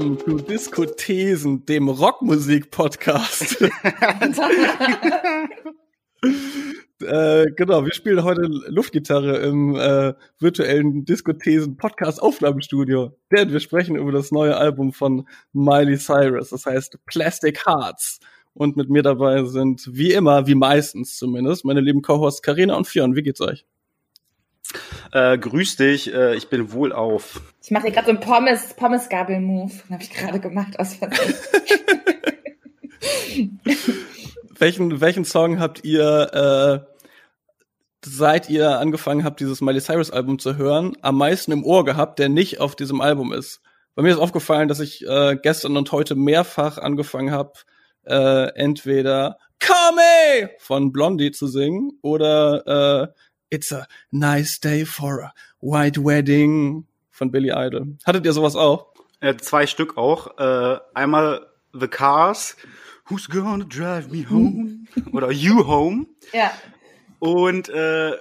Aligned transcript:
Willkommen 0.00 0.18
zu 0.18 0.38
Diskothesen, 0.38 1.66
dem 1.66 1.90
Rockmusik-Podcast. 1.90 3.60
äh, 7.02 7.44
genau, 7.54 7.84
wir 7.84 7.92
spielen 7.92 8.24
heute 8.24 8.40
Luftgitarre 8.68 9.36
im 9.40 9.76
äh, 9.76 10.14
virtuellen 10.38 11.04
Diskothesen-Podcast-Aufnahmestudio. 11.04 13.14
Denn 13.30 13.52
wir 13.52 13.60
sprechen 13.60 13.96
über 13.96 14.10
das 14.10 14.32
neue 14.32 14.56
Album 14.56 14.94
von 14.94 15.28
Miley 15.52 15.98
Cyrus, 15.98 16.48
das 16.48 16.64
heißt 16.64 16.96
Plastic 17.04 17.66
Hearts. 17.66 18.20
Und 18.54 18.78
mit 18.78 18.88
mir 18.88 19.02
dabei 19.02 19.44
sind, 19.44 19.86
wie 19.92 20.14
immer, 20.14 20.46
wie 20.46 20.54
meistens 20.54 21.18
zumindest, 21.18 21.66
meine 21.66 21.82
lieben 21.82 22.00
Co-Hosts 22.00 22.40
Carina 22.40 22.74
und 22.74 22.86
Fionn. 22.86 23.16
Wie 23.16 23.22
geht's 23.22 23.42
euch? 23.42 23.66
Äh, 25.12 25.38
grüß 25.38 25.76
dich, 25.76 26.12
äh, 26.12 26.34
ich 26.36 26.48
bin 26.48 26.72
wohl 26.72 26.92
auf. 26.92 27.40
Ich 27.62 27.70
mache 27.70 27.84
hier 27.84 27.92
gerade 27.92 28.06
so 28.06 28.12
einen 28.12 28.20
Pommes, 28.20 28.74
Pommes-Gabel-Move. 28.74 29.72
Habe 29.90 30.02
ich 30.02 30.10
gerade 30.10 30.40
gemacht 30.40 30.78
aus 30.78 30.96
welchen, 34.58 35.00
welchen 35.00 35.24
Song 35.24 35.58
habt 35.58 35.84
ihr, 35.84 36.84
äh, 36.84 36.90
seit 38.04 38.48
ihr 38.48 38.78
angefangen 38.78 39.24
habt, 39.24 39.40
dieses 39.40 39.60
Miley 39.60 39.80
Cyrus 39.80 40.10
Album 40.10 40.38
zu 40.38 40.56
hören, 40.56 40.96
am 41.02 41.18
meisten 41.18 41.52
im 41.52 41.64
Ohr 41.64 41.84
gehabt, 41.84 42.18
der 42.18 42.28
nicht 42.28 42.60
auf 42.60 42.76
diesem 42.76 43.00
Album 43.00 43.32
ist? 43.32 43.60
Bei 43.94 44.02
mir 44.02 44.10
ist 44.10 44.18
aufgefallen, 44.18 44.68
dass 44.68 44.80
ich 44.80 45.06
äh, 45.06 45.36
gestern 45.42 45.76
und 45.76 45.90
heute 45.92 46.14
mehrfach 46.14 46.78
angefangen 46.78 47.32
habe, 47.32 47.52
äh, 48.04 48.54
entweder 48.54 49.38
Come 49.58 50.50
von 50.58 50.92
Blondie 50.92 51.32
zu 51.32 51.46
singen 51.46 51.98
oder 52.02 53.08
äh, 53.08 53.08
It's 53.50 53.72
a 53.72 53.86
nice 54.12 54.58
day 54.60 54.84
for 54.84 55.20
a 55.20 55.34
white 55.60 55.98
wedding 55.98 56.86
von 57.10 57.30
Billy 57.30 57.50
Idol. 57.50 57.98
Hattet 58.06 58.24
ihr 58.24 58.32
sowas 58.32 58.54
auch? 58.54 58.86
Äh, 59.20 59.36
zwei 59.36 59.66
Stück 59.66 59.98
auch. 59.98 60.38
Äh, 60.38 60.78
einmal 60.94 61.46
The 61.72 61.88
Cars, 61.88 62.56
Who's 63.06 63.28
Gonna 63.28 63.64
Drive 63.64 64.08
Me 64.08 64.28
Home? 64.30 64.86
Oder 65.12 65.30
You 65.32 65.66
Home. 65.66 66.06
Ja. 66.32 66.52
Und 67.18 67.68
äh, 67.68 68.12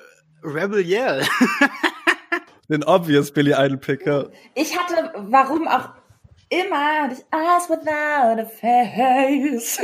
Rebel 0.44 0.84
Yell. 0.86 1.26
Den 2.70 2.84
obvious 2.84 3.32
Billy 3.32 3.54
Idol 3.54 3.78
Picker. 3.78 4.32
Ich 4.56 4.78
hatte, 4.78 5.12
warum 5.16 5.68
auch 5.68 5.90
immer, 6.50 7.10
dich 7.10 7.24
Eyes 7.32 7.70
without 7.70 8.42
a 8.42 8.46
face. 8.46 9.80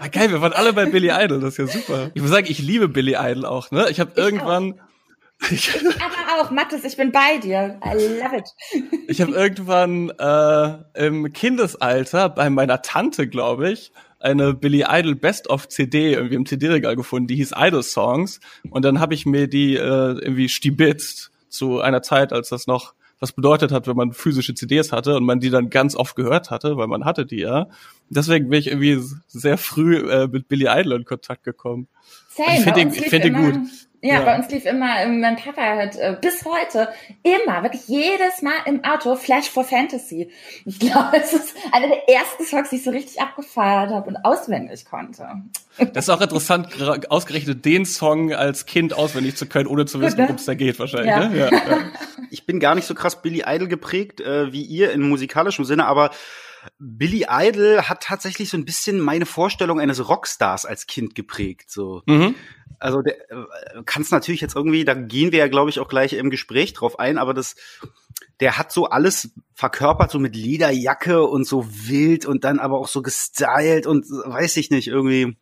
Ah, 0.00 0.08
geil, 0.08 0.30
wir 0.30 0.40
waren 0.40 0.52
alle 0.52 0.72
bei 0.72 0.86
Billy 0.86 1.10
Idol, 1.10 1.40
das 1.40 1.58
ist 1.58 1.58
ja 1.58 1.66
super. 1.66 2.10
Ich 2.14 2.22
muss 2.22 2.30
sagen, 2.30 2.46
ich 2.48 2.58
liebe 2.58 2.88
Billy 2.88 3.16
Idol 3.18 3.46
auch, 3.46 3.70
ne? 3.70 3.88
Ich 3.90 4.00
habe 4.00 4.12
irgendwann 4.16 4.80
ich 5.50 5.70
aber 5.74 6.42
auch, 6.42 6.50
Mathis, 6.50 6.84
ich 6.84 6.96
bin 6.96 7.12
bei 7.12 7.38
dir. 7.38 7.80
I 7.84 7.94
love 7.94 8.36
it. 8.36 8.54
ich 9.08 9.22
habe 9.22 9.32
irgendwann 9.32 10.10
äh, 10.10 11.06
im 11.06 11.32
Kindesalter 11.32 12.28
bei 12.28 12.50
meiner 12.50 12.82
Tante, 12.82 13.26
glaube 13.26 13.70
ich, 13.70 13.92
eine 14.18 14.52
Billy 14.52 14.84
Idol 14.86 15.14
Best 15.14 15.48
of 15.48 15.68
CD 15.68 16.12
irgendwie 16.12 16.34
im 16.34 16.44
CD-Regal 16.44 16.94
gefunden, 16.94 17.26
die 17.26 17.36
hieß 17.36 17.54
Idol 17.56 17.82
Songs. 17.82 18.40
Und 18.68 18.84
dann 18.84 19.00
habe 19.00 19.14
ich 19.14 19.24
mir 19.24 19.48
die 19.48 19.76
äh, 19.76 19.80
irgendwie 19.80 20.50
stibitzt 20.50 21.30
zu 21.48 21.80
einer 21.80 22.02
Zeit, 22.02 22.34
als 22.34 22.50
das 22.50 22.66
noch 22.66 22.94
was 23.20 23.32
bedeutet 23.32 23.70
hat, 23.70 23.86
wenn 23.86 23.96
man 23.96 24.12
physische 24.12 24.54
CDs 24.54 24.92
hatte 24.92 25.16
und 25.16 25.24
man 25.24 25.40
die 25.40 25.50
dann 25.50 25.68
ganz 25.68 25.94
oft 25.94 26.16
gehört 26.16 26.50
hatte, 26.50 26.76
weil 26.78 26.88
man 26.88 27.04
hatte 27.04 27.26
die 27.26 27.40
ja. 27.40 27.68
Deswegen 28.08 28.48
bin 28.48 28.58
ich 28.58 28.68
irgendwie 28.68 28.98
sehr 29.28 29.58
früh 29.58 29.98
äh, 30.10 30.26
mit 30.26 30.48
Billy 30.48 30.66
Idol 30.68 30.98
in 30.98 31.04
Kontakt 31.04 31.44
gekommen. 31.44 31.88
Same, 32.34 32.56
ich 32.56 32.64
finde 32.64 32.96
ich 32.96 33.08
find 33.08 33.24
den 33.24 33.34
gut. 33.34 33.54
Ja, 34.02 34.14
ja, 34.14 34.20
bei 34.22 34.36
uns 34.36 34.48
lief 34.50 34.64
immer, 34.64 35.00
ähm, 35.00 35.20
mein 35.20 35.36
Papa 35.36 35.60
hat 35.60 35.96
äh, 35.96 36.16
bis 36.18 36.44
heute 36.46 36.88
immer, 37.22 37.62
wirklich 37.62 37.86
jedes 37.86 38.40
Mal 38.40 38.54
im 38.64 38.82
Auto 38.82 39.14
Flash 39.14 39.50
for 39.50 39.62
Fantasy. 39.62 40.30
Ich 40.64 40.78
glaube, 40.78 41.18
es 41.18 41.34
ist 41.34 41.54
einer 41.72 41.88
der 41.88 42.08
ersten 42.08 42.44
Songs, 42.44 42.70
die 42.70 42.76
ich 42.76 42.84
so 42.84 42.90
richtig 42.90 43.20
abgefeiert 43.20 43.90
habe 43.90 44.08
und 44.08 44.16
auswendig 44.24 44.86
konnte. 44.86 45.28
Das 45.92 46.06
ist 46.06 46.10
auch 46.10 46.20
interessant, 46.20 46.68
ausgerechnet 47.10 47.64
den 47.66 47.84
Song 47.84 48.32
als 48.32 48.64
Kind 48.64 48.94
auswendig 48.94 49.36
zu 49.36 49.46
können, 49.46 49.66
ohne 49.66 49.84
zu 49.84 50.00
wissen, 50.00 50.18
worum 50.18 50.36
es 50.36 50.46
da 50.46 50.54
geht 50.54 50.78
wahrscheinlich. 50.78 51.10
Ja. 51.10 51.28
Ne? 51.28 51.38
Ja, 51.38 51.50
ja. 51.50 51.78
Ich 52.30 52.46
bin 52.46 52.58
gar 52.58 52.74
nicht 52.74 52.86
so 52.86 52.94
krass 52.94 53.20
Billy 53.20 53.44
Idol 53.46 53.68
geprägt 53.68 54.20
äh, 54.20 54.50
wie 54.52 54.62
ihr 54.62 54.92
in 54.92 55.02
musikalischem 55.02 55.64
Sinne, 55.64 55.86
aber 55.86 56.10
Billy 56.78 57.26
Idol 57.28 57.82
hat 57.82 58.02
tatsächlich 58.02 58.50
so 58.50 58.56
ein 58.56 58.64
bisschen 58.64 59.00
meine 59.00 59.26
Vorstellung 59.26 59.80
eines 59.80 60.08
Rockstars 60.08 60.66
als 60.66 60.86
Kind 60.86 61.14
geprägt. 61.14 61.70
So. 61.70 62.02
Mhm. 62.06 62.34
Also 62.78 63.02
der 63.02 63.30
äh, 63.30 63.44
kannst 63.84 64.12
natürlich 64.12 64.40
jetzt 64.40 64.56
irgendwie, 64.56 64.84
da 64.84 64.94
gehen 64.94 65.32
wir 65.32 65.40
ja, 65.40 65.48
glaube 65.48 65.70
ich, 65.70 65.80
auch 65.80 65.88
gleich 65.88 66.14
im 66.14 66.30
Gespräch 66.30 66.72
drauf 66.72 66.98
ein, 66.98 67.18
aber 67.18 67.34
das, 67.34 67.56
der 68.40 68.56
hat 68.56 68.72
so 68.72 68.86
alles 68.86 69.30
verkörpert, 69.54 70.10
so 70.10 70.18
mit 70.18 70.34
Lederjacke 70.34 71.22
und 71.22 71.46
so 71.46 71.66
wild 71.68 72.24
und 72.24 72.44
dann 72.44 72.58
aber 72.58 72.78
auch 72.78 72.88
so 72.88 73.02
gestylt 73.02 73.86
und 73.86 74.06
weiß 74.08 74.56
ich 74.56 74.70
nicht, 74.70 74.88
irgendwie 74.88 75.36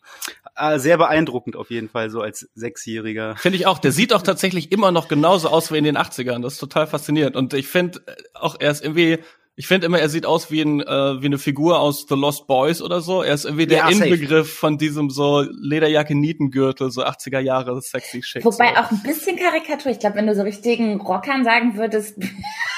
äh, 0.57 0.79
sehr 0.81 0.99
beeindruckend 0.99 1.55
auf 1.55 1.71
jeden 1.71 1.89
Fall, 1.89 2.11
so 2.11 2.21
als 2.21 2.49
Sechsjähriger. 2.55 3.37
Finde 3.37 3.57
ich 3.57 3.67
auch. 3.67 3.79
Der 3.79 3.93
sieht 3.93 4.13
auch 4.13 4.23
tatsächlich 4.23 4.73
immer 4.73 4.91
noch 4.91 5.07
genauso 5.07 5.49
aus 5.49 5.71
wie 5.71 5.79
in 5.79 5.85
den 5.85 5.97
80ern. 5.97 6.43
Das 6.43 6.55
ist 6.55 6.59
total 6.59 6.89
faszinierend. 6.89 7.37
Und 7.37 7.55
ich 7.55 7.69
finde 7.69 8.01
auch, 8.35 8.57
er 8.59 8.73
ist 8.73 8.83
irgendwie 8.83 9.19
ich 9.59 9.67
finde 9.67 9.87
immer, 9.87 9.99
er 9.99 10.09
sieht 10.09 10.25
aus 10.25 10.53
wie, 10.53 10.63
ein, 10.63 10.81
äh, 10.81 11.21
wie 11.21 11.27
eine 11.27 11.37
Figur 11.37 11.81
aus 11.81 12.07
The 12.09 12.15
Lost 12.15 12.47
Boys 12.47 12.81
oder 12.81 13.01
so. 13.01 13.25
Er 13.25 13.35
ist 13.35 13.45
irgendwie 13.45 13.67
der 13.67 13.79
ja, 13.79 13.89
Inbegriff 13.89 14.57
von 14.57 14.79
diesem 14.79 15.11
so 15.11 15.41
Lederjacke, 15.41 16.15
Nietengürtel, 16.15 16.93
so 16.93 17.05
80er 17.05 17.41
Jahre 17.41 17.83
sexy 17.83 18.23
schick. 18.23 18.45
Wobei 18.45 18.69
so. 18.69 18.81
auch 18.81 18.93
ein 18.93 19.03
bisschen 19.03 19.37
Karikatur. 19.37 19.91
Ich 19.91 19.99
glaube, 19.99 20.15
wenn 20.15 20.29
du 20.29 20.37
so 20.37 20.43
richtigen 20.43 21.01
Rockern 21.01 21.43
sagen 21.43 21.77
würdest, 21.77 22.21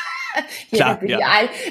Klar, 0.73 1.05
ja. 1.05 1.19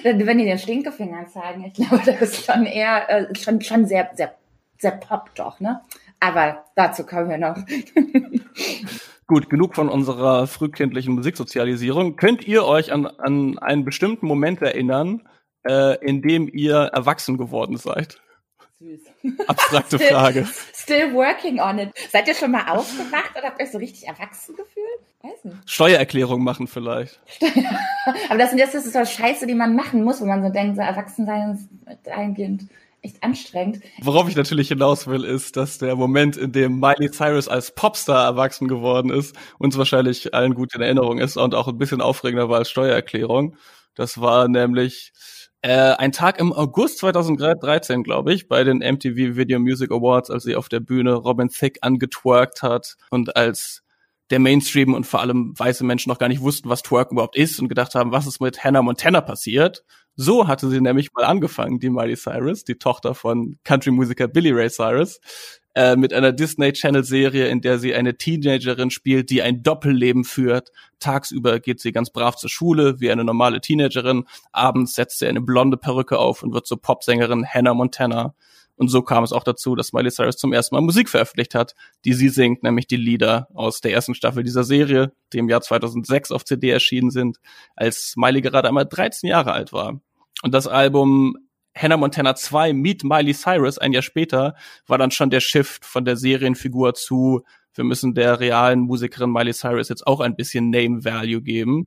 dann 0.03 0.27
wenn 0.27 0.37
die 0.37 0.45
den 0.45 0.59
Stinkefinger 0.59 1.25
zeigen, 1.25 1.63
ich 1.65 1.73
glaube, 1.73 2.03
das 2.05 2.21
ist 2.21 2.45
schon 2.45 2.67
eher, 2.67 3.09
äh, 3.09 3.35
schon, 3.35 3.61
schon 3.61 3.87
sehr, 3.87 4.11
sehr, 4.13 4.35
sehr 4.77 4.91
pop 4.91 5.33
doch, 5.33 5.59
ne? 5.59 5.81
Aber 6.19 6.65
dazu 6.75 7.03
kommen 7.03 7.29
wir 7.29 7.39
noch. 7.39 7.57
Gut, 9.29 9.47
genug 9.47 9.75
von 9.75 9.89
unserer 9.89 10.47
frühkindlichen 10.47 11.13
Musiksozialisierung. 11.13 12.15
Könnt 12.15 12.47
ihr 12.47 12.65
euch 12.65 12.91
an, 12.91 13.05
an 13.05 13.59
einen 13.59 13.85
bestimmten 13.85 14.25
Moment 14.25 14.59
erinnern, 14.59 15.21
äh, 15.69 16.03
in 16.03 16.23
dem 16.23 16.49
ihr 16.51 16.77
erwachsen 16.77 17.37
geworden 17.37 17.77
seid? 17.77 18.19
Süß. 18.79 19.01
Abstrakte 19.45 19.97
still, 19.99 20.09
Frage. 20.09 20.47
Still 20.73 21.13
working 21.13 21.59
on 21.59 21.77
it. 21.77 21.91
Seid 22.09 22.27
ihr 22.27 22.33
schon 22.33 22.49
mal 22.49 22.69
aufgewacht 22.69 23.37
oder 23.37 23.49
habt 23.49 23.59
ihr 23.59 23.67
euch 23.67 23.71
so 23.71 23.77
richtig 23.77 24.07
erwachsen 24.07 24.55
gefühlt? 24.55 24.87
Weiß 25.21 25.43
nicht. 25.43 25.57
Steuererklärung 25.69 26.43
machen 26.43 26.65
vielleicht. 26.65 27.19
Aber 28.29 28.39
das, 28.39 28.55
das 28.55 28.73
ist 28.73 28.93
so 28.93 29.05
Scheiße, 29.05 29.45
die 29.45 29.53
man 29.53 29.75
machen 29.75 30.03
muss, 30.03 30.21
wo 30.21 30.25
man 30.25 30.41
so 30.41 30.49
denkt, 30.49 30.75
so 30.75 30.81
erwachsen 30.81 31.27
sein 31.27 31.51
ist 31.85 32.09
eingehend 32.09 32.63
echt 33.01 33.23
anstrengend. 33.23 33.81
Worauf 34.01 34.27
ich 34.29 34.35
natürlich 34.35 34.69
hinaus 34.69 35.07
will, 35.07 35.23
ist, 35.23 35.57
dass 35.57 35.77
der 35.77 35.95
Moment, 35.95 36.37
in 36.37 36.51
dem 36.51 36.79
Miley 36.79 37.11
Cyrus 37.11 37.47
als 37.47 37.73
Popstar 37.73 38.25
erwachsen 38.25 38.67
geworden 38.67 39.09
ist, 39.09 39.35
uns 39.57 39.77
wahrscheinlich 39.77 40.33
allen 40.33 40.53
gut 40.53 40.75
in 40.75 40.81
Erinnerung 40.81 41.19
ist 41.19 41.37
und 41.37 41.55
auch 41.55 41.67
ein 41.67 41.77
bisschen 41.77 42.01
aufregender 42.01 42.49
war 42.49 42.59
als 42.59 42.69
Steuererklärung. 42.69 43.55
Das 43.95 44.21
war 44.21 44.47
nämlich 44.47 45.11
äh, 45.61 45.93
ein 45.93 46.11
Tag 46.11 46.39
im 46.39 46.53
August 46.53 46.99
2013, 46.99 48.03
glaube 48.03 48.33
ich, 48.33 48.47
bei 48.47 48.63
den 48.63 48.77
MTV 48.77 49.35
Video 49.35 49.59
Music 49.59 49.91
Awards, 49.91 50.29
als 50.29 50.43
sie 50.43 50.55
auf 50.55 50.69
der 50.69 50.79
Bühne 50.79 51.13
Robin 51.13 51.49
Thicke 51.49 51.79
angetwerkt 51.81 52.63
hat 52.63 52.95
und 53.09 53.35
als 53.35 53.83
der 54.29 54.39
Mainstream 54.39 54.93
und 54.93 55.05
vor 55.05 55.21
allem 55.21 55.53
weiße 55.57 55.83
Menschen 55.83 56.09
noch 56.09 56.19
gar 56.19 56.27
nicht 56.27 56.41
wussten, 56.41 56.69
was 56.69 56.83
Twerk 56.83 57.11
überhaupt 57.11 57.35
ist 57.35 57.59
und 57.59 57.67
gedacht 57.67 57.95
haben, 57.95 58.11
was 58.11 58.27
ist 58.27 58.41
mit 58.41 58.63
Hannah 58.63 58.81
Montana 58.81 59.21
passiert. 59.21 59.83
So 60.15 60.47
hatte 60.47 60.69
sie 60.69 60.81
nämlich 60.81 61.13
mal 61.13 61.23
angefangen, 61.23 61.79
die 61.79 61.89
Miley 61.89 62.17
Cyrus, 62.17 62.63
die 62.63 62.75
Tochter 62.75 63.15
von 63.15 63.57
Country-Musiker 63.63 64.27
Billy 64.27 64.51
Ray 64.51 64.69
Cyrus, 64.69 65.19
äh, 65.75 65.95
mit 65.95 66.13
einer 66.13 66.33
Disney 66.33 66.73
Channel 66.73 67.03
Serie, 67.03 67.47
in 67.47 67.61
der 67.61 67.79
sie 67.79 67.95
eine 67.95 68.17
Teenagerin 68.17 68.89
spielt, 68.89 69.29
die 69.29 69.41
ein 69.41 69.63
Doppelleben 69.63 70.25
führt. 70.25 70.71
Tagsüber 70.99 71.59
geht 71.59 71.79
sie 71.79 71.91
ganz 71.91 72.09
brav 72.09 72.35
zur 72.35 72.49
Schule, 72.49 72.99
wie 72.99 73.11
eine 73.11 73.23
normale 73.23 73.61
Teenagerin. 73.61 74.25
Abends 74.51 74.93
setzt 74.93 75.19
sie 75.19 75.27
eine 75.27 75.41
blonde 75.41 75.77
Perücke 75.77 76.19
auf 76.19 76.43
und 76.43 76.53
wird 76.53 76.67
zur 76.67 76.81
Popsängerin 76.81 77.45
Hannah 77.45 77.73
Montana. 77.73 78.35
Und 78.79 78.87
so 78.87 79.01
kam 79.01 79.25
es 79.25 79.33
auch 79.33 79.43
dazu, 79.43 79.75
dass 79.75 79.91
Miley 79.91 80.09
Cyrus 80.09 80.37
zum 80.37 80.53
ersten 80.53 80.73
Mal 80.73 80.81
Musik 80.81 81.09
veröffentlicht 81.09 81.53
hat, 81.53 81.75
die 82.05 82.13
sie 82.13 82.29
singt, 82.29 82.63
nämlich 82.63 82.87
die 82.87 82.95
Lieder 82.95 83.49
aus 83.53 83.81
der 83.81 83.91
ersten 83.91 84.15
Staffel 84.15 84.41
dieser 84.41 84.63
Serie, 84.63 85.11
die 85.33 85.39
im 85.39 85.49
Jahr 85.49 85.59
2006 85.59 86.31
auf 86.31 86.45
CD 86.45 86.69
erschienen 86.69 87.11
sind, 87.11 87.39
als 87.75 88.13
Miley 88.15 88.39
gerade 88.41 88.69
einmal 88.69 88.85
13 88.85 89.29
Jahre 89.29 89.51
alt 89.51 89.73
war. 89.73 89.99
Und 90.43 90.53
das 90.53 90.65
Album 90.65 91.35
Hannah 91.75 91.97
Montana 91.97 92.35
2 92.35 92.71
Meet 92.71 93.03
Miley 93.03 93.33
Cyrus 93.33 93.77
ein 93.79 93.91
Jahr 93.91 94.01
später 94.01 94.55
war 94.87 94.97
dann 94.97 95.11
schon 95.11 95.29
der 95.29 95.41
Shift 95.41 95.83
von 95.83 96.05
der 96.05 96.15
Serienfigur 96.15 96.93
zu 96.93 97.43
wir 97.73 97.83
müssen 97.83 98.13
der 98.13 98.39
realen 98.39 98.79
Musikerin 98.79 99.29
Miley 99.29 99.53
Cyrus 99.53 99.89
jetzt 99.89 100.07
auch 100.07 100.21
ein 100.21 100.37
bisschen 100.37 100.69
Name 100.69 101.03
Value 101.03 101.41
geben. 101.41 101.85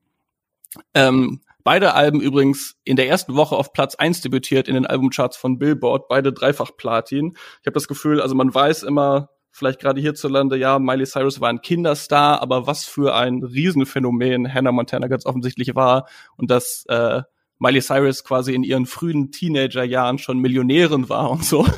Ähm, 0.95 1.41
Beide 1.65 1.95
Alben 1.95 2.21
übrigens 2.21 2.77
in 2.85 2.97
der 2.97 3.09
ersten 3.09 3.35
Woche 3.35 3.57
auf 3.57 3.73
Platz 3.73 3.95
eins 3.95 4.21
debütiert 4.21 4.69
in 4.69 4.75
den 4.75 4.87
Albumcharts 4.87 5.37
von 5.37 5.59
Billboard, 5.59 6.09
beide 6.09 6.33
dreifach 6.33 6.77
Platin. 6.77 7.35
Ich 7.61 7.67
habe 7.67 7.75
das 7.75 7.89
Gefühl, 7.89 8.21
also 8.21 8.35
man 8.35 8.53
weiß 8.53 8.83
immer, 8.83 9.31
vielleicht 9.53 9.81
gerade 9.81 10.01
hierzulande, 10.01 10.57
ja, 10.57 10.79
Miley 10.79 11.07
Cyrus 11.07 11.41
war 11.41 11.51
ein 11.51 11.61
Kinderstar, 11.61 12.41
aber 12.41 12.67
was 12.67 12.85
für 12.85 13.15
ein 13.15 13.43
Riesenphänomen 13.43 14.53
Hannah 14.53 14.73
Montana 14.73 15.07
ganz 15.07 15.27
offensichtlich 15.27 15.75
war 15.75 16.09
und 16.37 16.51
dass 16.51 16.85
äh, 16.89 17.23
Miley 17.59 17.81
Cyrus 17.81 18.25
quasi 18.25 18.55
in 18.55 18.65
ihren 18.65 18.87
frühen 18.87 19.31
Teenagerjahren 19.31 20.19
schon 20.19 20.39
Millionärin 20.39 21.09
war 21.09 21.31
und 21.31 21.45
so. 21.45 21.67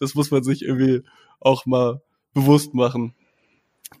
Das 0.00 0.16
muss 0.16 0.32
man 0.32 0.42
sich 0.42 0.62
irgendwie 0.62 1.02
auch 1.38 1.66
mal 1.66 2.02
bewusst 2.34 2.74
machen. 2.74 3.14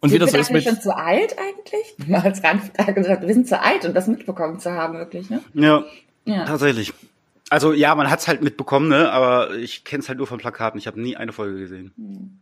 Und 0.00 0.10
sind 0.10 0.20
wie 0.20 0.24
das 0.24 0.32
wir 0.32 0.40
ist 0.40 0.50
mit 0.50 0.64
schon 0.64 0.80
zu 0.80 0.96
alt 0.96 1.36
eigentlich? 1.38 2.08
Mal 2.08 2.20
als 2.20 2.42
Randfrage 2.42 2.94
gesagt, 3.02 3.26
wir 3.26 3.34
sind 3.34 3.48
zu 3.48 3.60
alt, 3.60 3.84
um 3.84 3.94
das 3.94 4.06
mitbekommen 4.06 4.58
zu 4.58 4.72
haben, 4.72 4.94
wirklich, 4.98 5.30
ne? 5.30 5.40
Ja, 5.54 5.84
ja. 6.24 6.44
tatsächlich. 6.44 6.92
Also 7.50 7.72
ja, 7.72 7.94
man 7.94 8.10
hat's 8.10 8.26
halt 8.28 8.42
mitbekommen, 8.42 8.88
ne? 8.88 9.10
Aber 9.10 9.54
ich 9.54 9.84
kenne 9.84 10.02
es 10.02 10.08
halt 10.08 10.18
nur 10.18 10.26
von 10.26 10.38
Plakaten. 10.38 10.78
Ich 10.78 10.86
habe 10.86 11.00
nie 11.00 11.16
eine 11.16 11.32
Folge 11.32 11.58
gesehen. 11.58 11.92
Hm. 11.96 12.40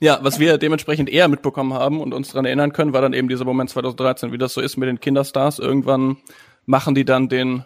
Ja, 0.00 0.18
was 0.22 0.38
wir 0.38 0.58
dementsprechend 0.58 1.08
eher 1.08 1.28
mitbekommen 1.28 1.72
haben 1.72 2.00
und 2.00 2.12
uns 2.12 2.28
daran 2.28 2.44
erinnern 2.44 2.72
können, 2.72 2.92
war 2.92 3.00
dann 3.00 3.12
eben 3.12 3.28
dieser 3.28 3.44
Moment 3.44 3.70
2013, 3.70 4.32
wie 4.32 4.38
das 4.38 4.52
so 4.52 4.60
ist 4.60 4.76
mit 4.76 4.88
den 4.88 5.00
Kinderstars. 5.00 5.58
Irgendwann 5.58 6.16
machen 6.66 6.94
die 6.94 7.04
dann 7.04 7.28
den 7.28 7.64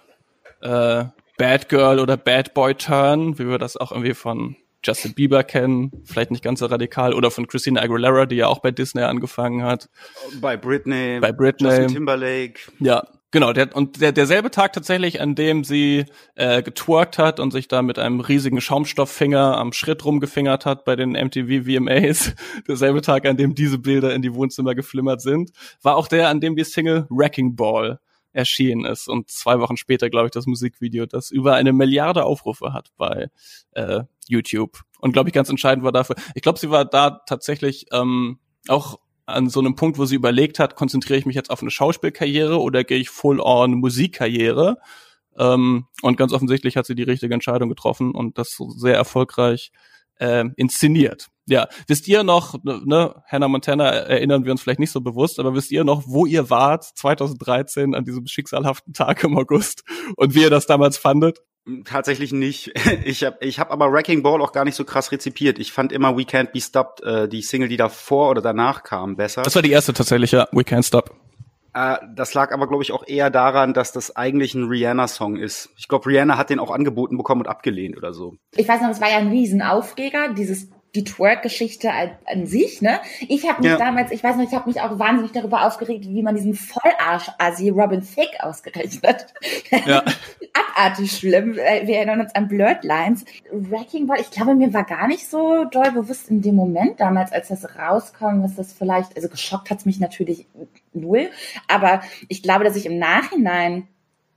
äh, 0.60 1.04
Bad 1.36 1.68
Girl 1.68 2.00
oder 2.00 2.16
Bad 2.16 2.54
Boy 2.54 2.74
Turn, 2.74 3.38
wie 3.38 3.48
wir 3.48 3.58
das 3.58 3.76
auch 3.76 3.92
irgendwie 3.92 4.14
von 4.14 4.56
Justin 4.84 5.14
Bieber 5.14 5.42
kennen, 5.42 5.90
vielleicht 6.04 6.30
nicht 6.30 6.44
ganz 6.44 6.60
so 6.60 6.66
radikal, 6.66 7.12
oder 7.12 7.30
von 7.30 7.46
Christina 7.46 7.82
Aguilera, 7.82 8.26
die 8.26 8.36
ja 8.36 8.46
auch 8.46 8.60
bei 8.60 8.70
Disney 8.70 9.02
angefangen 9.02 9.62
hat. 9.62 9.88
Bei 10.40 10.56
Britney. 10.56 11.18
Bei 11.20 11.32
Britney. 11.32 11.68
Justin 11.68 11.88
Timberlake. 11.88 12.60
Ja, 12.78 13.02
genau. 13.30 13.52
Der, 13.52 13.74
und 13.74 14.00
der, 14.00 14.12
derselbe 14.12 14.50
Tag 14.50 14.72
tatsächlich, 14.72 15.20
an 15.20 15.34
dem 15.34 15.64
sie 15.64 16.06
äh, 16.36 16.62
getwerkt 16.62 17.18
hat 17.18 17.40
und 17.40 17.52
sich 17.52 17.66
da 17.66 17.82
mit 17.82 17.98
einem 17.98 18.20
riesigen 18.20 18.60
Schaumstofffinger 18.60 19.56
am 19.56 19.72
Schritt 19.72 20.04
rumgefingert 20.04 20.64
hat 20.64 20.84
bei 20.84 20.94
den 20.94 21.10
MTV 21.10 21.64
VMAs, 21.64 22.34
derselbe 22.68 23.02
Tag, 23.02 23.26
an 23.26 23.36
dem 23.36 23.54
diese 23.54 23.78
Bilder 23.78 24.14
in 24.14 24.22
die 24.22 24.34
Wohnzimmer 24.34 24.74
geflimmert 24.76 25.20
sind, 25.20 25.50
war 25.82 25.96
auch 25.96 26.06
der, 26.06 26.28
an 26.28 26.40
dem 26.40 26.54
die 26.54 26.64
Single 26.64 27.06
Wrecking 27.10 27.56
Ball 27.56 27.98
erschienen 28.32 28.84
ist 28.84 29.08
und 29.08 29.30
zwei 29.30 29.58
Wochen 29.58 29.76
später, 29.76 30.10
glaube 30.10 30.26
ich, 30.26 30.32
das 30.32 30.46
Musikvideo, 30.46 31.06
das 31.06 31.30
über 31.30 31.54
eine 31.54 31.72
Milliarde 31.72 32.24
Aufrufe 32.24 32.72
hat 32.72 32.90
bei 32.96 33.30
äh, 33.72 34.04
YouTube. 34.28 34.80
Und 35.00 35.12
glaube 35.12 35.28
ich, 35.28 35.34
ganz 35.34 35.48
entscheidend 35.48 35.84
war 35.84 35.92
dafür. 35.92 36.16
Ich 36.34 36.42
glaube, 36.42 36.58
sie 36.58 36.70
war 36.70 36.84
da 36.84 37.22
tatsächlich 37.26 37.86
ähm, 37.92 38.38
auch 38.68 38.98
an 39.26 39.48
so 39.50 39.60
einem 39.60 39.74
Punkt, 39.74 39.98
wo 39.98 40.06
sie 40.06 40.14
überlegt 40.14 40.58
hat, 40.58 40.74
konzentriere 40.74 41.18
ich 41.18 41.26
mich 41.26 41.36
jetzt 41.36 41.50
auf 41.50 41.60
eine 41.60 41.70
Schauspielkarriere 41.70 42.60
oder 42.60 42.82
gehe 42.82 42.98
ich 42.98 43.10
full 43.10 43.40
on 43.40 43.74
Musikkarriere? 43.74 44.78
Ähm, 45.38 45.86
und 46.02 46.16
ganz 46.16 46.32
offensichtlich 46.32 46.76
hat 46.76 46.86
sie 46.86 46.94
die 46.94 47.02
richtige 47.02 47.34
Entscheidung 47.34 47.68
getroffen 47.68 48.12
und 48.12 48.38
das 48.38 48.56
sehr 48.76 48.96
erfolgreich 48.96 49.70
äh, 50.18 50.44
inszeniert. 50.56 51.28
Ja, 51.46 51.66
wisst 51.86 52.06
ihr 52.08 52.24
noch, 52.24 52.62
ne, 52.62 53.22
Hannah 53.26 53.48
Montana 53.48 53.88
erinnern 53.88 54.44
wir 54.44 54.52
uns 54.52 54.60
vielleicht 54.60 54.80
nicht 54.80 54.90
so 54.90 55.00
bewusst, 55.00 55.38
aber 55.38 55.54
wisst 55.54 55.70
ihr 55.70 55.82
noch, 55.82 56.02
wo 56.06 56.26
ihr 56.26 56.50
wart 56.50 56.84
2013 56.84 57.94
an 57.94 58.04
diesem 58.04 58.26
schicksalhaften 58.26 58.92
Tag 58.92 59.24
im 59.24 59.36
August 59.38 59.82
und 60.16 60.34
wie 60.34 60.42
ihr 60.42 60.50
das 60.50 60.66
damals 60.66 60.98
fandet? 60.98 61.40
Tatsächlich 61.84 62.32
nicht. 62.32 62.72
Ich 63.04 63.24
habe 63.24 63.38
ich 63.40 63.58
hab 63.58 63.70
aber 63.70 63.90
Wrecking 63.92 64.22
Ball 64.22 64.42
auch 64.42 64.52
gar 64.52 64.64
nicht 64.64 64.74
so 64.74 64.84
krass 64.84 65.12
rezipiert. 65.12 65.58
Ich 65.58 65.72
fand 65.72 65.92
immer 65.92 66.16
We 66.16 66.22
Can't 66.22 66.52
Be 66.52 66.60
Stopped, 66.60 67.02
äh, 67.02 67.28
die 67.28 67.42
Single, 67.42 67.68
die 67.68 67.76
davor 67.76 68.30
oder 68.30 68.42
danach 68.42 68.82
kam, 68.82 69.16
besser. 69.16 69.42
Das 69.42 69.54
war 69.54 69.62
die 69.62 69.70
erste 69.70 69.94
tatsächlich, 69.94 70.32
ja, 70.32 70.48
We 70.52 70.62
Can't 70.62 70.86
Stop. 70.86 71.14
Äh, 71.78 71.98
das 72.12 72.34
lag 72.34 72.52
aber, 72.52 72.66
glaube 72.66 72.82
ich, 72.82 72.90
auch 72.90 73.06
eher 73.06 73.30
daran, 73.30 73.72
dass 73.72 73.92
das 73.92 74.16
eigentlich 74.16 74.54
ein 74.54 74.64
Rihanna-Song 74.64 75.36
ist. 75.36 75.70
Ich 75.76 75.86
glaube, 75.86 76.06
Rihanna 76.06 76.36
hat 76.36 76.50
den 76.50 76.58
auch 76.58 76.72
angeboten 76.72 77.16
bekommen 77.16 77.42
und 77.42 77.46
abgelehnt 77.46 77.96
oder 77.96 78.12
so. 78.12 78.36
Ich 78.56 78.66
weiß 78.66 78.80
noch, 78.80 78.90
es 78.90 79.00
war 79.00 79.08
ja 79.08 79.18
ein 79.18 79.28
Riesenaufreger, 79.28 80.34
dieses 80.34 80.70
die 80.94 81.04
Twerk-Geschichte 81.04 81.90
an, 81.92 82.46
sich, 82.46 82.80
ne? 82.80 83.00
Ich 83.28 83.48
habe 83.48 83.62
mich 83.62 83.70
ja. 83.70 83.76
damals, 83.76 84.10
ich 84.10 84.24
weiß 84.24 84.36
noch, 84.36 84.44
ich 84.44 84.54
habe 84.54 84.68
mich 84.68 84.80
auch 84.80 84.98
wahnsinnig 84.98 85.32
darüber 85.32 85.66
aufgeregt, 85.66 86.06
wie 86.08 86.22
man 86.22 86.34
diesen 86.34 86.54
Vollarsch-Asi 86.54 87.68
Robin 87.70 88.02
Thicke 88.02 88.42
ausgerechnet. 88.42 89.26
Ja. 89.86 90.02
Abartig 90.76 91.12
schlimm. 91.12 91.58
Äh, 91.58 91.86
wir 91.86 91.96
erinnern 91.96 92.20
uns 92.20 92.34
an 92.34 92.48
Blurred 92.48 92.84
Lines. 92.84 93.24
Wrecking 93.52 94.06
Ball, 94.06 94.20
ich 94.20 94.30
glaube, 94.30 94.54
mir 94.54 94.72
war 94.72 94.84
gar 94.84 95.08
nicht 95.08 95.28
so 95.28 95.64
doll 95.64 95.92
bewusst 95.92 96.30
in 96.30 96.40
dem 96.40 96.54
Moment 96.54 97.00
damals, 97.00 97.32
als 97.32 97.48
das 97.48 97.76
rauskam, 97.76 98.42
was 98.42 98.56
das 98.56 98.72
vielleicht, 98.72 99.14
also 99.16 99.28
geschockt 99.28 99.70
hat's 99.70 99.84
mich 99.84 100.00
natürlich 100.00 100.46
null, 100.92 101.30
aber 101.68 102.00
ich 102.28 102.42
glaube, 102.42 102.64
dass 102.64 102.76
ich 102.76 102.86
im 102.86 102.98
Nachhinein 102.98 103.88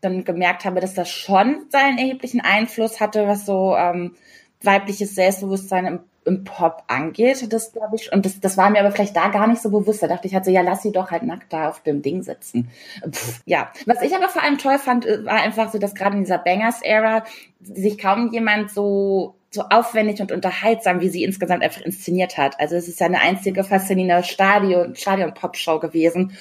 dann 0.01 0.23
gemerkt 0.23 0.65
habe, 0.65 0.79
dass 0.79 0.93
das 0.95 1.09
schon 1.09 1.65
seinen 1.69 1.97
erheblichen 1.97 2.41
Einfluss 2.41 2.99
hatte, 2.99 3.27
was 3.27 3.45
so 3.45 3.75
ähm, 3.75 4.15
weibliches 4.61 5.15
Selbstbewusstsein 5.15 5.85
im 5.85 5.99
im 6.25 6.43
Pop 6.43 6.83
angeht, 6.87 7.51
das 7.51 7.73
glaube 7.73 7.95
ich, 7.95 8.11
und 8.13 8.25
das, 8.25 8.39
das 8.39 8.57
war 8.57 8.69
mir 8.69 8.79
aber 8.79 8.91
vielleicht 8.91 9.15
da 9.15 9.29
gar 9.29 9.47
nicht 9.47 9.61
so 9.61 9.69
bewusst. 9.71 10.03
Da 10.03 10.07
dachte 10.07 10.27
ich 10.27 10.35
halt 10.35 10.45
so, 10.45 10.51
ja, 10.51 10.61
lass 10.61 10.83
sie 10.83 10.91
doch 10.91 11.09
halt 11.11 11.23
nackt 11.23 11.51
da 11.51 11.69
auf 11.69 11.81
dem 11.81 12.01
Ding 12.01 12.21
sitzen. 12.21 12.69
Pff, 13.09 13.41
ja, 13.45 13.71
was 13.85 14.01
ich 14.01 14.15
aber 14.15 14.29
vor 14.29 14.43
allem 14.43 14.57
toll 14.57 14.77
fand, 14.77 15.05
äh, 15.05 15.25
war 15.25 15.41
einfach 15.41 15.71
so, 15.71 15.79
dass 15.79 15.95
gerade 15.95 16.17
in 16.17 16.23
dieser 16.23 16.37
Bangers-Ära 16.37 17.23
sich 17.61 17.97
kaum 17.97 18.31
jemand 18.31 18.71
so 18.71 19.35
so 19.53 19.63
aufwendig 19.63 20.21
und 20.21 20.31
unterhaltsam, 20.31 21.01
wie 21.01 21.09
sie 21.09 21.25
insgesamt 21.25 21.61
einfach 21.61 21.81
inszeniert 21.81 22.37
hat. 22.37 22.57
Also 22.57 22.75
es 22.75 22.87
ist 22.87 23.01
ja 23.01 23.07
eine 23.07 23.19
einzige 23.19 23.65
faszinierende 23.65 24.23
Stadion, 24.23 24.95
Stadion-Pop-Show 24.95 25.79
gewesen 25.79 26.37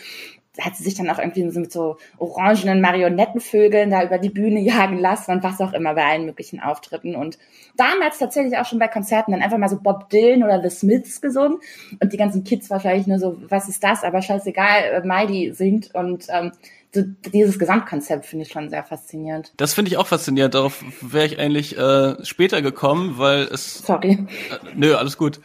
hat 0.59 0.77
sie 0.77 0.83
sich 0.83 0.95
dann 0.95 1.09
auch 1.11 1.19
irgendwie 1.19 1.45
mit 1.45 1.73
so 1.73 1.97
orangenen 2.19 2.81
Marionettenvögeln 2.81 3.91
da 3.91 4.03
über 4.03 4.19
die 4.19 4.31
Bühne 4.31 4.61
jagen 4.61 4.99
lassen 4.99 5.33
und 5.33 5.43
was 5.43 5.61
auch 5.61 5.73
immer 5.73 5.95
bei 5.95 6.05
allen 6.05 6.27
möglichen 6.27 6.61
Auftritten. 6.61 7.15
Und 7.15 7.39
damals 7.77 8.19
tatsächlich 8.19 8.59
auch 8.59 8.67
schon 8.67 8.79
bei 8.79 8.89
Konzerten 8.89 9.33
dann 9.33 9.43
einfach 9.43 9.59
mal 9.59 9.69
so 9.69 9.81
Bob 9.81 10.11
Dylan 10.11 10.43
oder 10.43 10.61
The 10.61 10.71
Smiths 10.71 11.21
gesungen. 11.21 11.59
Und 12.01 12.13
die 12.13 12.17
ganzen 12.17 12.45
Kids 12.45 12.69
wahrscheinlich 12.71 13.07
nur 13.07 13.19
so, 13.19 13.37
was 13.49 13.69
ist 13.69 13.83
das? 13.85 14.03
Aber 14.03 14.23
scheißegal, 14.23 14.83
äh, 14.83 15.07
Miley 15.07 15.53
singt 15.53 15.95
und 15.95 16.27
ähm, 16.31 16.53
so 16.93 17.03
dieses 17.33 17.61
Gesamtkonzept 17.61 18.27
finde 18.27 18.45
ich 18.45 18.51
schon 18.51 18.69
sehr 18.69 18.83
faszinierend. 18.83 19.53
Das 19.57 19.75
finde 19.75 19.91
ich 19.93 19.97
auch 19.97 20.09
faszinierend. 20.09 20.55
Darauf 20.55 20.85
wäre 21.01 21.27
ich 21.27 21.39
eigentlich 21.39 21.79
äh, 21.79 22.17
später 22.25 22.63
gekommen, 22.63 23.15
weil 23.17 23.43
es. 23.43 23.79
Sorry. 23.79 24.27
Äh, 24.51 24.75
nö, 24.75 24.97
alles 24.97 25.17
gut 25.17 25.41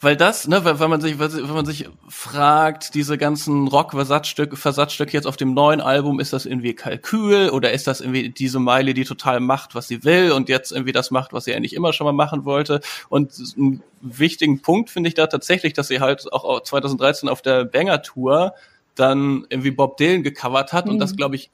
weil 0.00 0.16
das, 0.16 0.48
ne, 0.48 0.64
weil, 0.64 0.78
weil 0.80 0.88
man 0.88 1.00
sich, 1.00 1.18
wenn 1.18 1.46
man 1.46 1.66
sich 1.66 1.88
fragt, 2.08 2.94
diese 2.94 3.18
ganzen 3.18 3.68
Rock-Versatzstücke, 3.68 4.56
Versatzstücke 4.56 5.12
jetzt 5.12 5.26
auf 5.26 5.36
dem 5.36 5.54
neuen 5.54 5.80
Album, 5.80 6.20
ist 6.20 6.32
das 6.32 6.46
irgendwie 6.46 6.74
Kalkül 6.74 7.50
oder 7.50 7.72
ist 7.72 7.86
das 7.86 8.00
irgendwie 8.00 8.30
diese 8.30 8.60
Meile, 8.60 8.94
die 8.94 9.04
total 9.04 9.40
macht, 9.40 9.74
was 9.74 9.88
sie 9.88 10.04
will 10.04 10.32
und 10.32 10.48
jetzt 10.48 10.72
irgendwie 10.72 10.92
das 10.92 11.10
macht, 11.10 11.32
was 11.32 11.44
sie 11.44 11.54
eigentlich 11.54 11.74
immer 11.74 11.92
schon 11.92 12.04
mal 12.06 12.12
machen 12.12 12.44
wollte? 12.44 12.80
Und 13.08 13.32
einen 13.56 13.82
wichtigen 14.00 14.62
Punkt 14.62 14.90
finde 14.90 15.08
ich 15.08 15.14
da 15.14 15.26
tatsächlich, 15.26 15.72
dass 15.72 15.88
sie 15.88 16.00
halt 16.00 16.30
auch 16.32 16.62
2013 16.62 17.28
auf 17.28 17.42
der 17.42 17.64
Banger-Tour 17.64 18.54
dann 18.94 19.46
irgendwie 19.48 19.70
Bob 19.70 19.96
Dylan 19.96 20.22
gecovert 20.22 20.72
hat 20.72 20.86
mhm. 20.86 20.92
und 20.92 20.98
das, 20.98 21.12
mhm. 21.12 21.16
glaube 21.16 21.36
ich, 21.36 21.50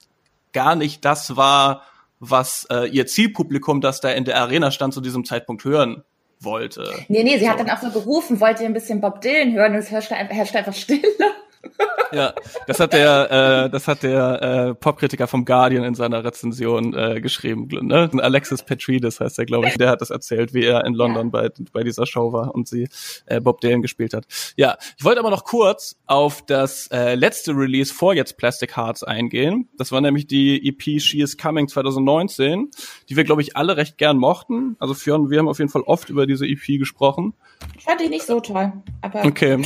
gar 0.52 0.74
nicht 0.74 1.04
das 1.04 1.36
war, 1.36 1.82
was 2.18 2.66
äh, 2.70 2.88
ihr 2.88 3.06
Zielpublikum, 3.06 3.80
das 3.80 4.00
da 4.00 4.10
in 4.10 4.24
der 4.24 4.40
Arena 4.40 4.70
stand, 4.70 4.92
zu 4.92 5.00
diesem 5.00 5.24
Zeitpunkt 5.24 5.64
hören 5.64 6.04
wollte. 6.40 7.04
Nee, 7.08 7.22
nee, 7.22 7.38
sie 7.38 7.44
so. 7.44 7.50
hat 7.50 7.60
dann 7.60 7.70
auch 7.70 7.80
so 7.80 7.90
gerufen, 7.90 8.40
wollt 8.40 8.60
ihr 8.60 8.66
ein 8.66 8.72
bisschen 8.72 9.00
Bob 9.00 9.20
Dylan 9.20 9.52
hören 9.52 9.72
und 9.72 9.78
es 9.78 9.90
herrscht 9.90 10.12
einfach, 10.12 10.34
herrscht 10.34 10.56
einfach 10.56 10.74
Stille. 10.74 11.02
Ja, 12.12 12.34
das 12.66 12.80
hat 12.80 12.92
der, 12.92 13.66
äh, 13.66 13.70
das 13.70 13.86
hat 13.86 14.02
der 14.02 14.42
äh, 14.42 14.74
Popkritiker 14.74 15.28
vom 15.28 15.44
Guardian 15.44 15.84
in 15.84 15.94
seiner 15.94 16.24
Rezension 16.24 16.92
äh, 16.94 17.20
geschrieben. 17.20 17.68
Ne? 17.86 18.10
Alexis 18.14 18.64
Petridis 18.64 19.20
heißt 19.20 19.38
er, 19.38 19.46
glaube 19.46 19.68
ich. 19.68 19.76
Der 19.76 19.90
hat 19.90 20.00
das 20.00 20.10
erzählt, 20.10 20.52
wie 20.52 20.64
er 20.64 20.84
in 20.84 20.94
London 20.94 21.30
bei, 21.30 21.50
bei 21.72 21.84
dieser 21.84 22.06
Show 22.06 22.32
war 22.32 22.54
und 22.54 22.66
sie 22.66 22.88
äh, 23.26 23.40
Bob 23.40 23.60
Dylan 23.60 23.82
gespielt 23.82 24.12
hat. 24.14 24.26
Ja, 24.56 24.76
ich 24.98 25.04
wollte 25.04 25.20
aber 25.20 25.30
noch 25.30 25.44
kurz 25.44 25.96
auf 26.06 26.44
das 26.44 26.88
äh, 26.88 27.14
letzte 27.14 27.52
Release 27.52 27.94
vor 27.94 28.14
jetzt 28.14 28.36
Plastic 28.36 28.76
Hearts 28.76 29.04
eingehen. 29.04 29.68
Das 29.78 29.92
war 29.92 30.00
nämlich 30.00 30.26
die 30.26 30.66
EP 30.68 31.00
She 31.00 31.20
Is 31.20 31.38
Coming 31.38 31.68
2019, 31.68 32.70
die 33.08 33.16
wir, 33.16 33.24
glaube 33.24 33.42
ich, 33.42 33.56
alle 33.56 33.76
recht 33.76 33.98
gern 33.98 34.16
mochten. 34.16 34.76
Also 34.80 34.94
Fionn, 34.94 35.30
wir 35.30 35.38
haben 35.38 35.48
auf 35.48 35.58
jeden 35.58 35.70
Fall 35.70 35.82
oft 35.82 36.10
über 36.10 36.26
diese 36.26 36.46
EP 36.46 36.78
gesprochen. 36.78 37.34
Ich 37.78 37.84
fand 37.84 38.00
die 38.00 38.08
nicht 38.08 38.26
so 38.26 38.40
toll, 38.40 38.72
aber. 39.00 39.24
Okay. 39.24 39.62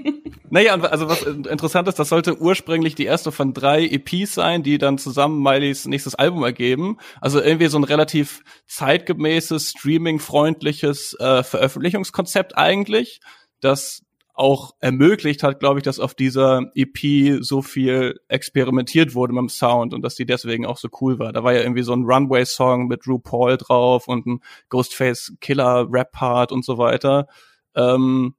naja, 0.50 0.74
also 0.74 1.08
was 1.08 1.24
interessant 1.30 1.88
ist, 1.88 1.98
das 1.98 2.08
sollte 2.08 2.40
ursprünglich 2.40 2.94
die 2.94 3.04
erste 3.04 3.32
von 3.32 3.54
drei 3.54 3.84
EPs 3.84 4.34
sein, 4.34 4.62
die 4.62 4.78
dann 4.78 4.98
zusammen 4.98 5.42
Mileys 5.42 5.86
nächstes 5.86 6.14
Album 6.14 6.42
ergeben. 6.42 6.98
Also 7.20 7.40
irgendwie 7.40 7.68
so 7.68 7.78
ein 7.78 7.84
relativ 7.84 8.42
zeitgemäßes, 8.66 9.70
streaming-freundliches 9.70 11.14
äh, 11.18 11.42
Veröffentlichungskonzept 11.42 12.56
eigentlich, 12.56 13.20
das 13.60 14.02
auch 14.40 14.72
ermöglicht 14.80 15.42
hat, 15.42 15.60
glaube 15.60 15.80
ich, 15.80 15.82
dass 15.82 16.00
auf 16.00 16.14
dieser 16.14 16.70
EP 16.74 17.42
so 17.42 17.60
viel 17.60 18.18
experimentiert 18.28 19.14
wurde 19.14 19.34
mit 19.34 19.42
dem 19.42 19.48
Sound 19.50 19.92
und 19.92 20.02
dass 20.02 20.14
die 20.14 20.24
deswegen 20.24 20.64
auch 20.64 20.78
so 20.78 20.88
cool 21.00 21.18
war. 21.18 21.32
Da 21.32 21.44
war 21.44 21.52
ja 21.52 21.60
irgendwie 21.60 21.82
so 21.82 21.92
ein 21.92 22.04
Runway-Song 22.04 22.86
mit 22.86 23.04
Drew 23.04 23.18
Paul 23.18 23.58
drauf 23.58 24.08
und 24.08 24.26
ein 24.26 24.40
Ghostface 24.70 25.34
Killer 25.40 25.86
Rap-Part 25.90 26.52
und 26.52 26.64
so 26.64 26.78
weiter. 26.78 27.26
Ähm, 27.74 28.34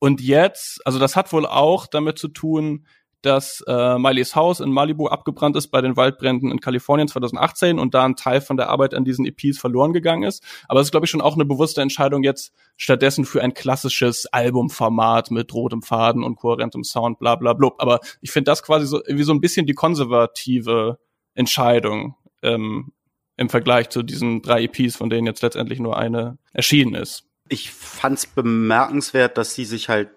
und 0.00 0.20
jetzt, 0.20 0.84
also 0.84 0.98
das 0.98 1.14
hat 1.14 1.32
wohl 1.32 1.46
auch 1.46 1.86
damit 1.86 2.18
zu 2.18 2.28
tun, 2.28 2.86
dass 3.22 3.62
äh, 3.66 3.98
Mileys 3.98 4.34
Haus 4.34 4.60
in 4.60 4.72
Malibu 4.72 5.06
abgebrannt 5.06 5.54
ist 5.54 5.68
bei 5.68 5.82
den 5.82 5.96
Waldbränden 5.96 6.50
in 6.50 6.58
Kalifornien 6.58 7.06
2018 7.06 7.78
und 7.78 7.92
da 7.92 8.04
ein 8.04 8.16
Teil 8.16 8.40
von 8.40 8.56
der 8.56 8.70
Arbeit 8.70 8.94
an 8.94 9.04
diesen 9.04 9.26
EPs 9.26 9.58
verloren 9.58 9.92
gegangen 9.92 10.22
ist. 10.22 10.42
Aber 10.68 10.80
es 10.80 10.86
ist, 10.86 10.90
glaube 10.90 11.04
ich, 11.04 11.10
schon 11.10 11.20
auch 11.20 11.34
eine 11.34 11.44
bewusste 11.44 11.82
Entscheidung 11.82 12.22
jetzt 12.22 12.54
stattdessen 12.78 13.26
für 13.26 13.42
ein 13.42 13.52
klassisches 13.52 14.24
Albumformat 14.26 15.30
mit 15.30 15.52
rotem 15.52 15.82
Faden 15.82 16.24
und 16.24 16.36
kohärentem 16.36 16.82
Sound, 16.82 17.18
bla 17.18 17.36
bla 17.36 17.52
blub. 17.52 17.74
Aber 17.78 18.00
ich 18.22 18.30
finde 18.30 18.50
das 18.50 18.62
quasi 18.62 18.86
so 18.86 19.02
wie 19.06 19.22
so 19.22 19.34
ein 19.34 19.42
bisschen 19.42 19.66
die 19.66 19.74
konservative 19.74 20.98
Entscheidung. 21.34 22.16
Ähm, 22.42 22.92
im 23.36 23.48
Vergleich 23.48 23.88
zu 23.88 24.02
diesen 24.02 24.42
drei 24.42 24.64
EPs, 24.64 24.96
von 24.96 25.08
denen 25.08 25.26
jetzt 25.26 25.40
letztendlich 25.40 25.80
nur 25.80 25.96
eine 25.96 26.36
erschienen 26.52 26.94
ist. 26.94 27.29
Ich 27.50 27.70
fand's 27.70 28.26
bemerkenswert, 28.26 29.36
dass 29.36 29.54
sie 29.54 29.66
sich 29.66 29.90
halt 29.90 30.08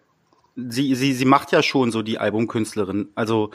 sie 0.56 0.96
sie 0.96 1.14
sie 1.14 1.26
macht 1.26 1.52
ja 1.52 1.62
schon 1.62 1.92
so 1.92 2.02
die 2.02 2.20
Albumkünstlerin. 2.20 3.10
Also 3.16 3.52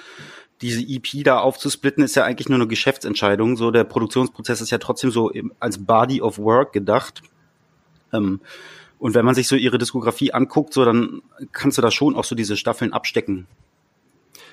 diese 0.61 0.83
EP 0.83 1.25
da 1.25 1.39
aufzusplitten 1.39 2.03
ist 2.05 2.17
ja 2.17 2.25
eigentlich 2.25 2.49
nur 2.49 2.59
eine 2.59 2.67
Geschäftsentscheidung. 2.67 3.57
So 3.57 3.71
der 3.71 3.85
Produktionsprozess 3.85 4.61
ist 4.61 4.71
ja 4.71 4.79
trotzdem 4.79 5.11
so 5.11 5.33
als 5.61 5.87
Body 5.87 6.21
of 6.21 6.39
Work 6.39 6.73
gedacht. 6.73 7.23
Ähm, 8.13 8.41
und 8.99 9.15
wenn 9.15 9.25
man 9.25 9.35
sich 9.35 9.47
so 9.47 9.55
ihre 9.55 9.79
Diskografie 9.79 10.33
anguckt, 10.33 10.75
so 10.75 10.85
dann 10.85 11.23
kannst 11.53 11.79
du 11.79 11.83
da 11.83 11.91
schon 11.91 12.17
auch 12.17 12.25
so 12.25 12.35
diese 12.35 12.57
Staffeln 12.57 12.93
abstecken. 12.93 13.47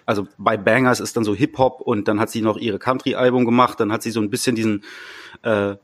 Also 0.06 0.28
bei 0.38 0.56
Bangers 0.56 1.00
ist 1.00 1.18
dann 1.18 1.24
so 1.24 1.34
Hip 1.34 1.58
Hop 1.58 1.82
und 1.82 2.08
dann 2.08 2.20
hat 2.20 2.30
sie 2.30 2.42
noch 2.42 2.58
ihre 2.58 2.78
Country 2.78 3.16
Album 3.16 3.46
gemacht, 3.46 3.80
dann 3.80 3.92
hat 3.92 4.04
sie 4.04 4.12
so 4.12 4.22
ein 4.22 4.30
bisschen 4.30 4.56
diesen 4.56 4.84
äh, 5.42 5.76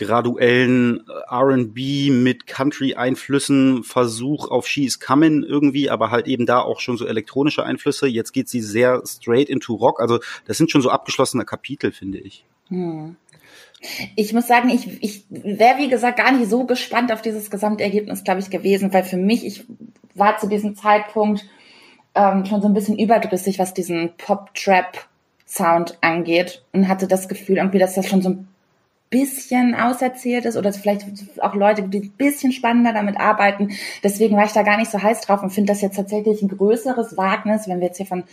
graduellen 0.00 1.04
äh, 1.08 1.34
R&B 1.34 2.10
mit 2.10 2.46
Country-Einflüssen, 2.46 3.84
Versuch 3.84 4.50
auf 4.50 4.66
She's 4.66 4.98
Coming 4.98 5.42
irgendwie, 5.42 5.90
aber 5.90 6.10
halt 6.10 6.26
eben 6.26 6.46
da 6.46 6.60
auch 6.60 6.80
schon 6.80 6.96
so 6.96 7.06
elektronische 7.06 7.64
Einflüsse. 7.64 8.08
Jetzt 8.08 8.32
geht 8.32 8.48
sie 8.48 8.62
sehr 8.62 9.02
straight 9.06 9.50
into 9.50 9.74
Rock. 9.74 10.00
Also 10.00 10.18
das 10.46 10.56
sind 10.56 10.70
schon 10.70 10.80
so 10.80 10.90
abgeschlossene 10.90 11.44
Kapitel, 11.44 11.92
finde 11.92 12.18
ich. 12.18 12.44
Hm. 12.68 13.16
Ich 14.16 14.32
muss 14.32 14.46
sagen, 14.46 14.70
ich, 14.70 15.02
ich 15.02 15.24
wäre, 15.28 15.78
wie 15.78 15.88
gesagt, 15.88 16.18
gar 16.18 16.32
nicht 16.32 16.50
so 16.50 16.64
gespannt 16.64 17.12
auf 17.12 17.22
dieses 17.22 17.50
Gesamtergebnis, 17.50 18.24
glaube 18.24 18.40
ich, 18.40 18.50
gewesen, 18.50 18.92
weil 18.92 19.04
für 19.04 19.16
mich, 19.16 19.44
ich 19.46 19.64
war 20.14 20.38
zu 20.38 20.48
diesem 20.48 20.76
Zeitpunkt 20.76 21.46
ähm, 22.14 22.44
schon 22.46 22.62
so 22.62 22.68
ein 22.68 22.74
bisschen 22.74 22.98
überdrüssig, 22.98 23.58
was 23.58 23.74
diesen 23.74 24.12
Pop-Trap-Sound 24.16 25.98
angeht 26.00 26.62
und 26.72 26.88
hatte 26.88 27.06
das 27.06 27.28
Gefühl 27.28 27.56
irgendwie, 27.56 27.78
dass 27.78 27.94
das 27.94 28.06
schon 28.06 28.22
so 28.22 28.30
ein 28.30 28.48
bisschen 29.10 29.74
auserzählt 29.74 30.44
ist 30.44 30.56
oder 30.56 30.72
vielleicht 30.72 31.06
auch 31.40 31.54
Leute, 31.54 31.82
die 31.82 31.98
ein 32.00 32.12
bisschen 32.12 32.52
spannender 32.52 32.92
damit 32.92 33.18
arbeiten. 33.18 33.70
Deswegen 34.04 34.36
war 34.36 34.44
ich 34.44 34.52
da 34.52 34.62
gar 34.62 34.76
nicht 34.78 34.90
so 34.90 35.02
heiß 35.02 35.20
drauf 35.22 35.42
und 35.42 35.50
finde 35.50 35.72
das 35.72 35.82
jetzt 35.82 35.96
tatsächlich 35.96 36.40
ein 36.42 36.48
größeres 36.48 37.16
Wagnis, 37.16 37.68
wenn 37.68 37.80
wir 37.80 37.88
jetzt 37.88 37.96
hier 37.96 38.06
von 38.06 38.24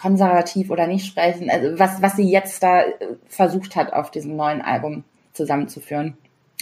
konservativ 0.00 0.70
oder 0.70 0.86
nicht 0.86 1.06
sprechen, 1.06 1.50
also 1.50 1.78
was, 1.78 2.02
was 2.02 2.16
sie 2.16 2.28
jetzt 2.28 2.62
da 2.62 2.82
äh, 2.82 2.94
versucht 3.28 3.76
hat, 3.76 3.92
auf 3.92 4.10
diesem 4.10 4.36
neuen 4.36 4.60
Album 4.60 5.04
zusammenzuführen. 5.32 6.16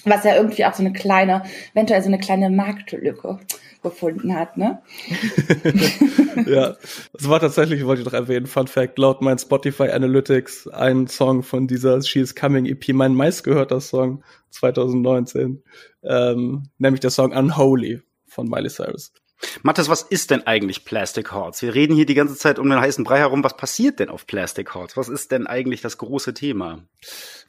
Was 0.06 0.24
ja 0.24 0.36
irgendwie 0.36 0.64
auch 0.64 0.72
so 0.72 0.82
eine 0.82 0.92
kleine, 0.92 1.42
eventuell 1.74 2.00
so 2.00 2.08
eine 2.08 2.18
kleine 2.18 2.48
Marktlücke 2.48 3.40
gefunden 3.82 4.34
hat, 4.34 4.56
ne? 4.56 4.82
ja, 6.46 6.76
das 7.12 7.28
war 7.28 7.40
tatsächlich, 7.40 7.84
wollte 7.84 8.02
ich 8.02 8.08
doch 8.08 8.14
erwähnen, 8.14 8.46
Fun 8.46 8.66
Fact, 8.66 8.98
laut 8.98 9.20
meinen 9.20 9.38
Spotify 9.38 9.90
Analytics 9.90 10.68
ein 10.68 11.06
Song 11.06 11.42
von 11.42 11.66
dieser 11.66 12.00
She 12.02 12.20
is 12.20 12.34
Coming 12.34 12.66
EP, 12.66 12.88
mein 12.94 13.14
meistgehörter 13.14 13.80
Song 13.80 14.22
2019, 14.50 15.62
ähm, 16.02 16.68
nämlich 16.78 17.00
der 17.00 17.10
Song 17.10 17.32
Unholy 17.32 18.00
von 18.26 18.48
Miley 18.48 18.70
Cyrus. 18.70 19.12
Mathis, 19.62 19.88
was 19.88 20.02
ist 20.02 20.30
denn 20.30 20.46
eigentlich 20.46 20.84
Plastic 20.84 21.32
Hearts? 21.32 21.60
Wir 21.62 21.74
reden 21.74 21.94
hier 21.94 22.06
die 22.06 22.14
ganze 22.14 22.36
Zeit 22.36 22.58
um 22.58 22.68
den 22.68 22.80
heißen 22.80 23.04
Brei 23.04 23.18
herum. 23.18 23.44
Was 23.44 23.56
passiert 23.56 23.98
denn 23.98 24.08
auf 24.08 24.26
Plastic 24.26 24.74
Hearts? 24.74 24.96
Was 24.96 25.08
ist 25.08 25.30
denn 25.30 25.46
eigentlich 25.46 25.82
das 25.82 25.98
große 25.98 26.34
Thema? 26.34 26.80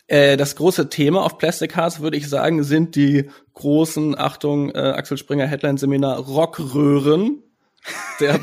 Äh, 0.08 0.38
das 0.38 0.56
große 0.56 0.90
Thema 0.90 1.24
auf 1.24 1.38
Plastic 1.38 1.76
Hearts, 1.76 2.02
würde 2.02 2.18
ich 2.18 2.30
sagen, 2.30 2.64
sind 2.64 2.96
die 2.96 3.30
großen, 3.54 4.18
Achtung, 4.18 4.72
äh, 4.72 4.80
Axel 4.80 5.18
Springer 5.18 5.48
Headline 5.48 5.78
Seminar 5.78 6.20
Rockröhren. 6.20 7.44
Der, 8.20 8.40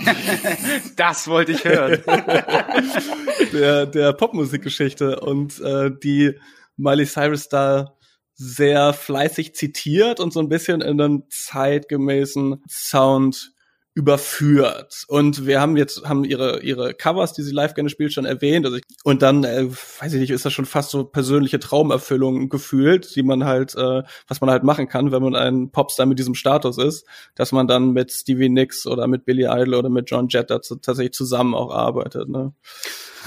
das 0.97 1.29
wollte 1.29 1.53
ich 1.53 1.65
hören. 1.65 2.03
der, 3.53 3.87
der 3.87 4.13
Popmusikgeschichte 4.15 5.21
und 5.21 5.61
äh, 5.61 5.91
die 5.91 6.39
Miley 6.77 7.07
Cyrus 7.07 7.49
da 7.49 7.94
sehr 8.35 8.93
fleißig 8.93 9.55
zitiert 9.55 10.21
und 10.21 10.33
so 10.33 10.41
ein 10.41 10.49
bisschen 10.49 10.81
in 10.81 11.01
einen 11.01 11.25
zeitgemäßen 11.29 12.63
Sound 12.69 13.55
überführt. 13.97 15.05
Und 15.07 15.47
wir 15.47 15.61
haben 15.61 15.77
jetzt, 15.77 16.05
haben 16.05 16.25
ihre, 16.25 16.61
ihre 16.63 16.95
Covers, 16.95 17.33
die 17.33 17.43
sie 17.43 17.53
live 17.53 17.75
gerne 17.75 17.89
spielt, 17.89 18.13
schon 18.13 18.25
erwähnt. 18.25 18.67
Also 18.67 18.79
ich, 18.79 18.83
und 19.05 19.23
dann, 19.23 19.45
äh, 19.45 19.69
weiß 19.71 20.13
ich 20.15 20.21
nicht, 20.21 20.31
ist 20.31 20.45
das 20.45 20.53
schon 20.53 20.67
fast 20.67 20.91
so 20.91 21.05
persönliche 21.05 21.61
Traumerfüllung 21.61 22.49
gefühlt, 22.49 23.15
die 23.15 23.23
man 23.23 23.45
halt, 23.45 23.77
äh, 23.77 24.03
was 24.27 24.41
man 24.41 24.51
halt 24.51 24.65
machen 24.65 24.89
kann, 24.89 25.13
wenn 25.13 25.23
man 25.23 25.37
ein 25.37 25.71
Popstar 25.71 26.07
mit 26.07 26.19
diesem 26.19 26.35
Status 26.35 26.77
ist, 26.77 27.07
dass 27.37 27.53
man 27.53 27.69
dann 27.69 27.93
mit 27.93 28.11
Stevie 28.11 28.49
Nicks 28.49 28.85
oder 28.85 29.07
mit 29.07 29.25
Billy 29.25 29.45
Idol 29.45 29.75
oder 29.75 29.91
mit 29.91 30.11
John 30.11 30.27
Jett 30.29 30.51
dazu, 30.51 30.75
tatsächlich 30.75 31.13
zusammen 31.13 31.55
auch 31.55 31.73
arbeitet. 31.73 32.29
Ne? 32.29 32.53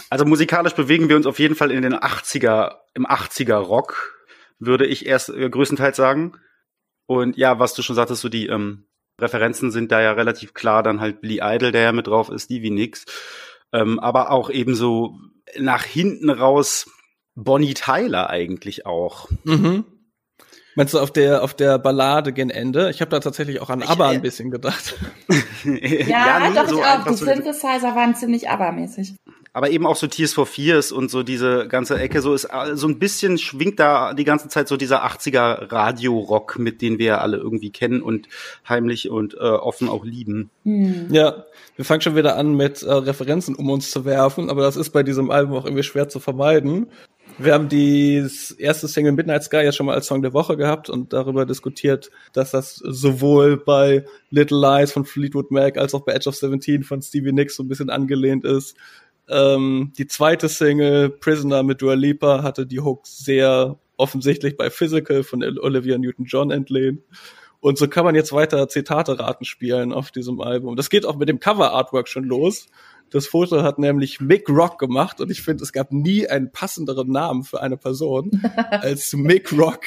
Also 0.10 0.26
musikalisch 0.26 0.74
bewegen 0.74 1.08
wir 1.08 1.16
uns 1.16 1.28
auf 1.28 1.40
jeden 1.40 1.56
Fall 1.56 1.72
in 1.72 1.82
den 1.82 1.96
80er, 1.96 2.74
im 2.94 3.08
80er 3.08 3.56
Rock 3.56 4.17
würde 4.60 4.86
ich 4.86 5.06
erst 5.06 5.30
äh, 5.30 5.50
größtenteils 5.50 5.98
sagen. 5.98 6.34
Und 7.06 7.38
ja, 7.38 7.60
was 7.60 7.74
du 7.74 7.82
schon 7.82 7.96
sagtest, 7.96 8.22
so 8.22 8.30
die 8.30 8.48
ähm, 8.48 8.88
Referenzen 9.20 9.72
sind 9.72 9.92
da 9.92 10.02
ja 10.02 10.12
relativ 10.12 10.54
klar, 10.54 10.84
dann 10.84 11.00
halt 11.00 11.22
Billy 11.22 11.40
Idol, 11.42 11.72
der 11.72 11.82
ja 11.82 11.92
mit 11.92 12.08
drauf 12.08 12.30
ist, 12.30 12.46
Stevie 12.46 12.70
Nicks. 12.70 13.06
Ähm, 13.74 14.00
aber 14.00 14.32
auch 14.32 14.50
ebenso 14.50 15.18
nach 15.58 15.84
hinten 15.84 16.30
raus 16.30 16.90
Bonnie 17.36 17.74
Tyler 17.74 18.30
eigentlich 18.30 18.86
auch. 18.86 19.30
Mhm. 19.44 19.86
Meinst 20.76 20.94
du 20.94 21.00
auf 21.00 21.12
der 21.12 21.44
auf 21.44 21.56
der 21.56 21.80
Ballade 21.80 22.34
gen 22.34 22.52
Ende? 22.52 22.92
Ich 22.92 23.02
habe 23.02 23.10
da 23.10 23.20
tatsächlich 23.20 23.62
auch 23.62 23.72
an 23.72 23.82
ich, 23.82 23.90
ABBA 23.90 24.10
ein 24.10 24.18
äh, 24.18 24.22
bisschen 24.22 24.52
gedacht. 24.52 24.96
ja, 25.64 25.74
ja 25.74 26.50
nee, 26.50 26.56
doch 26.56 26.68
so 26.68 26.84
auch. 26.84 27.04
Die 27.08 27.16
Synthesizer 27.16 27.96
waren 27.96 28.16
ziemlich 28.16 28.50
ABBA-mäßig 28.50 29.16
aber 29.58 29.72
eben 29.72 29.88
auch 29.88 29.96
so 29.96 30.06
Tears 30.06 30.36
for 30.36 30.46
Fears 30.46 30.92
und 30.92 31.10
so 31.10 31.24
diese 31.24 31.68
ganze 31.68 31.98
Ecke, 31.98 32.22
so 32.22 32.36
ist 32.36 32.48
so 32.76 32.88
ein 32.88 33.00
bisschen 33.00 33.40
schwingt 33.40 33.80
da 33.80 34.14
die 34.14 34.24
ganze 34.24 34.50
Zeit 34.50 34.68
so 34.68 34.78
dieser 34.78 35.04
80er 35.04 35.72
Radio-Rock, 35.72 36.60
mit 36.60 36.84
den 36.84 37.00
wir 37.00 37.22
alle 37.22 37.38
irgendwie 37.38 37.72
kennen 37.72 38.04
und 38.04 38.28
heimlich 38.70 39.10
und 39.10 39.34
äh, 39.34 39.38
offen 39.38 39.90
auch 39.90 40.06
lieben. 40.06 40.52
Mhm. 40.64 41.08
Ja, 41.10 41.46
wir 41.76 41.86
fangen 41.86 42.02
schon 42.02 42.16
wieder 42.16 42.38
an 42.38 42.54
mit 42.54 42.84
äh, 42.84 42.92
Referenzen 42.92 43.56
um 43.56 43.72
uns 43.72 43.90
zu 43.90 44.06
werfen, 44.06 44.52
aber 44.52 44.62
das 44.62 44.76
ist 44.76 44.92
bei 44.92 45.02
diesem 45.02 45.32
Album 45.32 45.58
auch 45.58 45.66
irgendwie 45.66 45.82
schwer 45.82 46.08
zu 46.08 46.20
vermeiden. 46.20 46.92
Wir 47.40 47.54
haben 47.54 47.68
die 47.68 48.26
erste 48.58 48.88
Single 48.88 49.12
Midnight 49.12 49.44
Sky 49.44 49.58
ja 49.58 49.72
schon 49.72 49.86
mal 49.86 49.96
als 49.96 50.08
Song 50.08 50.22
der 50.22 50.34
Woche 50.34 50.56
gehabt 50.56 50.90
und 50.90 51.14
darüber 51.14 51.46
diskutiert, 51.46 52.10
dass 52.34 52.52
das 52.52 52.76
sowohl 52.76 53.58
bei 53.58 54.06
Little 54.30 54.60
Lies 54.60 54.92
von 54.92 55.06
Fleetwood 55.06 55.52
Mac 55.52 55.78
als 55.78 55.94
auch 55.94 56.02
bei 56.02 56.14
Edge 56.14 56.30
of 56.30 56.36
Seventeen 56.36 56.84
von 56.84 57.02
Stevie 57.02 57.34
Nicks 57.34 57.56
so 57.56 57.64
ein 57.64 57.68
bisschen 57.68 57.90
angelehnt 57.90 58.44
ist. 58.44 58.76
Ähm, 59.30 59.94
die 59.98 60.08
zweite 60.08 60.50
Single, 60.50 61.10
Prisoner 61.10 61.64
mit 61.64 61.82
Dua 61.82 61.94
Lipa, 61.94 62.44
hatte 62.44 62.66
die 62.66 62.80
Hook 62.80 63.06
sehr 63.06 63.78
offensichtlich 63.98 64.58
bei 64.58 64.70
Physical 64.70 65.24
von 65.24 65.44
Olivia 65.44 65.98
Newton-John 65.98 66.52
entlehnt. 66.52 67.02
Und 67.60 67.78
so 67.78 67.88
kann 67.88 68.06
man 68.06 68.16
jetzt 68.16 68.32
weiter 68.34 68.70
Zitate-Raten 68.70 69.44
spielen 69.44 69.92
auf 69.92 70.12
diesem 70.12 70.42
Album. 70.42 70.76
Das 70.76 70.90
geht 70.90 71.06
auch 71.06 71.18
mit 71.18 71.28
dem 71.28 71.40
Cover-Artwork 71.40 72.08
schon 72.08 72.24
los. 72.24 72.68
Das 73.10 73.28
Foto 73.28 73.64
hat 73.64 73.80
nämlich 73.80 74.20
Mick 74.20 74.50
Rock 74.50 74.80
gemacht 74.80 75.22
und 75.22 75.32
ich 75.32 75.42
finde, 75.42 75.64
es 75.64 75.72
gab 75.72 75.92
nie 75.92 76.28
einen 76.28 76.52
passenderen 76.52 77.10
Namen 77.10 77.44
für 77.44 77.62
eine 77.62 77.78
Person 77.78 78.42
als 78.72 79.14
Mick 79.14 79.52
Rock, 79.54 79.82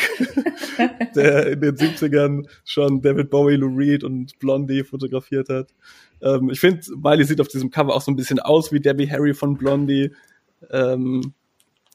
der 1.15 1.49
in 1.49 1.61
den 1.61 1.77
70ern 1.77 2.49
schon 2.65 3.03
David 3.03 3.31
Bowie, 3.31 3.57
Lou 3.57 3.77
Reed 3.77 4.05
und 4.05 4.39
Blondie 4.39 4.85
fotografiert 4.85 5.49
hat. 5.49 5.69
Ähm, 6.23 6.51
ich 6.51 6.61
finde, 6.61 6.81
Miley 6.97 7.25
sieht 7.25 7.41
auf 7.41 7.49
diesem 7.49 7.71
Cover 7.71 7.95
auch 7.95 8.03
so 8.03 8.11
ein 8.11 8.17
bisschen 8.17 8.41
aus 8.41 8.73
wie 8.73 8.81
Debbie 8.81 9.11
Harry 9.11 9.35
von 9.35 9.57
Blondie. 9.57 10.13
Ähm, 10.71 11.35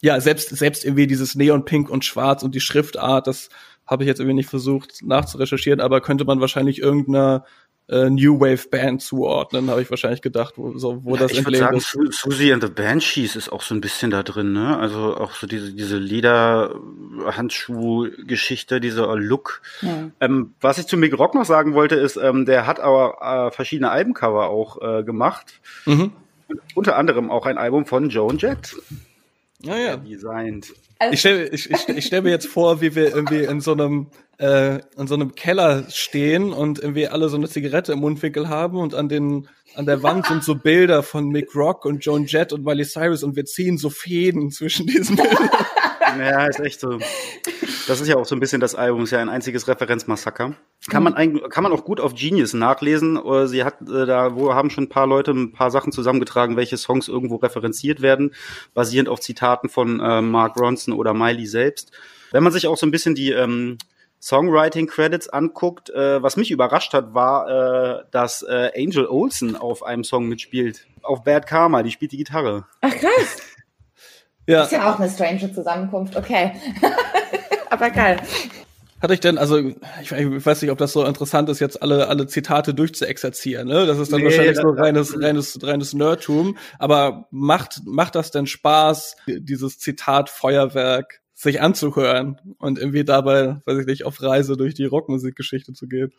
ja, 0.02 0.20
selbst, 0.22 0.50
selbst 0.50 0.86
irgendwie 0.86 1.08
dieses 1.08 1.36
Neon 1.36 1.66
Pink 1.66 1.90
und 1.90 2.06
Schwarz 2.06 2.44
und 2.44 2.54
die 2.54 2.60
Schriftart, 2.60 3.26
das 3.28 3.50
habe 3.88 4.04
ich 4.04 4.08
jetzt 4.08 4.20
irgendwie 4.20 4.36
nicht 4.36 4.50
versucht 4.50 5.02
nachzurecherchieren, 5.04 5.80
aber 5.80 6.02
könnte 6.02 6.26
man 6.26 6.42
wahrscheinlich 6.42 6.80
irgendeiner 6.80 7.46
äh, 7.88 8.10
New 8.10 8.40
Wave 8.40 8.68
Band 8.70 9.02
zuordnen, 9.02 9.70
habe 9.70 9.82
ich 9.82 9.90
wahrscheinlich 9.90 10.22
gedacht, 10.22 10.54
wo, 10.58 10.78
so, 10.78 11.04
wo 11.04 11.16
ja, 11.16 11.22
das 11.22 11.32
ich 11.32 11.44
würde 11.46 11.58
sagen, 11.58 11.78
ist. 11.78 11.98
Susie 12.12 12.52
and 12.52 12.62
the 12.64 12.70
Banshees 12.70 13.36
ist 13.36 13.52
auch 13.52 13.62
so 13.62 13.76
ein 13.76 13.82
bisschen 13.82 14.10
da 14.12 14.24
drin, 14.24 14.54
ne? 14.54 14.78
Also 14.78 15.18
auch 15.18 15.34
so 15.34 15.46
diese, 15.46 15.74
diese 15.74 15.98
Leder-Handschuh-Geschichte, 15.98 18.80
dieser 18.82 19.16
Look. 19.16 19.62
Ja. 19.82 20.10
Ähm, 20.20 20.56
was 20.62 20.80
ich 20.80 20.88
zu 20.88 20.98
Mick 20.98 21.16
Rock 21.18 21.36
noch 21.36 21.46
sagen 21.46 21.76
wollte, 21.76 21.96
ist, 21.96 22.18
ähm, 22.18 22.46
der 22.46 22.66
hat 22.66 22.80
aber 22.80 23.18
äh, 23.22 23.52
verschiedene 23.52 23.92
Albencover 23.92 24.50
auch 24.50 24.82
äh, 24.82 25.04
gemacht. 25.04 25.62
Mhm. 25.86 26.14
Unter 26.74 26.96
anderem 26.96 27.30
auch 27.32 27.46
ein 27.46 27.58
Album 27.58 27.86
von 27.86 28.10
Joan 28.10 28.38
Jett. 28.38 28.76
Ah, 29.68 29.78
ja. 29.78 29.98
Designt. 29.98 30.74
Also 31.00 31.14
ich 31.14 31.20
stelle 31.20 31.48
ich, 31.50 31.70
ich, 31.70 31.90
ich 31.90 32.06
stell 32.06 32.22
mir 32.22 32.30
jetzt 32.30 32.48
vor, 32.48 32.82
wie 32.82 32.96
wir 32.96 33.14
irgendwie 33.14 33.44
in 33.44 33.60
so 33.60 33.74
einem 33.74 34.08
äh, 34.38 34.80
in 34.98 35.08
so 35.08 35.16
einem 35.16 35.36
Keller 35.36 35.86
stehen 35.90 36.54
und 36.54 36.80
irgendwie 36.80 37.08
alle 37.08 37.30
so 37.30 37.38
eine 37.38 37.50
Zigarette 37.50 37.94
im 37.94 38.00
Mundwinkel 38.00 38.50
haben 38.50 38.78
und 38.78 38.94
an 38.96 39.10
den 39.10 39.48
an 39.76 39.86
der 39.86 40.04
Wand 40.04 40.28
sind 40.28 40.44
so 40.44 40.56
Bilder 40.64 41.04
von 41.04 41.30
Mick 41.30 41.56
Rock 41.56 41.86
und 41.86 42.06
Joan 42.06 42.26
Jett 42.26 42.54
und 42.54 42.66
Miley 42.66 42.86
Cyrus 42.86 43.24
und 43.24 43.36
wir 43.36 43.46
ziehen 43.46 43.78
so 43.78 43.90
Fäden 43.90 44.52
zwischen 44.52 44.88
diesen 44.88 45.16
Bildern. 45.16 45.50
Ja, 46.18 46.46
ist 46.46 46.62
echt 46.62 46.80
so. 46.80 46.98
Das 47.88 48.02
ist 48.02 48.08
ja 48.08 48.16
auch 48.16 48.26
so 48.26 48.36
ein 48.36 48.40
bisschen 48.40 48.62
das 48.62 48.76
Album, 48.76 49.04
ist 49.04 49.12
ja 49.12 49.20
ein 49.20 49.30
einziges 49.30 49.68
Referenzmassaker. 49.68 50.54
Kann 50.90 51.04
man 51.04 51.14
eigentlich, 51.14 51.50
kann 51.50 51.64
man 51.64 51.72
auch 51.72 51.84
gut 51.84 52.00
auf 52.00 52.16
Genius 52.16 52.54
nachlesen. 52.54 53.20
Sie 53.48 53.64
hat 53.64 53.82
äh, 53.82 54.06
da, 54.06 54.36
wo 54.36 54.54
haben 54.54 54.70
schon 54.70 54.86
ein 54.86 54.90
paar 54.90 55.08
Leute 55.08 55.32
ein 55.32 55.52
paar 55.52 55.72
Sachen 55.72 55.92
zusammengetragen, 55.92 56.58
welche 56.58 56.78
Songs 56.78 57.08
irgendwo 57.08 57.36
referenziert 57.36 58.02
werden, 58.02 58.34
basierend 58.74 59.10
auf 59.10 59.20
Zitaten 59.20 59.70
von 59.70 60.00
äh, 60.00 60.22
Mark 60.22 60.58
Ronson 60.60 60.94
oder 60.94 61.14
Miley 61.14 61.46
selbst. 61.46 61.92
Wenn 62.32 62.44
man 62.44 62.52
sich 62.52 62.68
auch 62.68 62.78
so 62.78 62.86
ein 62.86 62.92
bisschen 62.92 63.16
die 63.16 63.32
ähm, 63.32 63.78
Songwriting 64.26 64.88
Credits 64.88 65.30
anguckt, 65.30 65.92
äh, 65.92 66.22
was 66.22 66.36
mich 66.36 66.50
überrascht 66.50 66.94
hat, 66.94 67.14
war, 67.14 67.48
äh, 67.48 68.04
dass 68.12 68.42
äh, 68.42 68.72
Angel 68.76 69.06
Olsen 69.06 69.56
auf 69.56 69.84
einem 69.84 70.04
Song 70.04 70.28
mitspielt. 70.28 70.88
Auf 71.04 71.24
Bad 71.24 71.46
Karma, 71.46 71.84
die 71.84 71.92
spielt 71.92 72.12
die 72.12 72.18
Gitarre. 72.18 72.66
Ach 72.82 72.96
krass. 72.96 73.38
ja. 74.48 74.64
Ist 74.64 74.72
ja 74.72 74.92
auch 74.92 75.00
eine 75.00 75.10
strange 75.10 75.54
Zusammenkunft, 75.54 76.16
okay. 76.16 76.54
Aber 77.76 77.90
geil. 77.90 78.22
Hatte 79.02 79.14
ich 79.14 79.20
denn, 79.20 79.38
also 79.38 79.58
ich, 79.58 80.12
ich, 80.14 80.46
weiß 80.46 80.62
nicht, 80.62 80.72
ob 80.72 80.78
das 80.78 80.94
so 80.94 81.04
interessant 81.04 81.50
ist, 81.50 81.60
jetzt 81.60 81.82
alle 81.82 82.08
alle 82.08 82.26
Zitate 82.26 82.74
durchzuexerzieren, 82.74 83.68
ne? 83.68 83.86
Das 83.86 84.00
ist 84.00 84.14
dann 84.14 84.22
nee, 84.22 84.28
wahrscheinlich 84.28 84.58
so 84.58 84.70
reines 84.70 85.22
reines 85.22 85.60
reines 85.62 85.94
Nerdtum. 85.94 86.58
Aber 86.80 87.28
macht 87.32 87.82
macht 87.86 88.16
das 88.16 88.32
denn 88.32 88.48
Spaß, 88.48 89.18
dieses 89.28 89.78
Zitat 89.78 90.30
Feuerwerk 90.30 91.22
sich 91.34 91.62
anzuhören 91.62 92.40
und 92.60 92.80
irgendwie 92.80 93.04
dabei, 93.04 93.58
weiß 93.66 93.80
ich 93.80 93.86
nicht, 93.86 94.06
auf 94.06 94.22
Reise 94.22 94.56
durch 94.56 94.74
die 94.74 94.86
Rockmusikgeschichte 94.86 95.74
zu 95.74 95.88
gehen? 95.88 96.14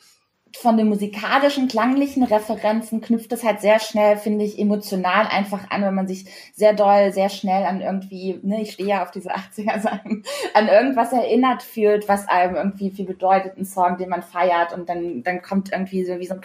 Von 0.60 0.76
den 0.76 0.88
musikalischen, 0.88 1.68
klanglichen 1.68 2.22
Referenzen 2.22 3.00
knüpft 3.00 3.32
es 3.32 3.44
halt 3.44 3.60
sehr 3.60 3.78
schnell, 3.78 4.16
finde 4.16 4.44
ich, 4.44 4.58
emotional 4.58 5.26
einfach 5.26 5.70
an, 5.70 5.82
wenn 5.82 5.94
man 5.94 6.08
sich 6.08 6.26
sehr 6.54 6.72
doll, 6.72 7.12
sehr 7.12 7.28
schnell 7.28 7.64
an 7.64 7.80
irgendwie, 7.80 8.38
ne, 8.42 8.62
ich 8.62 8.72
stehe 8.72 8.88
ja 8.88 9.02
auf 9.02 9.10
diese 9.10 9.34
80er-Sachen, 9.34 10.25
an 10.54 10.68
irgendwas 10.68 11.12
erinnert 11.12 11.62
fühlt, 11.62 12.08
was 12.08 12.28
einem 12.28 12.56
irgendwie 12.56 12.90
viel 12.90 13.06
bedeutet, 13.06 13.56
ein 13.56 13.64
Song, 13.64 13.98
den 13.98 14.08
man 14.08 14.22
feiert 14.22 14.72
und 14.72 14.88
dann, 14.88 15.22
dann 15.22 15.42
kommt 15.42 15.72
irgendwie 15.72 16.04
so 16.04 16.18
wie 16.18 16.26
so 16.26 16.34
ein 16.34 16.40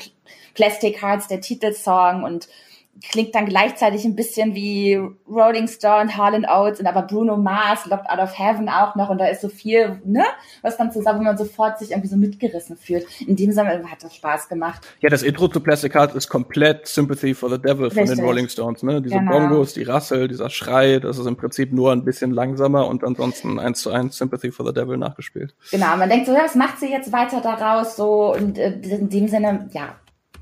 Plastic 0.54 1.02
Hearts, 1.02 1.28
der 1.28 1.42
Titelsong 1.42 2.24
und 2.24 2.48
klingt 3.10 3.34
dann 3.34 3.46
gleichzeitig 3.46 4.06
ein 4.06 4.16
bisschen 4.16 4.54
wie 4.54 5.00
Rolling 5.28 5.68
Stone, 5.68 6.16
Harlan 6.16 6.46
Oates 6.46 6.80
und 6.80 6.88
aber 6.88 7.04
Bruno 7.04 7.38
Mars, 7.38 7.86
Locked 7.86 8.10
Out 8.10 8.20
of 8.20 8.38
Heaven 8.38 8.70
auch 8.70 8.96
noch 8.96 9.10
und 9.10 9.18
da 9.18 9.28
ist 9.28 9.42
so 9.42 9.50
viel, 9.50 10.02
ne, 10.06 10.24
was 10.62 10.78
dann 10.78 10.92
zusammen, 10.92 11.20
wo 11.20 11.24
man 11.24 11.38
sofort 11.38 11.80
sich 11.80 11.92
irgendwie 11.92 12.10
so 12.10 12.18
mitgerissen 12.18 12.78
fühlt. 12.78 13.06
In 13.22 13.36
dem 13.36 13.52
Sinne 13.52 13.84
hat 13.90 14.04
das 14.04 14.16
Spaß 14.16 14.50
gemacht. 14.50 14.82
Ja, 15.00 15.10
das 15.10 15.24
Intro 15.24 15.48
zu 15.48 15.60
Plastic 15.60 15.96
Heart 15.96 16.16
ist 16.16 16.30
komplett 16.30 16.88
Sympathy 16.88 17.34
for 17.34 17.50
the 17.50 17.58
Devil 17.58 17.90
von 17.90 18.00
Richtig. 18.00 18.18
den 18.18 18.26
Rolling 18.26 18.50
Stones, 18.50 18.84
ne? 18.84 19.02
Diese 19.02 19.16
genau. 19.16 19.32
Bongos, 19.32 19.74
die 19.74 19.84
Rassel, 19.84 20.28
dieser 20.28 20.50
Schrei, 20.50 21.00
das 21.00 21.18
ist 21.18 21.26
im 21.26 21.38
Prinzip 21.38 21.74
nur 21.74 21.92
ein 21.92 22.04
bisschen 22.04 22.32
langsamer 22.32 22.88
und 22.88 23.04
ansonsten 23.04 23.60
eins 23.60 23.82
zu 23.82 23.92
eins 23.92 24.18
Sympathy 24.18 24.52
for 24.52 24.66
the 24.66 24.74
Devil 24.74 24.98
nachgespielt. 24.98 25.56
Genau, 25.72 25.98
man 25.98 26.10
denkt 26.10 26.28
so, 26.28 26.34
ja, 26.34 26.44
was 26.44 26.56
macht 26.56 26.80
sie 26.80 26.92
jetzt 26.92 27.12
weiter 27.12 27.42
daraus 27.42 27.96
so 27.96 28.34
und 28.34 28.58
äh, 28.58 28.74
in 28.82 29.10
dem 29.10 29.28
Sinne, 29.28 29.70
ja, 29.74 29.96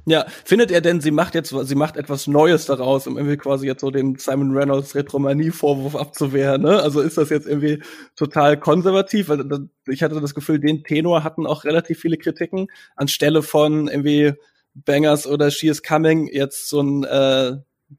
ja, 0.10 0.26
findet 0.44 0.72
er 0.72 0.82
denn, 0.82 1.02
sie 1.02 1.12
macht 1.12 1.36
jetzt, 1.36 1.50
sie 1.50 1.76
macht 1.76 1.98
etwas 1.98 2.28
Neues 2.28 2.66
daraus, 2.66 3.06
um 3.08 3.18
irgendwie 3.18 3.38
quasi 3.38 3.68
jetzt 3.68 3.82
so 3.82 3.92
den 3.92 4.16
Simon 4.16 4.56
Reynolds 4.56 4.96
Retromanie-Vorwurf 4.96 5.96
abzuwehren, 5.96 6.62
ne? 6.62 6.82
Also 6.82 7.02
ist 7.02 7.18
das 7.18 7.30
jetzt 7.30 7.48
irgendwie 7.48 7.84
total 8.16 8.60
konservativ? 8.60 9.30
Weil 9.30 9.70
ich 9.88 10.02
hatte 10.04 10.20
das 10.20 10.34
Gefühl, 10.34 10.60
den 10.60 10.84
Tenor 10.84 11.24
hatten 11.24 11.46
auch 11.46 11.64
relativ 11.64 12.00
viele 12.00 12.18
Kritiken, 12.18 12.68
anstelle 12.96 13.44
von 13.44 13.88
irgendwie 13.88 14.34
Bangers 14.74 15.28
oder 15.28 15.52
She 15.52 15.68
is 15.68 15.84
Coming 15.84 16.28
jetzt 16.28 16.70
so 16.70 16.82
ein, 16.82 17.04
äh, 17.04 17.58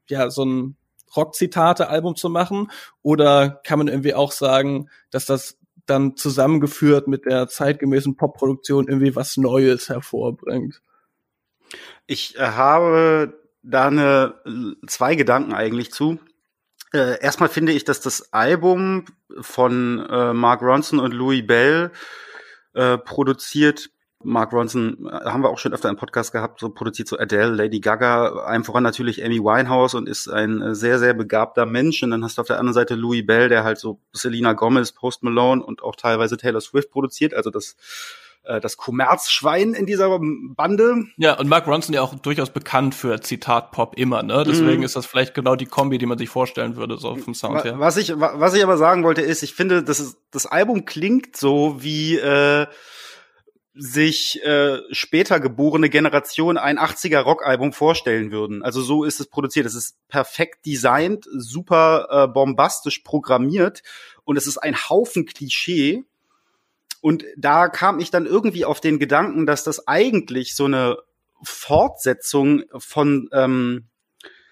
ja, 0.09 0.29
so 0.29 0.45
ein 0.45 0.75
Rock-Zitate-Album 1.15 2.15
zu 2.15 2.29
machen? 2.29 2.71
Oder 3.01 3.61
kann 3.63 3.79
man 3.79 3.87
irgendwie 3.87 4.13
auch 4.13 4.31
sagen, 4.31 4.89
dass 5.09 5.25
das 5.25 5.57
dann 5.85 6.15
zusammengeführt 6.15 7.07
mit 7.07 7.25
der 7.25 7.47
zeitgemäßen 7.47 8.15
Popproduktion 8.15 8.87
irgendwie 8.87 9.15
was 9.15 9.37
Neues 9.37 9.89
hervorbringt? 9.89 10.81
Ich 12.11 12.37
äh, 12.37 12.41
habe 12.41 13.39
da 13.63 13.87
eine, 13.87 14.33
zwei 14.85 15.15
Gedanken 15.15 15.53
eigentlich 15.53 15.93
zu. 15.93 16.19
Äh, 16.91 17.21
erstmal 17.21 17.47
finde 17.47 17.71
ich, 17.71 17.85
dass 17.85 18.01
das 18.01 18.33
Album 18.33 19.05
von 19.39 20.05
äh, 20.09 20.33
Mark 20.33 20.61
Ronson 20.61 20.99
und 20.99 21.13
Louis 21.13 21.47
Bell 21.47 21.91
äh, 22.73 22.97
produziert. 22.97 23.91
Mark 24.25 24.51
Ronson 24.51 25.07
äh, 25.09 25.23
haben 25.23 25.41
wir 25.41 25.51
auch 25.51 25.57
schon 25.57 25.71
öfter 25.71 25.87
im 25.87 25.95
Podcast 25.95 26.33
gehabt, 26.33 26.59
so 26.59 26.69
produziert 26.71 27.07
so 27.07 27.17
Adele, 27.17 27.55
Lady 27.55 27.79
Gaga, 27.79 28.43
einem 28.43 28.65
voran 28.65 28.83
natürlich 28.83 29.23
Amy 29.23 29.39
Winehouse 29.39 29.95
und 29.95 30.09
ist 30.09 30.27
ein 30.27 30.61
äh, 30.61 30.75
sehr, 30.75 30.99
sehr 30.99 31.13
begabter 31.13 31.65
Mensch. 31.65 32.03
Und 32.03 32.11
dann 32.11 32.25
hast 32.25 32.37
du 32.37 32.41
auf 32.41 32.47
der 32.47 32.59
anderen 32.59 32.73
Seite 32.73 32.95
Louis 32.95 33.25
Bell, 33.25 33.47
der 33.47 33.63
halt 33.63 33.79
so 33.79 34.01
Selena 34.11 34.51
Gomez, 34.51 34.91
Post 34.91 35.23
Malone 35.23 35.63
und 35.63 35.81
auch 35.81 35.95
teilweise 35.95 36.35
Taylor 36.35 36.59
Swift 36.59 36.91
produziert. 36.91 37.33
Also 37.33 37.51
das 37.51 37.77
äh, 38.43 38.59
das 38.59 38.77
Kommerzschwein 38.77 39.73
in 39.73 39.85
dieser 39.85 40.19
Bande. 40.19 41.05
Ja, 41.17 41.37
und 41.37 41.47
Mark 41.47 41.67
Ronson 41.67 41.93
ja 41.93 42.01
auch 42.01 42.15
durchaus 42.15 42.49
bekannt 42.49 42.95
für 42.95 43.21
Zitat-Pop 43.21 43.97
immer, 43.97 44.23
ne? 44.23 44.43
Deswegen 44.47 44.81
mm. 44.81 44.83
ist 44.83 44.95
das 44.95 45.05
vielleicht 45.05 45.33
genau 45.33 45.55
die 45.55 45.65
Kombi, 45.65 45.97
die 45.97 46.05
man 46.05 46.17
sich 46.17 46.29
vorstellen 46.29 46.75
würde, 46.75 46.97
so 46.97 47.15
vom 47.15 47.33
Sound 47.33 47.63
her. 47.63 47.79
Was 47.79 47.97
ich, 47.97 48.13
was 48.17 48.53
ich 48.53 48.63
aber 48.63 48.77
sagen 48.77 49.03
wollte, 49.03 49.21
ist, 49.21 49.43
ich 49.43 49.53
finde, 49.53 49.83
das, 49.83 49.99
ist, 49.99 50.17
das 50.31 50.45
Album 50.45 50.85
klingt 50.85 51.37
so 51.37 51.77
wie 51.83 52.17
äh, 52.17 52.67
sich 53.73 54.43
äh, 54.43 54.79
später 54.91 55.39
geborene 55.39 55.89
Generation 55.89 56.57
ein 56.57 56.77
80er 56.77 57.19
Rockalbum 57.19 57.71
vorstellen 57.71 58.31
würden. 58.31 58.63
Also 58.63 58.81
so 58.81 59.03
ist 59.03 59.19
es 59.19 59.27
produziert. 59.27 59.65
Es 59.65 59.75
ist 59.75 59.95
perfekt 60.09 60.65
designt, 60.65 61.25
super 61.31 62.07
äh, 62.09 62.27
bombastisch 62.27 62.99
programmiert 62.99 63.81
und 64.23 64.35
es 64.35 64.47
ist 64.47 64.57
ein 64.57 64.75
Haufen 64.75 65.25
Klischee 65.25 66.03
und 67.01 67.25
da 67.35 67.67
kam 67.67 67.99
ich 67.99 68.11
dann 68.11 68.25
irgendwie 68.25 68.65
auf 68.65 68.79
den 68.79 68.99
Gedanken, 68.99 69.45
dass 69.45 69.63
das 69.63 69.87
eigentlich 69.87 70.55
so 70.55 70.65
eine 70.65 70.97
Fortsetzung 71.43 72.63
von 72.77 73.27
ähm, 73.33 73.87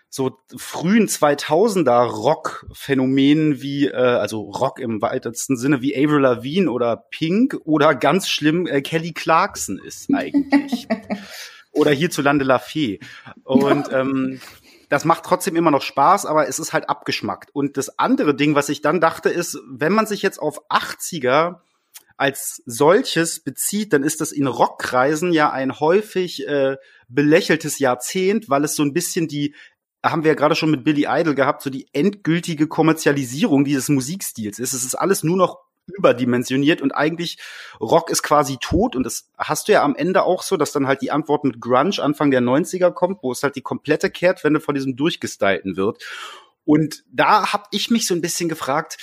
so 0.10 0.40
frühen 0.58 1.08
2000er 1.08 2.08
Rock-Phänomenen 2.08 3.62
wie, 3.62 3.86
äh, 3.86 3.96
also 3.96 4.42
Rock 4.42 4.80
im 4.80 5.02
weitesten 5.02 5.56
Sinne 5.56 5.82
wie 5.82 5.96
Avril 5.96 6.22
Lavigne 6.22 6.72
oder 6.72 6.98
Pink 6.98 7.60
oder 7.64 7.94
ganz 7.94 8.28
schlimm 8.28 8.66
äh, 8.66 8.82
Kelly 8.82 9.14
Clarkson 9.14 9.78
ist 9.78 10.10
eigentlich. 10.12 10.88
oder 11.72 11.92
hierzulande 11.92 12.44
La 12.44 12.58
Fee. 12.58 13.00
Und 13.44 13.94
ähm, 13.94 14.42
das 14.90 15.06
macht 15.06 15.24
trotzdem 15.24 15.56
immer 15.56 15.70
noch 15.70 15.84
Spaß, 15.84 16.26
aber 16.26 16.48
es 16.48 16.58
ist 16.58 16.74
halt 16.74 16.90
abgeschmackt. 16.90 17.54
Und 17.54 17.78
das 17.78 18.00
andere 18.00 18.34
Ding, 18.34 18.56
was 18.56 18.70
ich 18.70 18.82
dann 18.82 19.00
dachte, 19.00 19.30
ist, 19.30 19.60
wenn 19.70 19.94
man 19.94 20.08
sich 20.08 20.24
jetzt 20.24 20.40
auf 20.40 20.68
80er 20.72 21.58
als 22.20 22.62
solches 22.66 23.40
bezieht, 23.40 23.94
dann 23.94 24.04
ist 24.04 24.20
das 24.20 24.34
in 24.34 24.46
Rockkreisen 24.46 25.32
ja 25.32 25.52
ein 25.52 25.80
häufig 25.80 26.46
äh, 26.46 26.76
belächeltes 27.08 27.80
Jahrzehnt, 27.80 28.50
weil 28.50 28.66
es 28.66 28.76
so 28.76 28.84
ein 28.84 28.94
bisschen 28.94 29.30
die 29.30 29.56
haben 30.04 30.24
wir 30.24 30.32
ja 30.32 30.36
gerade 30.36 30.56
schon 30.56 30.72
mit 30.72 30.84
Billy 30.84 31.08
Idol 31.10 31.36
gehabt, 31.36 31.62
so 31.62 31.70
die 31.70 31.88
endgültige 31.94 32.68
Kommerzialisierung 32.68 33.66
dieses 33.66 33.90
Musikstils 33.90 34.60
ist. 34.60 34.74
Es 34.74 34.86
ist 34.86 34.96
alles 34.96 35.24
nur 35.24 35.36
noch 35.36 35.60
überdimensioniert 35.88 36.82
und 36.82 36.92
eigentlich 36.92 37.38
Rock 37.80 38.10
ist 38.10 38.22
quasi 38.22 38.58
tot 38.60 38.96
und 38.96 39.04
das 39.04 39.30
hast 39.38 39.68
du 39.68 39.72
ja 39.72 39.84
am 39.84 39.96
Ende 39.96 40.24
auch 40.24 40.44
so, 40.44 40.58
dass 40.58 40.72
dann 40.72 40.88
halt 40.88 41.02
die 41.02 41.12
Antwort 41.12 41.46
mit 41.46 41.60
Grunge 41.62 42.02
Anfang 42.02 42.32
der 42.32 42.42
90er 42.42 42.92
kommt, 42.92 43.24
wo 43.24 43.32
es 43.32 43.44
halt 43.44 43.56
die 43.56 43.62
komplette 43.62 44.10
Kehrtwende 44.10 44.60
von 44.60 44.76
diesem 44.76 44.96
durchgestylten 44.96 45.78
wird. 45.78 46.04
Und 46.66 47.04
da 47.12 47.52
habe 47.52 47.64
ich 47.72 47.90
mich 47.90 48.06
so 48.06 48.14
ein 48.14 48.22
bisschen 48.22 48.50
gefragt, 48.50 48.98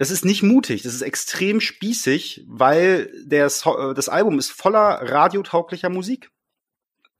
das 0.00 0.10
ist 0.10 0.24
nicht 0.24 0.42
mutig, 0.42 0.80
das 0.80 0.94
ist 0.94 1.02
extrem 1.02 1.60
spießig, 1.60 2.46
weil 2.48 3.12
der 3.22 3.50
so 3.50 3.92
das 3.92 4.08
Album 4.08 4.38
ist 4.38 4.50
voller 4.50 4.98
radiotauglicher 5.02 5.90
Musik 5.90 6.30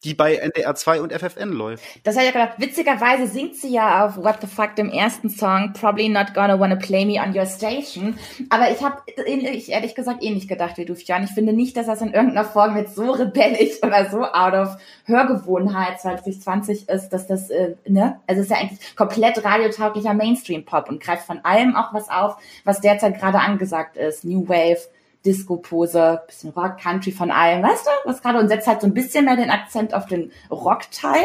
die 0.04 0.14
bei 0.14 0.36
NDR 0.36 0.74
2 0.74 1.02
und 1.02 1.12
FFN 1.12 1.50
läuft. 1.50 1.84
Das 2.04 2.16
hat 2.16 2.24
ja 2.24 2.30
gedacht, 2.30 2.54
witzigerweise 2.56 3.26
singt 3.26 3.56
sie 3.56 3.72
ja 3.72 4.06
auf 4.06 4.16
What 4.16 4.38
the 4.40 4.46
Fuck 4.46 4.76
dem 4.76 4.90
ersten 4.90 5.28
Song 5.28 5.74
Probably 5.74 6.08
Not 6.08 6.32
Gonna 6.32 6.58
Wanna 6.58 6.76
Play 6.76 7.04
Me 7.04 7.20
on 7.20 7.36
Your 7.36 7.44
Station. 7.44 8.18
Aber 8.48 8.70
ich 8.70 8.82
habe 8.82 9.02
ich 9.26 9.70
ehrlich 9.70 9.94
gesagt 9.94 10.22
eh 10.22 10.30
nicht 10.30 10.48
gedacht 10.48 10.78
wie 10.78 10.86
du, 10.86 10.94
Jan. 10.94 11.24
Ich 11.24 11.30
finde 11.30 11.52
nicht, 11.52 11.76
dass 11.76 11.86
das 11.86 12.00
in 12.00 12.14
irgendeiner 12.14 12.46
Form 12.46 12.76
jetzt 12.76 12.94
so 12.94 13.10
rebellisch 13.10 13.78
oder 13.82 14.08
so 14.10 14.24
out 14.24 14.54
of 14.54 14.76
Hörgewohnheit 15.04 16.00
2020 16.00 16.88
ist, 16.88 17.10
dass 17.10 17.26
das, 17.26 17.50
äh, 17.50 17.74
ne? 17.86 18.20
Also 18.26 18.40
es 18.40 18.46
ist 18.46 18.50
ja 18.50 18.58
eigentlich 18.58 18.96
komplett 18.96 19.44
radiotauglicher 19.44 20.14
Mainstream-Pop 20.14 20.88
und 20.88 21.02
greift 21.02 21.26
von 21.26 21.40
allem 21.44 21.76
auch 21.76 21.92
was 21.92 22.08
auf, 22.08 22.36
was 22.64 22.80
derzeit 22.80 23.18
gerade 23.18 23.40
angesagt 23.40 23.98
ist. 23.98 24.24
New 24.24 24.48
Wave, 24.48 24.80
Disco-Pose, 25.24 26.22
bisschen 26.26 26.50
Rock, 26.50 26.78
Country 26.78 27.12
von 27.12 27.30
allem, 27.30 27.62
weißt 27.62 27.86
du, 27.86 27.90
was 28.08 28.22
gerade 28.22 28.38
und 28.38 28.48
setzt 28.48 28.66
halt 28.66 28.80
so 28.80 28.86
ein 28.86 28.94
bisschen 28.94 29.24
mehr 29.24 29.36
den 29.36 29.50
Akzent 29.50 29.94
auf 29.94 30.06
den 30.06 30.32
Rock-Teil 30.50 31.24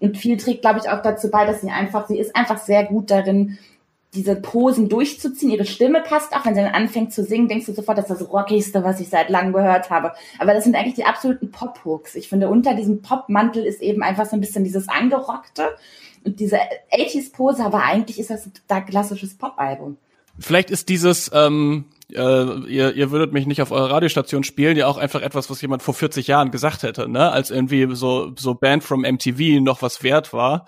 und 0.00 0.16
viel 0.16 0.36
trägt, 0.36 0.62
glaube 0.62 0.80
ich, 0.80 0.88
auch 0.88 1.02
dazu 1.02 1.30
bei, 1.30 1.46
dass 1.46 1.60
sie 1.60 1.70
einfach, 1.70 2.08
sie 2.08 2.18
ist 2.18 2.34
einfach 2.34 2.58
sehr 2.58 2.84
gut 2.84 3.10
darin, 3.10 3.58
diese 4.14 4.34
Posen 4.34 4.88
durchzuziehen. 4.88 5.50
Ihre 5.50 5.66
Stimme 5.66 6.02
passt 6.02 6.34
auch, 6.34 6.44
wenn 6.44 6.54
sie 6.54 6.62
dann 6.62 6.74
anfängt 6.74 7.12
zu 7.12 7.22
singen, 7.22 7.48
denkst 7.48 7.66
du 7.66 7.72
sofort, 7.72 7.98
das 7.98 8.10
ist 8.10 8.20
das 8.20 8.32
Rockigste, 8.32 8.82
was 8.82 8.98
ich 8.98 9.08
seit 9.08 9.28
langem 9.28 9.52
gehört 9.52 9.90
habe. 9.90 10.12
Aber 10.38 10.54
das 10.54 10.64
sind 10.64 10.74
eigentlich 10.74 10.94
die 10.94 11.04
absoluten 11.04 11.50
Pop-Hooks. 11.50 12.14
Ich 12.14 12.28
finde, 12.28 12.48
unter 12.48 12.74
diesem 12.74 13.02
Pop-Mantel 13.02 13.64
ist 13.64 13.82
eben 13.82 14.02
einfach 14.02 14.26
so 14.26 14.36
ein 14.36 14.40
bisschen 14.40 14.64
dieses 14.64 14.88
Angerockte 14.88 15.76
und 16.24 16.40
diese 16.40 16.58
80s-Pose, 16.92 17.64
aber 17.64 17.82
eigentlich 17.82 18.18
ist 18.18 18.30
das 18.30 18.48
da 18.66 18.80
klassisches 18.80 19.36
Pop-Album. 19.36 19.98
Vielleicht 20.38 20.70
ist 20.70 20.88
dieses, 20.88 21.30
ähm, 21.32 21.84
äh, 22.12 22.18
ihr, 22.18 22.94
ihr 22.94 23.10
würdet 23.10 23.32
mich 23.32 23.46
nicht 23.46 23.62
auf 23.62 23.70
eurer 23.70 23.90
Radiostation 23.90 24.44
spielen, 24.44 24.76
ja 24.76 24.86
auch 24.86 24.96
einfach 24.96 25.22
etwas, 25.22 25.50
was 25.50 25.60
jemand 25.60 25.82
vor 25.82 25.94
40 25.94 26.26
Jahren 26.26 26.50
gesagt 26.50 26.82
hätte, 26.82 27.08
ne? 27.08 27.30
Als 27.30 27.50
irgendwie 27.50 27.88
so, 27.94 28.32
so 28.36 28.54
Band 28.54 28.84
from 28.84 29.02
MTV 29.02 29.60
noch 29.60 29.82
was 29.82 30.02
wert 30.02 30.32
war 30.32 30.66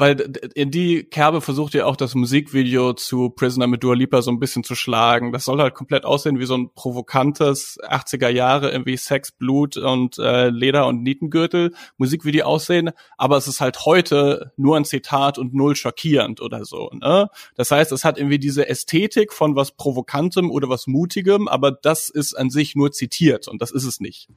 weil 0.00 0.32
in 0.54 0.70
die 0.70 1.04
Kerbe 1.04 1.42
versucht 1.42 1.74
ihr 1.74 1.86
auch 1.86 1.96
das 1.96 2.14
Musikvideo 2.14 2.94
zu 2.94 3.28
Prisoner 3.28 3.66
mit 3.66 3.82
Dua 3.82 3.94
Lipa 3.94 4.22
so 4.22 4.30
ein 4.30 4.40
bisschen 4.40 4.64
zu 4.64 4.74
schlagen. 4.74 5.30
Das 5.30 5.44
soll 5.44 5.60
halt 5.60 5.74
komplett 5.74 6.06
aussehen 6.06 6.38
wie 6.38 6.46
so 6.46 6.56
ein 6.56 6.70
provokantes 6.74 7.78
80er 7.82 8.30
Jahre 8.30 8.70
irgendwie 8.70 8.96
Sex, 8.96 9.30
Blut 9.30 9.76
und 9.76 10.18
äh, 10.18 10.48
Leder 10.48 10.86
und 10.86 11.02
Nietengürtel 11.02 11.74
Musikvideo 11.98 12.46
aussehen, 12.46 12.90
aber 13.18 13.36
es 13.36 13.46
ist 13.46 13.60
halt 13.60 13.84
heute 13.84 14.52
nur 14.56 14.76
ein 14.76 14.86
Zitat 14.86 15.36
und 15.36 15.52
null 15.52 15.76
schockierend 15.76 16.40
oder 16.40 16.64
so. 16.64 16.90
Ne? 16.94 17.28
Das 17.56 17.70
heißt, 17.70 17.92
es 17.92 18.04
hat 18.04 18.16
irgendwie 18.16 18.38
diese 18.38 18.68
Ästhetik 18.68 19.34
von 19.34 19.54
was 19.54 19.72
Provokantem 19.72 20.50
oder 20.50 20.70
was 20.70 20.86
Mutigem, 20.86 21.46
aber 21.46 21.72
das 21.72 22.08
ist 22.08 22.32
an 22.34 22.48
sich 22.48 22.74
nur 22.74 22.90
zitiert 22.92 23.48
und 23.48 23.60
das 23.60 23.70
ist 23.70 23.84
es 23.84 24.00
nicht. 24.00 24.28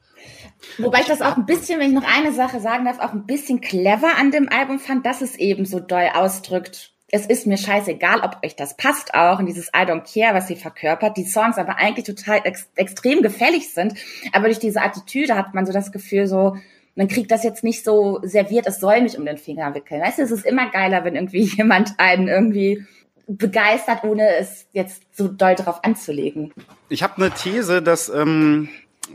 Wobei 0.76 1.00
ich 1.00 1.06
das 1.06 1.22
auch 1.22 1.38
ein 1.38 1.46
bisschen, 1.46 1.80
wenn 1.80 1.88
ich 1.88 1.94
noch 1.94 2.06
eine 2.06 2.32
Sache 2.32 2.60
sagen 2.60 2.84
darf, 2.84 2.98
auch 2.98 3.12
ein 3.12 3.24
bisschen 3.24 3.62
clever 3.62 4.16
an 4.18 4.30
dem 4.30 4.50
Album 4.50 4.78
fand, 4.78 5.06
dass 5.06 5.22
es 5.22 5.36
eben 5.36 5.53
so 5.64 5.80
doll 5.80 6.08
ausdrückt. 6.14 6.92
Es 7.10 7.26
ist 7.26 7.46
mir 7.46 7.58
scheißegal, 7.58 8.20
ob 8.20 8.44
euch 8.44 8.56
das 8.56 8.76
passt 8.76 9.14
auch 9.14 9.38
in 9.38 9.46
dieses 9.46 9.68
I 9.68 9.86
don't 9.86 10.02
care, 10.02 10.34
was 10.34 10.48
sie 10.48 10.56
verkörpert. 10.56 11.16
Die 11.16 11.26
Songs 11.26 11.58
aber 11.58 11.76
eigentlich 11.76 12.06
total 12.06 12.40
ex 12.44 12.68
extrem 12.74 13.22
gefällig 13.22 13.72
sind. 13.72 13.94
Aber 14.32 14.46
durch 14.46 14.58
diese 14.58 14.82
Attitüde 14.82 15.36
hat 15.36 15.54
man 15.54 15.66
so 15.66 15.72
das 15.72 15.92
Gefühl 15.92 16.26
so, 16.26 16.56
man 16.96 17.08
kriegt 17.08 17.30
das 17.30 17.44
jetzt 17.44 17.64
nicht 17.64 17.84
so 17.84 18.20
serviert, 18.22 18.66
es 18.66 18.80
soll 18.80 19.00
mich 19.00 19.18
um 19.18 19.24
den 19.24 19.38
Finger 19.38 19.74
wickeln. 19.74 20.00
Weißt 20.00 20.18
du, 20.18 20.22
es 20.22 20.30
ist 20.30 20.46
immer 20.46 20.70
geiler, 20.70 21.04
wenn 21.04 21.14
irgendwie 21.14 21.44
jemand 21.56 21.94
einen 21.98 22.28
irgendwie 22.28 22.84
begeistert, 23.26 24.04
ohne 24.04 24.36
es 24.36 24.66
jetzt 24.72 25.02
so 25.12 25.28
doll 25.28 25.54
drauf 25.54 25.82
anzulegen. 25.82 26.52
Ich 26.88 27.02
habe 27.02 27.16
eine 27.16 27.30
These, 27.30 27.80
dass 27.82 28.08
ähm, 28.08 28.68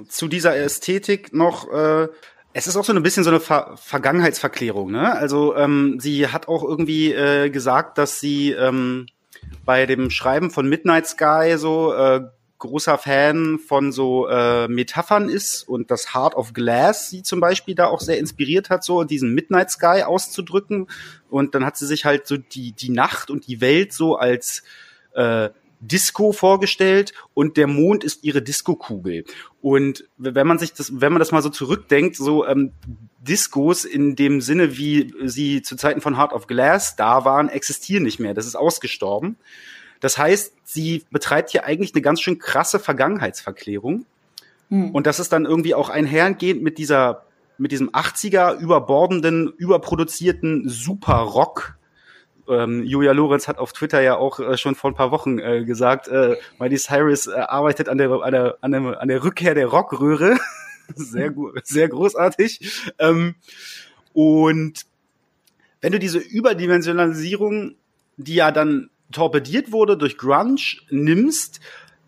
zu 0.08 0.28
dieser 0.28 0.56
Ästhetik 0.56 1.34
noch 1.34 1.72
äh, 1.72 2.08
es 2.54 2.68
ist 2.68 2.76
auch 2.76 2.86
so 2.86 2.94
ein 2.94 3.04
bisschen 3.04 3.24
so 3.24 3.30
eine 3.30 3.40
Ver 3.40 3.76
Vergangenheitsverklärung, 3.78 4.92
ne? 4.92 5.14
Also 5.14 5.56
ähm, 5.56 6.00
sie 6.00 6.28
hat 6.28 6.48
auch 6.48 6.64
irgendwie 6.64 7.14
äh, 7.14 7.50
gesagt, 7.50 7.98
dass 7.98 8.20
sie 8.20 8.52
ähm, 8.52 9.06
bei 9.66 9.86
dem 9.86 10.10
Schreiben 10.10 10.52
von 10.52 10.68
Midnight 10.68 11.08
Sky 11.08 11.56
so 11.58 11.94
äh, 11.94 12.22
großer 12.58 12.98
Fan 12.98 13.58
von 13.58 13.92
so 13.92 14.28
äh, 14.28 14.68
Metaphern 14.68 15.30
ist 15.30 15.64
und 15.64 15.92
das 15.92 16.14
Heart 16.14 16.36
of 16.36 16.54
Glass 16.54 17.10
sie 17.10 17.24
zum 17.24 17.40
Beispiel 17.40 17.74
da 17.74 17.88
auch 17.88 18.02
sehr 18.02 18.20
inspiriert 18.20 18.70
hat, 18.70 18.84
so 18.84 19.04
diesen 19.06 19.34
Midnight 19.34 19.72
Sky 19.72 20.04
auszudrücken. 20.04 20.88
Und 21.30 21.56
dann 21.56 21.66
hat 21.66 21.78
sie 21.78 21.88
sich 21.88 22.06
halt 22.06 22.28
so 22.28 22.36
die, 22.38 22.74
die 22.74 22.90
Nacht 22.90 23.32
und 23.32 23.48
die 23.48 23.62
Welt 23.62 23.94
so 23.94 24.18
als 24.18 24.64
äh, 25.14 25.50
Disco 25.80 26.32
vorgestellt 26.32 27.14
und 27.34 27.58
der 27.58 27.68
Mond 27.68 28.04
ist 28.04 28.24
ihre 28.24 28.42
Disco-Kugel. 28.42 29.26
Und 29.62 30.08
wenn 30.18 30.48
man 30.48 30.60
sich 30.60 30.74
das, 30.74 31.02
wenn 31.02 31.14
man 31.14 31.20
das 31.20 31.32
mal 31.32 31.42
so 31.42 31.50
zurückdenkt, 31.50 32.16
so 32.16 32.46
ähm, 32.46 32.72
Discos 33.20 33.86
in 33.86 34.16
dem 34.16 34.42
Sinne, 34.42 34.78
wie 34.78 35.14
sie 35.26 35.62
zu 35.62 35.76
Zeiten 35.76 36.02
von 36.02 36.18
Heart 36.18 36.34
of 36.34 36.48
Glass 36.48 36.96
da 36.96 37.26
waren, 37.26 37.50
existieren 37.50 38.04
nicht 38.04 38.20
mehr. 38.20 38.34
Das 38.34 38.46
ist 38.46 38.56
ausgestorben. 38.56 39.38
Das 40.00 40.18
heißt, 40.18 40.54
sie 40.64 41.04
betreibt 41.12 41.50
hier 41.50 41.66
eigentlich 41.66 41.94
eine 41.94 42.02
ganz 42.02 42.22
schön 42.22 42.40
krasse 42.40 42.80
Vergangenheitsverklärung. 42.80 44.06
Hm. 44.70 44.92
Und 44.92 45.08
das 45.08 45.20
ist 45.20 45.34
dann 45.34 45.46
irgendwie 45.46 45.76
auch 45.76 45.90
einhergehend 45.90 46.62
mit 46.62 46.78
dieser, 46.78 47.26
mit 47.58 47.72
diesem 47.72 47.90
80er 47.90 48.58
überbordenden, 48.58 49.52
überproduzierten 49.58 50.70
Super-Rock, 50.70 51.78
ähm, 52.50 52.84
Julia 52.84 53.12
Lorenz 53.12 53.48
hat 53.48 53.58
auf 53.58 53.74
Twitter 53.74 54.02
ja 54.02 54.18
auch 54.18 54.40
äh, 54.40 54.58
schon 54.58 54.76
vor 54.76 54.92
ein 54.92 54.96
paar 54.96 55.12
Wochen 55.12 55.40
äh, 55.40 55.64
gesagt, 55.66 56.08
äh, 56.08 56.36
Miley 56.60 56.78
Cyrus 56.78 57.28
äh, 57.28 57.34
arbeitet 57.40 57.90
an 57.90 57.98
der, 57.98 58.12
an, 58.12 58.32
der, 58.32 58.58
an, 58.62 58.72
der, 58.72 59.02
an 59.02 59.08
der 59.08 59.24
Rückkehr 59.24 59.56
der 59.56 59.68
Rockröhre. 59.68 60.38
sehr, 60.96 61.34
sehr 61.64 61.90
großartig. 61.90 62.92
Ähm, 63.00 63.36
und 64.14 64.86
wenn 65.82 65.92
du 65.92 66.00
diese 66.00 66.20
Überdimensionalisierung, 66.20 67.76
die 68.18 68.36
ja 68.36 68.52
dann 68.52 68.90
torpediert 69.12 69.72
wurde 69.72 69.98
durch 69.98 70.18
Grunge, 70.18 70.62
nimmst, 70.90 71.60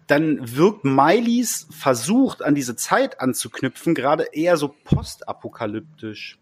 dann 0.07 0.57
wirkt 0.57 0.83
Mileys 0.83 1.67
versucht, 1.71 2.43
an 2.43 2.53
diese 2.53 2.75
Zeit 2.75 3.21
anzuknüpfen, 3.21 3.95
gerade 3.95 4.27
eher 4.33 4.57
so 4.57 4.75
postapokalyptisch. 4.83 6.37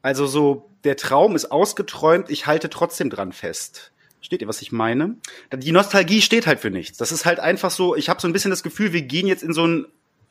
Also 0.00 0.26
so, 0.26 0.70
der 0.84 0.96
Traum 0.96 1.34
ist 1.34 1.50
ausgeträumt, 1.50 2.30
ich 2.30 2.46
halte 2.46 2.70
trotzdem 2.70 3.10
dran 3.10 3.32
fest. 3.32 3.92
Steht 4.20 4.40
ihr, 4.40 4.48
was 4.48 4.62
ich 4.62 4.72
meine? 4.72 5.16
Die 5.52 5.72
Nostalgie 5.72 6.22
steht 6.22 6.46
halt 6.46 6.60
für 6.60 6.70
nichts. 6.70 6.96
Das 6.96 7.12
ist 7.12 7.26
halt 7.26 7.40
einfach 7.40 7.70
so, 7.70 7.94
ich 7.94 8.08
habe 8.08 8.20
so 8.20 8.28
ein 8.28 8.32
bisschen 8.32 8.50
das 8.50 8.62
Gefühl, 8.62 8.92
wir 8.92 9.02
gehen 9.02 9.26
jetzt 9.26 9.42
in 9.42 9.52
so 9.52 9.66
ein 9.66 9.86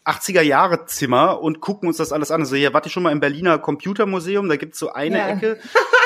80er 0.06 0.42
Jahre 0.42 0.86
Zimmer 0.86 1.42
und 1.42 1.62
gucken 1.62 1.88
uns 1.88 1.98
das 1.98 2.12
alles 2.12 2.32
an. 2.32 2.42
Also 2.42 2.56
hier 2.56 2.74
warte 2.74 2.88
ich 2.88 2.94
schon 2.94 3.04
mal 3.04 3.12
im 3.12 3.20
Berliner 3.20 3.58
Computermuseum, 3.58 4.50
da 4.50 4.58
gibt's 4.58 4.80
so 4.80 4.92
eine 4.92 5.18
ja. 5.18 5.30
Ecke, 5.30 5.60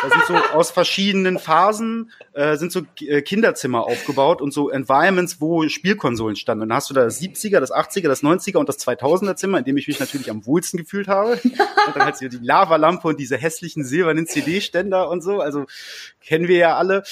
da 0.04 0.10
sind 0.10 0.26
so 0.28 0.36
aus 0.56 0.72
verschiedenen 0.72 1.40
Phasen 1.40 2.12
äh, 2.34 2.56
sind 2.58 2.72
so 2.72 2.82
äh, 3.02 3.24
Kinderzimmer 3.24 3.84
aufgebaut 3.84 4.42
und 4.42 4.54
so 4.54 4.70
Environments, 4.70 5.42
wo 5.42 5.68
Spielkonsolen 5.68 6.36
standen. 6.36 6.64
Und 6.64 6.70
dann 6.70 6.76
hast 6.76 6.90
du 6.90 6.94
da 6.94 7.04
das 7.04 7.20
70er, 7.20 7.60
das 7.60 7.74
80er, 7.74 8.08
das 8.08 8.22
90er 8.22 8.58
und 8.58 8.70
das 8.70 8.78
2000er 8.80 9.36
Zimmer, 9.36 9.58
in 9.58 9.66
dem 9.66 9.78
ich 9.78 9.88
mich 9.88 10.00
natürlich 10.00 10.30
am 10.30 10.46
wohlsten 10.46 10.78
gefühlt 10.78 11.08
habe. 11.08 11.40
Und 11.44 11.96
dann 11.96 12.06
halt 12.06 12.18
so 12.18 12.28
die 12.28 12.38
Lavalampe 12.38 13.08
und 13.08 13.20
diese 13.20 13.38
hässlichen 13.38 13.84
silbernen 13.84 14.28
CD-Ständer 14.28 15.10
und 15.10 15.22
so, 15.22 15.42
also 15.42 15.66
kennen 16.22 16.48
wir 16.48 16.58
ja 16.58 16.76
alle. 16.76 17.04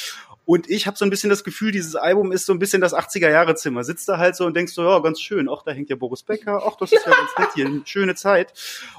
Und 0.45 0.69
ich 0.69 0.86
habe 0.86 0.95
so 0.95 1.05
ein 1.05 1.10
bisschen 1.10 1.31
das 1.31 1.43
Gefühl, 1.43 1.71
dieses 1.71 1.95
Album 1.95 2.31
ist 2.31 2.45
so 2.45 2.53
ein 2.53 2.60
bisschen 2.60 2.79
das 2.79 2.93
80er 2.93 3.29
Jahre 3.29 3.55
Zimmer. 3.55 3.84
Sitzt 3.84 4.08
da 4.08 4.19
halt 4.19 4.36
so 4.36 4.45
und 4.45 4.55
denkst 4.55 4.73
so, 4.73 4.84
ja, 4.84 4.99
ganz 4.99 5.19
schön. 5.19 5.49
Ach, 5.49 5.63
da 5.63 5.71
hängt 5.71 5.89
ja 5.89 5.95
Boris 5.95 6.21
Becker. 6.21 6.63
Ach, 6.67 6.75
das 6.77 6.91
ist 6.91 7.05
ja 7.05 7.12
ganz 7.12 7.31
nett 7.39 7.49
hier. 7.55 7.81
Schöne 7.86 8.13
Zeit. 8.13 8.53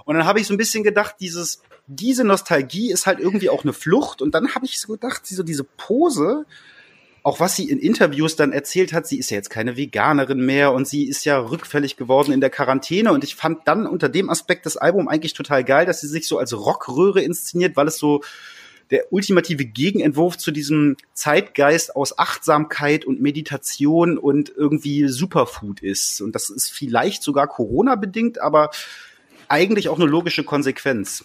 Und 0.04 0.16
dann 0.16 0.26
habe 0.26 0.40
ich 0.40 0.48
so 0.48 0.54
ein 0.54 0.56
bisschen 0.56 0.82
gedacht, 0.82 1.16
dieses, 1.20 1.62
diese 1.87 2.24
Nostalgie 2.24 2.90
ist 2.90 3.06
halt 3.06 3.20
irgendwie 3.20 3.48
auch 3.48 3.62
eine 3.62 3.72
Flucht. 3.72 4.22
Und 4.22 4.35
dann 4.35 4.56
habe 4.56 4.66
ich 4.66 4.80
so 4.80 4.94
gedacht, 4.94 5.24
so 5.24 5.44
diese 5.44 5.62
Pose, 5.62 6.46
auch 7.22 7.38
was 7.38 7.54
sie 7.54 7.70
in 7.70 7.78
Interviews 7.78 8.35
dann 8.35 8.52
erzählt 8.52 8.92
hat, 8.92 9.06
sie 9.06 9.18
ist 9.18 9.30
ja 9.30 9.37
jetzt 9.37 9.50
keine 9.50 9.76
Veganerin 9.76 10.44
mehr 10.44 10.72
und 10.72 10.88
sie 10.88 11.09
ist 11.09 11.24
ja 11.24 11.38
rückfällig 11.38 11.96
geworden 11.96 12.32
in 12.32 12.40
der 12.40 12.50
Quarantäne. 12.50 13.12
Und 13.12 13.22
ich 13.22 13.37
fand 13.37 13.68
dann 13.68 13.87
unter 13.87 14.09
dem 14.09 14.30
Aspekt 14.30 14.66
das 14.66 14.76
Album 14.76 15.06
eigentlich 15.06 15.35
total 15.35 15.62
geil, 15.62 15.87
dass 15.87 16.00
sie 16.00 16.09
sich 16.09 16.26
so 16.26 16.38
als 16.38 16.56
Rockröhre 16.56 17.20
inszeniert, 17.20 17.76
weil 17.76 17.87
es 17.87 17.98
so 17.98 18.22
der 18.90 19.12
ultimative 19.12 19.64
Gegenentwurf 19.64 20.38
zu 20.38 20.51
diesem 20.51 20.96
Zeitgeist 21.12 21.96
aus 21.96 22.18
Achtsamkeit 22.18 23.05
und 23.05 23.20
Meditation 23.20 24.18
und 24.18 24.53
irgendwie 24.55 25.09
Superfood 25.09 25.81
ist. 25.81 26.20
Und 26.20 26.35
das 26.35 26.51
ist 26.51 26.70
vielleicht 26.70 27.22
sogar 27.22 27.49
Corona 27.49 27.96
bedingt, 27.96 28.40
aber 28.40 28.70
eigentlich 29.49 29.88
auch 29.88 29.99
eine 29.99 30.09
logische 30.09 30.44
Konsequenz. 30.44 31.25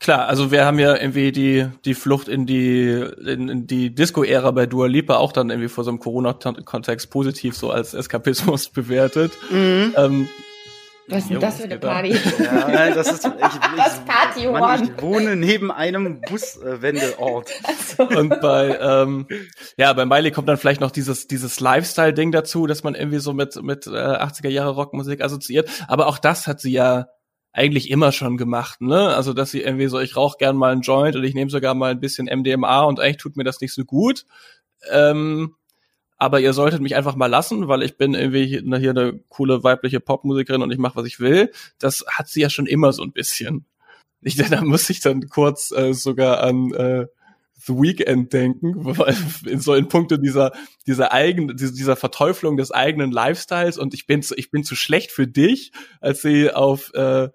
Klar, 0.00 0.26
also 0.26 0.50
wir 0.50 0.64
haben 0.64 0.78
ja 0.78 0.96
irgendwie 0.96 1.30
die, 1.30 1.66
die 1.84 1.94
Flucht 1.94 2.28
in 2.28 2.46
die, 2.46 2.88
in, 3.24 3.48
in 3.48 3.66
die 3.66 3.94
Disco-Ära 3.94 4.50
bei 4.50 4.66
Dua 4.66 4.86
Lipa 4.86 5.16
auch 5.16 5.32
dann 5.32 5.50
irgendwie 5.50 5.68
vor 5.68 5.84
so 5.84 5.90
einem 5.90 6.00
Corona-Kontext 6.00 7.10
positiv 7.10 7.56
so 7.56 7.70
als 7.70 7.94
Eskapismus 7.94 8.68
bewertet. 8.74 9.32
Mhm. 9.50 9.94
Ähm, 9.96 10.28
was 11.08 11.22
ist 11.22 11.30
denn 11.30 11.40
das 11.40 11.56
für 11.56 11.64
eine 11.64 11.78
Party? 11.78 12.16
Ja, 12.38 12.94
das 12.94 13.10
ist 13.10 13.24
ich, 13.26 13.32
ich, 13.32 14.04
Party 14.04 14.48
Mann, 14.48 14.84
ich 14.84 15.02
wohne 15.02 15.36
neben 15.36 15.70
einem 15.70 16.20
Buswendeort. 16.20 17.50
So. 17.96 18.08
Und 18.08 18.40
bei 18.40 18.78
ähm, 18.80 19.26
ja 19.76 19.92
bei 19.92 20.04
Miley 20.04 20.30
kommt 20.30 20.48
dann 20.48 20.58
vielleicht 20.58 20.80
noch 20.80 20.90
dieses 20.90 21.26
dieses 21.26 21.60
Lifestyle 21.60 22.12
Ding 22.12 22.32
dazu, 22.32 22.66
dass 22.66 22.82
man 22.82 22.94
irgendwie 22.94 23.18
so 23.18 23.32
mit 23.32 23.60
mit 23.62 23.86
äh, 23.86 23.90
80er 23.90 24.48
Jahre 24.48 24.70
Rockmusik 24.70 25.22
assoziiert. 25.22 25.70
Aber 25.88 26.06
auch 26.08 26.18
das 26.18 26.46
hat 26.46 26.60
sie 26.60 26.72
ja 26.72 27.06
eigentlich 27.52 27.90
immer 27.90 28.12
schon 28.12 28.36
gemacht, 28.36 28.80
ne? 28.80 29.14
Also 29.14 29.32
dass 29.32 29.50
sie 29.50 29.62
irgendwie 29.62 29.88
so 29.88 29.98
ich 29.98 30.16
rauche 30.16 30.36
gern 30.38 30.56
mal 30.56 30.72
einen 30.72 30.82
Joint 30.82 31.16
und 31.16 31.24
ich 31.24 31.34
nehme 31.34 31.50
sogar 31.50 31.74
mal 31.74 31.90
ein 31.90 32.00
bisschen 32.00 32.26
MDMA 32.26 32.82
und 32.82 33.00
eigentlich 33.00 33.16
tut 33.16 33.36
mir 33.36 33.44
das 33.44 33.60
nicht 33.60 33.72
so 33.72 33.84
gut. 33.84 34.24
Ähm, 34.90 35.54
aber 36.18 36.40
ihr 36.40 36.52
solltet 36.52 36.82
mich 36.82 36.96
einfach 36.96 37.14
mal 37.14 37.26
lassen, 37.26 37.68
weil 37.68 37.82
ich 37.82 37.96
bin 37.96 38.14
irgendwie 38.14 38.44
hier, 38.44 38.62
hier 38.78 38.90
eine 38.90 39.20
coole 39.28 39.62
weibliche 39.62 40.00
Popmusikerin 40.00 40.62
und 40.62 40.72
ich 40.72 40.78
mache, 40.78 40.96
was 40.96 41.06
ich 41.06 41.20
will. 41.20 41.52
Das 41.78 42.04
hat 42.08 42.28
sie 42.28 42.40
ja 42.40 42.50
schon 42.50 42.66
immer 42.66 42.92
so 42.92 43.02
ein 43.02 43.12
bisschen. 43.12 43.64
Ich, 44.20 44.36
da 44.50 44.62
muss 44.62 44.90
ich 44.90 45.00
dann 45.00 45.28
kurz 45.28 45.70
äh, 45.70 45.94
sogar 45.94 46.42
an 46.42 46.72
äh, 46.72 47.06
The 47.60 47.72
Weekend 47.74 48.32
denken, 48.32 48.74
weil 48.98 49.16
in 49.46 49.60
so 49.60 49.74
in 49.74 49.88
Punkte 49.88 50.18
dieser 50.18 50.52
dieser 50.86 51.12
eigenen 51.12 51.56
dieser 51.56 51.96
Verteuflung 51.96 52.56
des 52.56 52.72
eigenen 52.72 53.12
Lifestyles 53.12 53.78
und 53.78 53.94
ich 53.94 54.06
bin 54.06 54.22
zu, 54.22 54.34
ich 54.36 54.50
bin 54.50 54.64
zu 54.64 54.74
schlecht 54.74 55.12
für 55.12 55.28
dich, 55.28 55.72
als 56.00 56.22
sie 56.22 56.50
auf 56.50 56.92
äh, 56.94 57.28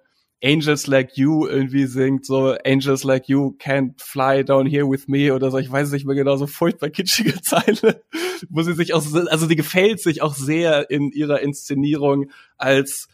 Angels 0.43 0.87
Like 0.87 1.17
You 1.17 1.47
irgendwie 1.47 1.85
singt, 1.85 2.25
so 2.25 2.55
Angels 2.65 3.03
Like 3.03 3.29
You 3.29 3.55
can't 3.59 3.99
fly 4.01 4.43
down 4.43 4.65
here 4.65 4.89
with 4.89 5.07
me 5.07 5.33
oder 5.33 5.49
so, 5.49 5.57
ich 5.57 5.71
weiß 5.71 5.91
nicht 5.91 6.05
mehr 6.05 6.15
genau, 6.15 6.35
so 6.35 6.47
furchtbar 6.47 6.89
kitschige 6.89 7.41
Zeile, 7.41 8.03
wo 8.49 8.61
sie 8.61 8.73
sich 8.73 8.93
auch, 8.93 9.03
also 9.27 9.47
die 9.47 9.55
gefällt 9.55 10.01
sich 10.01 10.21
auch 10.21 10.35
sehr 10.35 10.89
in 10.89 11.11
ihrer 11.11 11.39
Inszenierung 11.39 12.29
als 12.57 13.07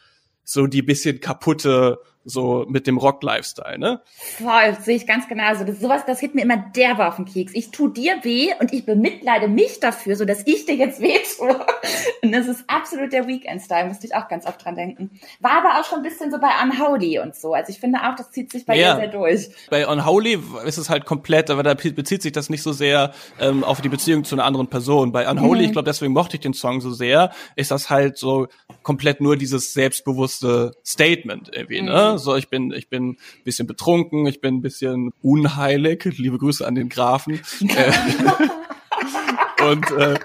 so 0.43 0.65
die 0.65 0.81
bisschen 0.81 1.19
kaputte, 1.19 1.99
so 2.29 2.65
mit 2.67 2.87
dem 2.87 2.97
Rock-Lifestyle, 2.97 3.77
ne? 3.77 4.01
Voll, 4.37 4.77
sehe 4.81 4.95
ich 4.95 5.07
ganz 5.07 5.27
genauso. 5.27 5.63
Das 5.63 5.75
ist 5.75 5.81
sowas, 5.81 6.03
das 6.05 6.19
hit 6.19 6.35
mir 6.35 6.41
immer 6.41 6.57
derbe 6.57 7.07
auf 7.07 7.17
den 7.17 7.25
Keks. 7.25 7.53
Ich 7.53 7.71
tu 7.71 7.87
dir 7.87 8.23
weh 8.23 8.49
und 8.59 8.73
ich 8.73 8.85
bemitleide 8.85 9.47
mich 9.47 9.79
dafür, 9.79 10.15
so 10.15 10.25
dass 10.25 10.45
ich 10.45 10.65
dir 10.65 10.75
jetzt 10.75 11.01
weh 11.01 11.17
tue. 11.37 11.59
Und 12.23 12.31
das 12.31 12.47
ist 12.47 12.63
absolut 12.67 13.11
der 13.13 13.27
Weekend-Style, 13.27 13.87
musste 13.87 14.07
ich 14.07 14.15
auch 14.15 14.27
ganz 14.27 14.45
oft 14.45 14.63
dran 14.63 14.75
denken. 14.75 15.19
War 15.39 15.63
aber 15.63 15.79
auch 15.79 15.85
schon 15.85 15.99
ein 15.99 16.03
bisschen 16.03 16.31
so 16.31 16.39
bei 16.39 16.49
Unholy 16.63 17.19
und 17.19 17.35
so. 17.35 17.53
Also 17.53 17.71
ich 17.71 17.79
finde 17.79 17.99
auch, 18.03 18.15
das 18.15 18.31
zieht 18.31 18.51
sich 18.51 18.65
bei 18.65 18.77
ja. 18.77 18.93
ihr 18.93 18.95
sehr 18.97 19.07
durch. 19.07 19.49
Bei 19.69 19.87
Unholy 19.87 20.39
ist 20.65 20.77
es 20.77 20.89
halt 20.89 21.05
komplett, 21.05 21.49
aber 21.49 21.63
da 21.63 21.73
bezieht 21.73 22.21
sich 22.21 22.31
das 22.31 22.49
nicht 22.49 22.63
so 22.63 22.71
sehr 22.71 23.13
ähm, 23.39 23.63
auf 23.63 23.81
die 23.81 23.89
Beziehung 23.89 24.23
zu 24.23 24.35
einer 24.35 24.45
anderen 24.45 24.67
Person. 24.67 25.11
Bei 25.11 25.29
Unholy, 25.29 25.61
mhm. 25.61 25.65
ich 25.65 25.71
glaube, 25.71 25.85
deswegen 25.85 26.13
mochte 26.13 26.37
ich 26.37 26.41
den 26.41 26.53
Song 26.53 26.81
so 26.81 26.91
sehr, 26.91 27.31
ist 27.55 27.71
das 27.71 27.89
halt 27.89 28.17
so 28.17 28.47
komplett 28.83 29.21
nur 29.21 29.37
dieses 29.37 29.73
selbstbewusste 29.73 30.73
Statement 30.85 31.49
irgendwie, 31.53 31.81
ne? 31.81 31.91
mhm. 31.91 32.11
ne? 32.11 32.18
So, 32.19 32.35
ich 32.35 32.49
bin, 32.49 32.71
ich 32.71 32.89
bin 32.89 33.11
ein 33.11 33.17
bisschen 33.43 33.67
betrunken, 33.67 34.27
ich 34.27 34.41
bin 34.41 34.55
ein 34.55 34.61
bisschen 34.61 35.11
unheilig. 35.21 36.03
Liebe 36.17 36.37
Grüße 36.37 36.65
an 36.65 36.75
den 36.75 36.89
Grafen. 36.89 37.39
Äh, 39.61 39.63
und 39.63 39.91
äh, 39.91 40.17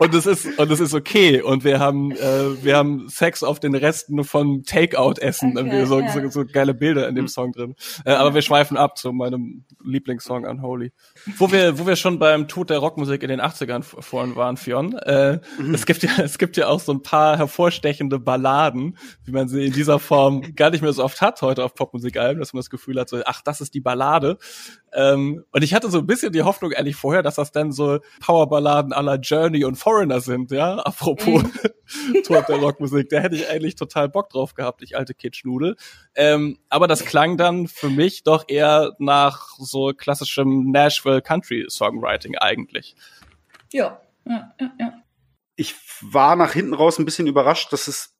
und 0.00 0.14
es 0.14 0.24
ist 0.24 0.58
und 0.58 0.70
es 0.70 0.80
ist 0.80 0.94
okay 0.94 1.42
und 1.42 1.62
wir 1.62 1.78
haben 1.78 2.12
äh, 2.12 2.64
wir 2.64 2.76
haben 2.76 3.08
Sex 3.08 3.42
auf 3.42 3.60
den 3.60 3.74
Resten 3.74 4.24
von 4.24 4.64
Takeout 4.64 5.20
Essen 5.20 5.56
okay, 5.58 5.84
so, 5.84 6.00
ja. 6.00 6.10
so, 6.10 6.28
so, 6.30 6.44
geile 6.46 6.72
Bilder 6.72 7.06
in 7.06 7.14
dem 7.14 7.26
hm. 7.26 7.28
Song 7.28 7.52
drin 7.52 7.76
äh, 8.06 8.12
aber 8.12 8.34
wir 8.34 8.40
schweifen 8.40 8.78
ab 8.78 8.96
zu 8.96 9.12
meinem 9.12 9.64
Lieblingssong 9.84 10.46
Unholy 10.46 10.92
wo 11.36 11.52
wir 11.52 11.78
wo 11.78 11.86
wir 11.86 11.96
schon 11.96 12.18
beim 12.18 12.48
Tod 12.48 12.70
der 12.70 12.78
Rockmusik 12.78 13.22
in 13.22 13.28
den 13.28 13.42
80ern 13.42 13.82
vorhin 13.82 14.36
waren 14.36 14.56
Fionn 14.56 14.94
äh, 14.96 15.38
mhm. 15.58 15.74
es 15.74 15.84
gibt 15.84 16.02
ja 16.02 16.10
es 16.18 16.38
gibt 16.38 16.56
ja 16.56 16.68
auch 16.68 16.80
so 16.80 16.92
ein 16.92 17.02
paar 17.02 17.36
hervorstechende 17.36 18.18
Balladen 18.18 18.96
wie 19.24 19.32
man 19.32 19.48
sie 19.48 19.66
in 19.66 19.72
dieser 19.72 19.98
Form 19.98 20.54
gar 20.56 20.70
nicht 20.70 20.80
mehr 20.80 20.94
so 20.94 21.04
oft 21.04 21.20
hat 21.20 21.42
heute 21.42 21.62
auf 21.62 21.74
Popmusikalben 21.74 22.40
dass 22.40 22.54
man 22.54 22.60
das 22.60 22.70
Gefühl 22.70 22.98
hat 22.98 23.10
so 23.10 23.20
ach 23.26 23.42
das 23.42 23.60
ist 23.60 23.74
die 23.74 23.80
Ballade 23.80 24.38
ähm, 24.92 25.44
und 25.52 25.62
ich 25.62 25.74
hatte 25.74 25.90
so 25.90 25.98
ein 25.98 26.06
bisschen 26.06 26.32
die 26.32 26.42
Hoffnung 26.42 26.72
eigentlich 26.72 26.96
vorher 26.96 27.22
dass 27.22 27.36
das 27.36 27.52
dann 27.52 27.72
so 27.72 28.00
Powerballaden 28.20 28.92
aller 28.92 29.16
Journey 29.16 29.64
und 29.64 29.76
Foreigner 29.76 30.20
sind, 30.20 30.50
ja, 30.50 30.76
apropos 30.78 31.42
mhm. 31.42 31.52
Tod 32.24 32.48
der 32.48 32.56
Rockmusik, 32.56 33.08
da 33.08 33.18
hätte 33.20 33.36
ich 33.36 33.48
eigentlich 33.48 33.74
total 33.74 34.08
Bock 34.08 34.30
drauf 34.30 34.54
gehabt, 34.54 34.82
ich 34.82 34.96
alte 34.96 35.14
Kitschnudel. 35.14 35.76
Ähm, 36.14 36.58
aber 36.68 36.86
das 36.86 37.04
klang 37.04 37.36
dann 37.36 37.66
für 37.66 37.88
mich 37.88 38.22
doch 38.22 38.44
eher 38.48 38.92
nach 38.98 39.56
so 39.58 39.92
klassischem 39.92 40.70
Nashville 40.70 41.22
Country 41.22 41.66
Songwriting 41.68 42.36
eigentlich. 42.38 42.94
Ja, 43.72 44.00
ja, 44.24 44.52
ja, 44.60 44.72
ja. 44.78 44.92
Ich 45.56 45.74
war 46.00 46.36
nach 46.36 46.52
hinten 46.52 46.74
raus 46.74 46.98
ein 46.98 47.04
bisschen 47.04 47.26
überrascht, 47.26 47.72
dass 47.72 47.88
es 47.88 48.16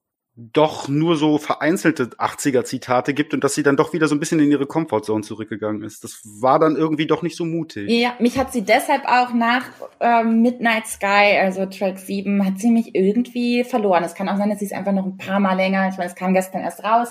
doch 0.52 0.88
nur 0.88 1.16
so 1.16 1.36
vereinzelte 1.36 2.04
80er-Zitate 2.04 3.12
gibt 3.12 3.34
und 3.34 3.44
dass 3.44 3.54
sie 3.54 3.62
dann 3.62 3.76
doch 3.76 3.92
wieder 3.92 4.08
so 4.08 4.14
ein 4.14 4.20
bisschen 4.20 4.40
in 4.40 4.50
ihre 4.50 4.66
Comfortzone 4.66 5.22
zurückgegangen 5.22 5.82
ist. 5.82 6.02
Das 6.02 6.22
war 6.40 6.58
dann 6.58 6.76
irgendwie 6.76 7.06
doch 7.06 7.22
nicht 7.22 7.36
so 7.36 7.44
mutig. 7.44 7.90
Ja, 7.90 8.14
mich 8.18 8.38
hat 8.38 8.52
sie 8.52 8.62
deshalb 8.62 9.04
auch 9.04 9.34
nach 9.34 9.66
ähm, 10.00 10.40
Midnight 10.40 10.86
Sky, 10.86 11.38
also 11.38 11.66
Track 11.66 11.98
7, 11.98 12.44
hat 12.44 12.58
sie 12.58 12.70
mich 12.70 12.94
irgendwie 12.94 13.64
verloren. 13.64 14.02
Es 14.02 14.14
kann 14.14 14.28
auch 14.28 14.38
sein, 14.38 14.48
dass 14.48 14.60
sie 14.60 14.66
es 14.66 14.72
einfach 14.72 14.92
noch 14.92 15.04
ein 15.04 15.18
paar 15.18 15.40
Mal 15.40 15.54
länger, 15.54 15.88
ich 15.88 15.98
meine, 15.98 16.08
es 16.08 16.16
kam 16.16 16.32
gestern 16.32 16.62
erst 16.62 16.82
raus, 16.82 17.08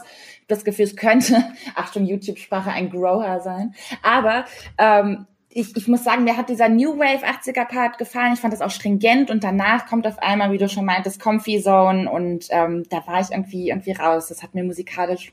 das 0.48 0.66
Gefühl, 0.66 0.86
es 0.86 0.96
könnte, 0.96 1.44
Achtung, 1.76 2.06
YouTube-Sprache, 2.06 2.72
ein 2.72 2.90
Grower 2.90 3.42
sein. 3.42 3.76
Aber 4.02 4.46
ähm, 4.80 5.28
ich, 5.52 5.76
ich 5.76 5.88
muss 5.88 6.04
sagen, 6.04 6.24
mir 6.24 6.38
hat 6.38 6.50
dieser 6.50 6.70
New 6.70 6.98
Wave 7.00 7.26
80er 7.26 7.66
Part 7.66 7.98
gefallen. 7.98 8.34
Ich 8.34 8.40
fand 8.40 8.54
das 8.54 8.62
auch 8.62 8.70
stringent 8.70 9.32
und 9.32 9.44
danach 9.44 9.88
kommt 9.88 10.06
auf 10.06 10.20
einmal, 10.20 10.52
wie 10.52 10.60
du 10.60 10.70
schon 10.70 10.86
meintest, 10.86 11.20
Comfy 11.20 11.62
Zone 11.62 12.10
und 12.10 12.48
ähm, 12.50 12.84
da 12.90 13.06
war 13.08 13.20
ich 13.20 13.32
irgendwie 13.32 13.70
irgendwie 13.70 13.94
raus. 13.94 14.28
Das 14.28 14.44
hat 14.44 14.54
mir 14.54 14.64
musikalisch 14.64 15.32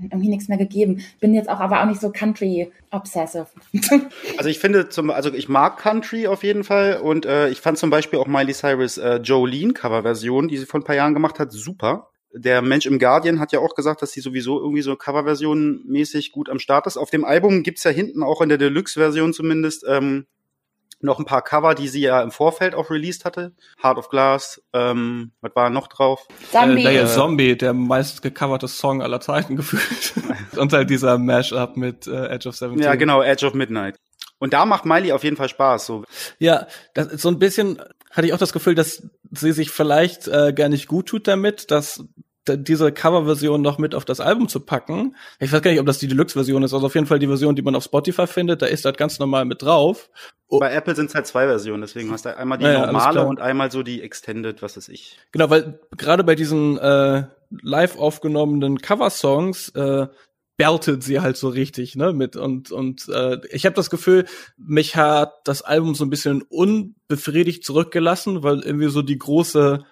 irgendwie 0.00 0.28
nichts 0.28 0.48
mehr 0.48 0.58
gegeben. 0.58 1.04
Bin 1.20 1.34
jetzt 1.34 1.50
auch 1.50 1.60
aber 1.60 1.82
auch 1.82 1.86
nicht 1.86 2.00
so 2.00 2.10
Country 2.10 2.70
obsessive. 2.90 3.48
also 4.38 4.48
ich 4.48 4.58
finde 4.58 4.88
zum, 4.88 5.10
also 5.10 5.32
ich 5.34 5.48
mag 5.48 5.76
Country 5.76 6.28
auf 6.28 6.44
jeden 6.44 6.64
Fall 6.64 7.00
und 7.00 7.26
äh, 7.26 7.48
ich 7.50 7.60
fand 7.60 7.78
zum 7.78 7.90
Beispiel 7.90 8.18
auch 8.18 8.26
Miley 8.26 8.54
Cyrus 8.54 8.96
äh, 8.96 9.16
Jolene 9.16 9.74
Coverversion, 9.74 10.48
die 10.48 10.56
sie 10.56 10.66
vor 10.66 10.80
ein 10.80 10.84
paar 10.84 10.96
Jahren 10.96 11.14
gemacht 11.14 11.38
hat, 11.38 11.52
super 11.52 12.10
der 12.38 12.62
Mensch 12.62 12.86
im 12.86 12.98
Guardian 12.98 13.40
hat 13.40 13.52
ja 13.52 13.60
auch 13.60 13.74
gesagt, 13.74 14.02
dass 14.02 14.12
sie 14.12 14.20
sowieso 14.20 14.60
irgendwie 14.60 14.82
so 14.82 14.96
Coverversion 14.96 15.82
mäßig 15.86 16.32
gut 16.32 16.48
am 16.48 16.58
Start 16.58 16.86
ist. 16.86 16.96
Auf 16.96 17.10
dem 17.10 17.24
Album 17.24 17.62
gibt's 17.62 17.84
ja 17.84 17.90
hinten 17.90 18.22
auch 18.22 18.40
in 18.40 18.48
der 18.48 18.58
Deluxe-Version 18.58 19.32
zumindest 19.32 19.84
ähm, 19.88 20.26
noch 21.00 21.18
ein 21.18 21.24
paar 21.24 21.42
Cover, 21.42 21.74
die 21.74 21.88
sie 21.88 22.00
ja 22.00 22.22
im 22.22 22.30
Vorfeld 22.30 22.74
auch 22.74 22.90
released 22.90 23.24
hatte. 23.24 23.52
Heart 23.82 23.98
of 23.98 24.08
Glass, 24.08 24.62
ähm, 24.72 25.32
was 25.40 25.54
war 25.54 25.70
noch 25.70 25.86
drauf? 25.86 26.26
Zombie. 26.50 26.84
Äh, 26.84 27.06
Zombie, 27.06 27.56
der 27.56 27.72
meist 27.72 28.22
gecoverte 28.22 28.68
Song 28.68 29.02
aller 29.02 29.20
Zeiten 29.20 29.56
gefühlt. 29.56 30.14
Und 30.56 30.72
halt 30.72 30.90
dieser 30.90 31.18
Mashup 31.18 31.76
mit 31.76 32.06
äh, 32.06 32.26
Edge 32.28 32.48
of 32.48 32.56
Seventeen. 32.56 32.84
Ja, 32.84 32.94
genau, 32.96 33.22
Edge 33.22 33.46
of 33.46 33.54
Midnight. 33.54 33.96
Und 34.40 34.52
da 34.52 34.66
macht 34.66 34.84
Miley 34.84 35.12
auf 35.12 35.24
jeden 35.24 35.36
Fall 35.36 35.48
Spaß. 35.48 35.86
So. 35.86 36.04
Ja, 36.38 36.66
das 36.94 37.08
ist 37.08 37.22
so 37.22 37.28
ein 37.28 37.38
bisschen 37.38 37.80
hatte 38.10 38.26
ich 38.26 38.32
auch 38.32 38.38
das 38.38 38.52
Gefühl, 38.52 38.74
dass 38.74 39.02
sie 39.30 39.52
sich 39.52 39.70
vielleicht 39.70 40.28
äh, 40.28 40.52
gar 40.52 40.68
nicht 40.68 40.88
gut 40.88 41.06
tut 41.06 41.28
damit, 41.28 41.70
dass 41.70 42.04
diese 42.56 42.92
Coverversion 42.92 43.60
noch 43.60 43.78
mit 43.78 43.94
auf 43.94 44.04
das 44.04 44.20
Album 44.20 44.48
zu 44.48 44.60
packen. 44.60 45.16
Ich 45.40 45.52
weiß 45.52 45.62
gar 45.62 45.70
nicht, 45.70 45.80
ob 45.80 45.86
das 45.86 45.98
die 45.98 46.08
Deluxe-Version 46.08 46.62
ist, 46.62 46.72
also 46.72 46.86
auf 46.86 46.94
jeden 46.94 47.06
Fall 47.06 47.18
die 47.18 47.26
Version, 47.26 47.56
die 47.56 47.62
man 47.62 47.74
auf 47.74 47.84
Spotify 47.84 48.26
findet, 48.26 48.62
da 48.62 48.66
ist 48.66 48.84
das 48.84 48.96
ganz 48.96 49.18
normal 49.18 49.44
mit 49.44 49.62
drauf. 49.62 50.10
Oh. 50.48 50.58
Bei 50.60 50.72
Apple 50.72 50.94
sind 50.94 51.10
es 51.10 51.14
halt 51.14 51.26
zwei 51.26 51.46
Versionen, 51.46 51.82
deswegen 51.82 52.10
hast 52.10 52.24
du 52.24 52.36
einmal 52.36 52.58
die 52.58 52.64
naja, 52.64 52.86
normale 52.86 53.26
und 53.26 53.40
einmal 53.40 53.70
so 53.70 53.82
die 53.82 54.02
Extended, 54.02 54.62
was 54.62 54.76
ist 54.76 54.88
ich. 54.88 55.18
Genau, 55.32 55.50
weil 55.50 55.80
gerade 55.96 56.24
bei 56.24 56.34
diesen 56.34 56.78
äh, 56.78 57.24
live 57.62 57.98
aufgenommenen 57.98 58.78
Cover-Songs 58.80 59.70
äh, 59.70 60.06
beltet 60.56 61.04
sie 61.04 61.20
halt 61.20 61.36
so 61.36 61.48
richtig, 61.48 61.94
ne, 61.94 62.12
mit 62.12 62.34
und 62.36 62.72
und 62.72 63.08
äh, 63.08 63.38
ich 63.50 63.64
habe 63.64 63.76
das 63.76 63.90
Gefühl, 63.90 64.26
mich 64.56 64.96
hat 64.96 65.32
das 65.44 65.62
Album 65.62 65.94
so 65.94 66.04
ein 66.04 66.10
bisschen 66.10 66.42
unbefriedigt 66.42 67.64
zurückgelassen, 67.64 68.42
weil 68.42 68.60
irgendwie 68.60 68.88
so 68.88 69.02
die 69.02 69.18
große 69.18 69.84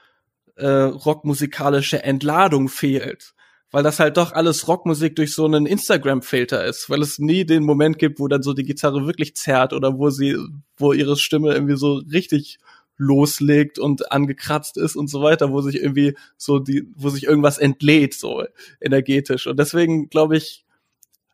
äh, 0.56 0.66
rockmusikalische 0.66 2.02
Entladung 2.02 2.68
fehlt. 2.68 3.34
Weil 3.72 3.82
das 3.82 3.98
halt 3.98 4.16
doch 4.16 4.32
alles 4.32 4.68
Rockmusik 4.68 5.16
durch 5.16 5.34
so 5.34 5.44
einen 5.44 5.66
Instagram-Filter 5.66 6.64
ist, 6.64 6.88
weil 6.88 7.02
es 7.02 7.18
nie 7.18 7.44
den 7.44 7.64
Moment 7.64 7.98
gibt, 7.98 8.20
wo 8.20 8.28
dann 8.28 8.42
so 8.42 8.52
die 8.52 8.62
Gitarre 8.62 9.06
wirklich 9.06 9.34
zerrt 9.34 9.72
oder 9.72 9.98
wo 9.98 10.10
sie, 10.10 10.38
wo 10.76 10.92
ihre 10.92 11.16
Stimme 11.16 11.52
irgendwie 11.52 11.76
so 11.76 12.00
richtig 12.10 12.58
loslegt 12.96 13.78
und 13.78 14.10
angekratzt 14.12 14.78
ist 14.78 14.96
und 14.96 15.08
so 15.08 15.20
weiter, 15.20 15.50
wo 15.50 15.60
sich 15.60 15.76
irgendwie 15.76 16.16
so 16.36 16.58
die, 16.58 16.88
wo 16.94 17.10
sich 17.10 17.24
irgendwas 17.24 17.58
entlädt, 17.58 18.14
so 18.14 18.44
energetisch. 18.80 19.46
Und 19.46 19.58
deswegen 19.58 20.08
glaube 20.08 20.36
ich, 20.36 20.64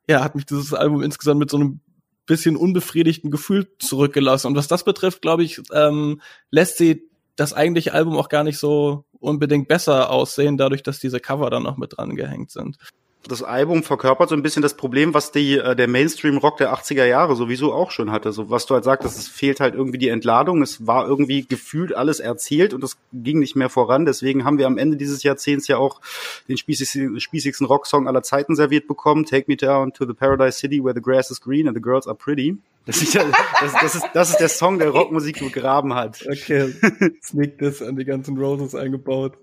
ja, 0.08 0.24
hat 0.24 0.35
mich 0.35 0.46
dieses 0.46 0.74
Album 0.74 1.02
insgesamt 1.02 1.38
mit 1.38 1.50
so 1.50 1.58
einem 1.58 1.80
bisschen 2.26 2.56
unbefriedigten 2.56 3.30
Gefühl 3.30 3.68
zurückgelassen. 3.78 4.48
Und 4.48 4.56
was 4.56 4.68
das 4.68 4.85
betrifft, 4.85 5.22
glaube 5.22 5.44
ich, 5.44 5.61
ähm, 5.72 6.20
lässt 6.50 6.78
sie 6.78 7.08
das 7.37 7.52
eigentliche 7.52 7.92
Album 7.94 8.16
auch 8.16 8.28
gar 8.28 8.44
nicht 8.44 8.58
so 8.58 9.04
unbedingt 9.22 9.68
besser 9.68 10.11
aussehen, 10.11 10.56
dadurch, 10.56 10.82
dass 10.82 11.00
diese 11.00 11.20
Cover 11.20 11.50
dann 11.50 11.62
noch 11.62 11.76
mit 11.76 11.96
dran 11.96 12.16
gehängt 12.16 12.50
sind 12.50 12.76
das 13.28 13.42
Album 13.42 13.82
verkörpert 13.82 14.28
so 14.28 14.35
ein 14.35 14.42
bisschen 14.42 14.62
das 14.62 14.74
Problem, 14.74 15.14
was 15.14 15.30
die, 15.30 15.56
äh, 15.56 15.76
der 15.76 15.88
Mainstream-Rock 15.88 16.56
der 16.56 16.72
80er 16.72 17.04
Jahre 17.04 17.37
sowieso 17.37 17.72
auch 17.72 17.90
schon 17.90 18.11
hatte. 18.11 18.32
So 18.32 18.50
was 18.50 18.66
du 18.66 18.74
halt 18.74 18.85
sagst, 18.85 19.06
es 19.06 19.28
fehlt 19.28 19.61
halt 19.61 19.74
irgendwie 19.74 19.98
die 19.98 20.08
Entladung. 20.08 20.62
Es 20.62 20.87
war 20.87 21.06
irgendwie 21.06 21.46
gefühlt 21.46 21.94
alles 21.94 22.20
erzählt 22.20 22.74
und 22.74 22.82
es 22.82 22.96
ging 23.12 23.38
nicht 23.38 23.54
mehr 23.54 23.68
voran. 23.68 24.06
Deswegen 24.06 24.44
haben 24.44 24.58
wir 24.58 24.66
am 24.66 24.78
Ende 24.78 24.96
dieses 24.96 25.22
Jahrzehnts 25.22 25.68
ja 25.68 25.76
auch 25.76 26.00
den 26.48 26.56
spießigsten, 26.56 27.20
spießigsten 27.20 27.66
Rocksong 27.66 28.08
aller 28.08 28.22
Zeiten 28.22 28.56
serviert 28.56 28.88
bekommen. 28.88 29.24
Take 29.24 29.44
me 29.46 29.56
down 29.56 29.92
to 29.92 30.04
the 30.04 30.14
paradise 30.14 30.58
city 30.58 30.82
where 30.82 30.94
the 30.94 31.02
grass 31.02 31.30
is 31.30 31.40
green 31.40 31.68
and 31.68 31.76
the 31.76 31.82
girls 31.82 32.06
are 32.06 32.16
pretty. 32.16 32.56
Das 32.85 33.01
ist, 33.01 33.14
das, 33.14 33.73
das, 33.81 33.95
ist, 33.95 34.05
das 34.12 34.31
ist 34.31 34.40
der 34.40 34.49
Song, 34.49 34.79
der 34.79 34.88
Rockmusik 34.88 35.38
begraben 35.38 35.95
hat. 35.95 36.25
Okay, 36.27 36.75
Sneak 37.23 37.59
das 37.59 37.81
an 37.81 37.97
die 37.97 38.05
ganzen 38.05 38.37
Roses 38.37 38.75
eingebaut. 38.75 39.38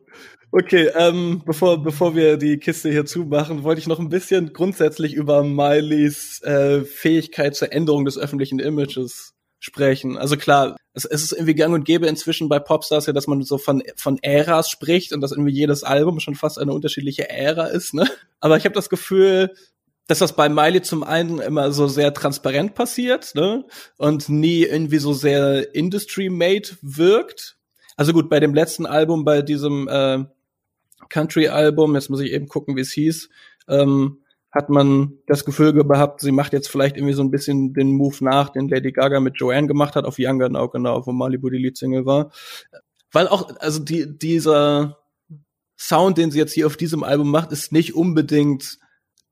Okay, 0.51 0.89
ähm, 0.95 1.43
bevor, 1.45 1.81
bevor 1.81 2.15
wir 2.15 2.37
die 2.37 2.57
Kiste 2.57 2.89
hier 2.89 3.05
zumachen, 3.05 3.63
wollte 3.63 3.79
ich 3.79 3.87
noch 3.87 3.99
ein 3.99 4.09
bisschen 4.09 4.51
grundsätzlich 4.51 5.13
über 5.13 5.43
Mileys 5.43 6.41
äh, 6.41 6.81
Fähigkeit 6.81 7.55
zur 7.55 7.71
Änderung 7.71 8.03
des 8.03 8.17
öffentlichen 8.17 8.59
Images 8.59 9.35
sprechen. 9.59 10.17
Also 10.17 10.37
klar, 10.37 10.75
es, 10.93 11.05
es 11.05 11.21
ist 11.21 11.33
irgendwie 11.33 11.53
gang 11.53 11.73
und 11.73 11.85
gäbe 11.85 12.07
inzwischen 12.07 12.49
bei 12.49 12.59
Popstars 12.59 13.05
ja, 13.05 13.13
dass 13.13 13.27
man 13.27 13.43
so 13.43 13.57
von, 13.57 13.83
von 13.95 14.17
Äras 14.21 14.69
spricht 14.69 15.13
und 15.13 15.21
dass 15.21 15.31
irgendwie 15.31 15.53
jedes 15.53 15.83
Album 15.83 16.19
schon 16.19 16.35
fast 16.35 16.57
eine 16.57 16.73
unterschiedliche 16.73 17.29
Ära 17.29 17.67
ist, 17.67 17.93
ne? 17.93 18.09
Aber 18.39 18.57
ich 18.57 18.65
habe 18.65 18.73
das 18.73 18.89
Gefühl, 18.89 19.53
dass 20.09 20.17
das 20.17 20.35
bei 20.35 20.49
Miley 20.49 20.81
zum 20.81 21.03
einen 21.03 21.37
immer 21.37 21.71
so 21.71 21.87
sehr 21.87 22.11
transparent 22.15 22.73
passiert, 22.73 23.35
ne? 23.35 23.63
Und 23.95 24.27
nie 24.27 24.63
irgendwie 24.63 24.97
so 24.97 25.13
sehr 25.13 25.75
industry-made 25.75 26.69
wirkt. 26.81 27.59
Also 27.95 28.11
gut, 28.11 28.27
bei 28.27 28.39
dem 28.39 28.55
letzten 28.55 28.87
Album, 28.87 29.23
bei 29.23 29.43
diesem 29.43 29.87
äh, 29.87 30.25
Country-Album, 31.09 31.93
jetzt 31.93 32.09
muss 32.09 32.21
ich 32.21 32.31
eben 32.31 32.47
gucken, 32.47 32.75
wie 32.75 32.81
es 32.81 32.91
hieß, 32.91 33.29
ähm, 33.67 34.23
hat 34.49 34.71
man 34.71 35.19
das 35.27 35.45
Gefühl 35.45 35.73
gehabt, 35.73 36.21
sie 36.21 36.31
macht 36.31 36.53
jetzt 36.53 36.69
vielleicht 36.69 36.97
irgendwie 36.97 37.13
so 37.13 37.21
ein 37.21 37.29
bisschen 37.29 37.75
den 37.75 37.91
Move 37.91 38.17
nach, 38.21 38.49
den 38.49 38.67
Lady 38.67 38.91
Gaga 38.91 39.19
mit 39.19 39.35
Joanne 39.37 39.67
gemacht 39.67 39.95
hat, 39.95 40.05
auf 40.05 40.17
Younger 40.17 40.49
Now, 40.49 40.69
genau, 40.69 41.05
wo 41.05 41.11
Malibu 41.11 41.51
die 41.51 41.59
Leadsingle 41.59 42.07
war. 42.07 42.31
Weil 43.11 43.27
auch, 43.27 43.55
also 43.59 43.79
die, 43.79 44.17
dieser 44.17 44.97
Sound, 45.77 46.17
den 46.17 46.31
sie 46.31 46.39
jetzt 46.39 46.53
hier 46.53 46.65
auf 46.65 46.77
diesem 46.77 47.03
Album 47.03 47.29
macht, 47.29 47.51
ist 47.51 47.71
nicht 47.71 47.93
unbedingt 47.93 48.79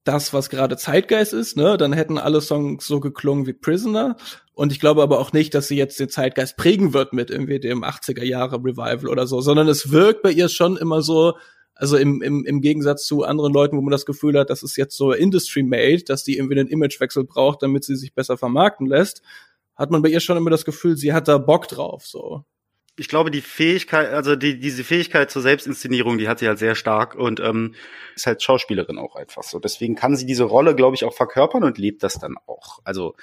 das, 0.07 0.33
was 0.33 0.49
gerade 0.49 0.77
Zeitgeist 0.77 1.33
ist, 1.33 1.57
ne? 1.57 1.77
Dann 1.77 1.93
hätten 1.93 2.17
alle 2.17 2.41
Songs 2.41 2.87
so 2.87 2.99
geklungen 2.99 3.45
wie 3.45 3.53
Prisoner. 3.53 4.15
Und 4.53 4.71
ich 4.71 4.79
glaube 4.79 5.03
aber 5.03 5.19
auch 5.19 5.33
nicht, 5.33 5.53
dass 5.53 5.67
sie 5.67 5.77
jetzt 5.77 5.99
den 5.99 6.09
Zeitgeist 6.09 6.57
prägen 6.57 6.93
wird 6.93 7.13
mit 7.13 7.29
irgendwie 7.29 7.59
dem 7.59 7.83
80er 7.83 8.23
Jahre 8.23 8.57
Revival 8.57 9.07
oder 9.07 9.27
so, 9.27 9.41
sondern 9.41 9.67
es 9.67 9.91
wirkt 9.91 10.23
bei 10.23 10.31
ihr 10.31 10.49
schon 10.49 10.77
immer 10.77 11.01
so, 11.01 11.33
also 11.75 11.97
im, 11.97 12.21
im, 12.21 12.45
im 12.45 12.61
Gegensatz 12.61 13.05
zu 13.05 13.23
anderen 13.23 13.53
Leuten, 13.53 13.77
wo 13.77 13.81
man 13.81 13.91
das 13.91 14.05
Gefühl 14.05 14.37
hat, 14.39 14.49
das 14.49 14.63
ist 14.63 14.77
jetzt 14.77 14.97
so 14.97 15.11
Industry-made, 15.11 16.03
dass 16.05 16.23
die 16.23 16.37
irgendwie 16.37 16.59
einen 16.59 16.69
Imagewechsel 16.69 17.23
braucht, 17.23 17.61
damit 17.61 17.83
sie 17.83 17.95
sich 17.95 18.15
besser 18.15 18.37
vermarkten 18.37 18.87
lässt, 18.87 19.21
hat 19.75 19.91
man 19.91 20.01
bei 20.01 20.09
ihr 20.09 20.19
schon 20.21 20.37
immer 20.37 20.49
das 20.49 20.65
Gefühl, 20.65 20.97
sie 20.97 21.13
hat 21.13 21.27
da 21.27 21.37
Bock 21.37 21.67
drauf, 21.67 22.05
so 22.07 22.43
ich 22.99 23.07
glaube, 23.07 23.29
die 23.29 23.41
Fähigkeit, 23.41 24.09
also 24.09 24.35
die, 24.35 24.59
diese 24.59 24.83
Fähigkeit 24.83 25.29
zur 25.29 25.43
Selbstinszenierung, 25.43 26.17
die 26.17 26.27
hat 26.27 26.39
sie 26.39 26.47
halt 26.47 26.57
sehr 26.57 26.73
stark 26.73 27.13
und 27.13 27.39
ähm, 27.39 27.75
ist 28.15 28.25
halt 28.25 28.41
Schauspielerin 28.41 28.97
auch 28.97 29.15
einfach 29.15 29.43
so. 29.43 29.59
Deswegen 29.59 29.95
kann 29.95 30.15
sie 30.15 30.25
diese 30.25 30.43
Rolle, 30.43 30.75
glaube 30.75 30.95
ich, 30.95 31.03
auch 31.03 31.13
verkörpern 31.13 31.63
und 31.63 31.77
lebt 31.77 32.01
das 32.01 32.15
dann 32.15 32.37
auch. 32.47 32.79
Also 32.83 33.15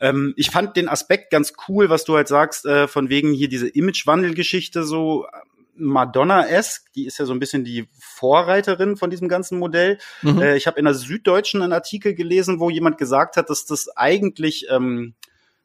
ähm, 0.00 0.34
ich 0.36 0.50
fand 0.50 0.76
den 0.76 0.88
Aspekt 0.88 1.30
ganz 1.30 1.52
cool, 1.68 1.88
was 1.90 2.04
du 2.04 2.16
halt 2.16 2.26
sagst, 2.26 2.66
äh, 2.66 2.88
von 2.88 3.08
wegen 3.08 3.32
hier 3.32 3.48
diese 3.48 3.68
Imagewandelgeschichte 3.68 4.82
so 4.82 5.26
äh, 5.26 5.28
Madonna-esque, 5.76 6.90
die 6.96 7.06
ist 7.06 7.18
ja 7.18 7.24
so 7.24 7.32
ein 7.32 7.38
bisschen 7.38 7.64
die 7.64 7.88
Vorreiterin 8.00 8.96
von 8.96 9.10
diesem 9.10 9.28
ganzen 9.28 9.60
Modell. 9.60 9.98
Mhm. 10.22 10.42
Äh, 10.42 10.56
ich 10.56 10.66
habe 10.66 10.78
in 10.78 10.86
der 10.86 10.94
Süddeutschen 10.94 11.62
einen 11.62 11.72
Artikel 11.72 12.14
gelesen, 12.14 12.58
wo 12.58 12.68
jemand 12.68 12.98
gesagt 12.98 13.36
hat, 13.36 13.48
dass 13.48 13.64
das 13.64 13.88
eigentlich 13.96 14.66
ähm, 14.70 15.14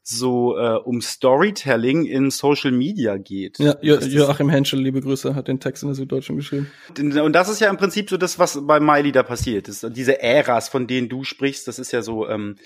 so 0.03 0.57
äh, 0.57 0.75
um 0.75 1.01
Storytelling 1.01 2.05
in 2.05 2.29
Social 2.29 2.71
Media 2.71 3.17
geht. 3.17 3.57
Ja, 3.59 3.75
jo 3.81 3.97
Joachim 3.99 4.49
Henschel, 4.49 4.79
liebe 4.79 5.01
Grüße, 5.01 5.33
hat 5.33 5.47
den 5.47 5.61
Text 5.61 5.83
in 5.83 5.89
der 5.89 5.95
Süddeutschen 5.95 6.35
geschrieben. 6.35 6.69
Und 6.97 7.33
das 7.33 7.47
ist 7.47 7.61
ja 7.61 7.69
im 7.69 7.77
Prinzip 7.77 8.09
so 8.09 8.17
das, 8.17 8.37
was 8.37 8.59
bei 8.67 8.81
Miley 8.81 9.13
da 9.13 9.23
passiert 9.23 9.69
ist. 9.69 9.87
Diese 9.95 10.21
Äras, 10.21 10.67
von 10.67 10.87
denen 10.87 11.07
du 11.07 11.23
sprichst, 11.23 11.67
das 11.69 11.79
ist 11.79 11.93
ja 11.93 12.01
so, 12.01 12.27
ähm, 12.27 12.57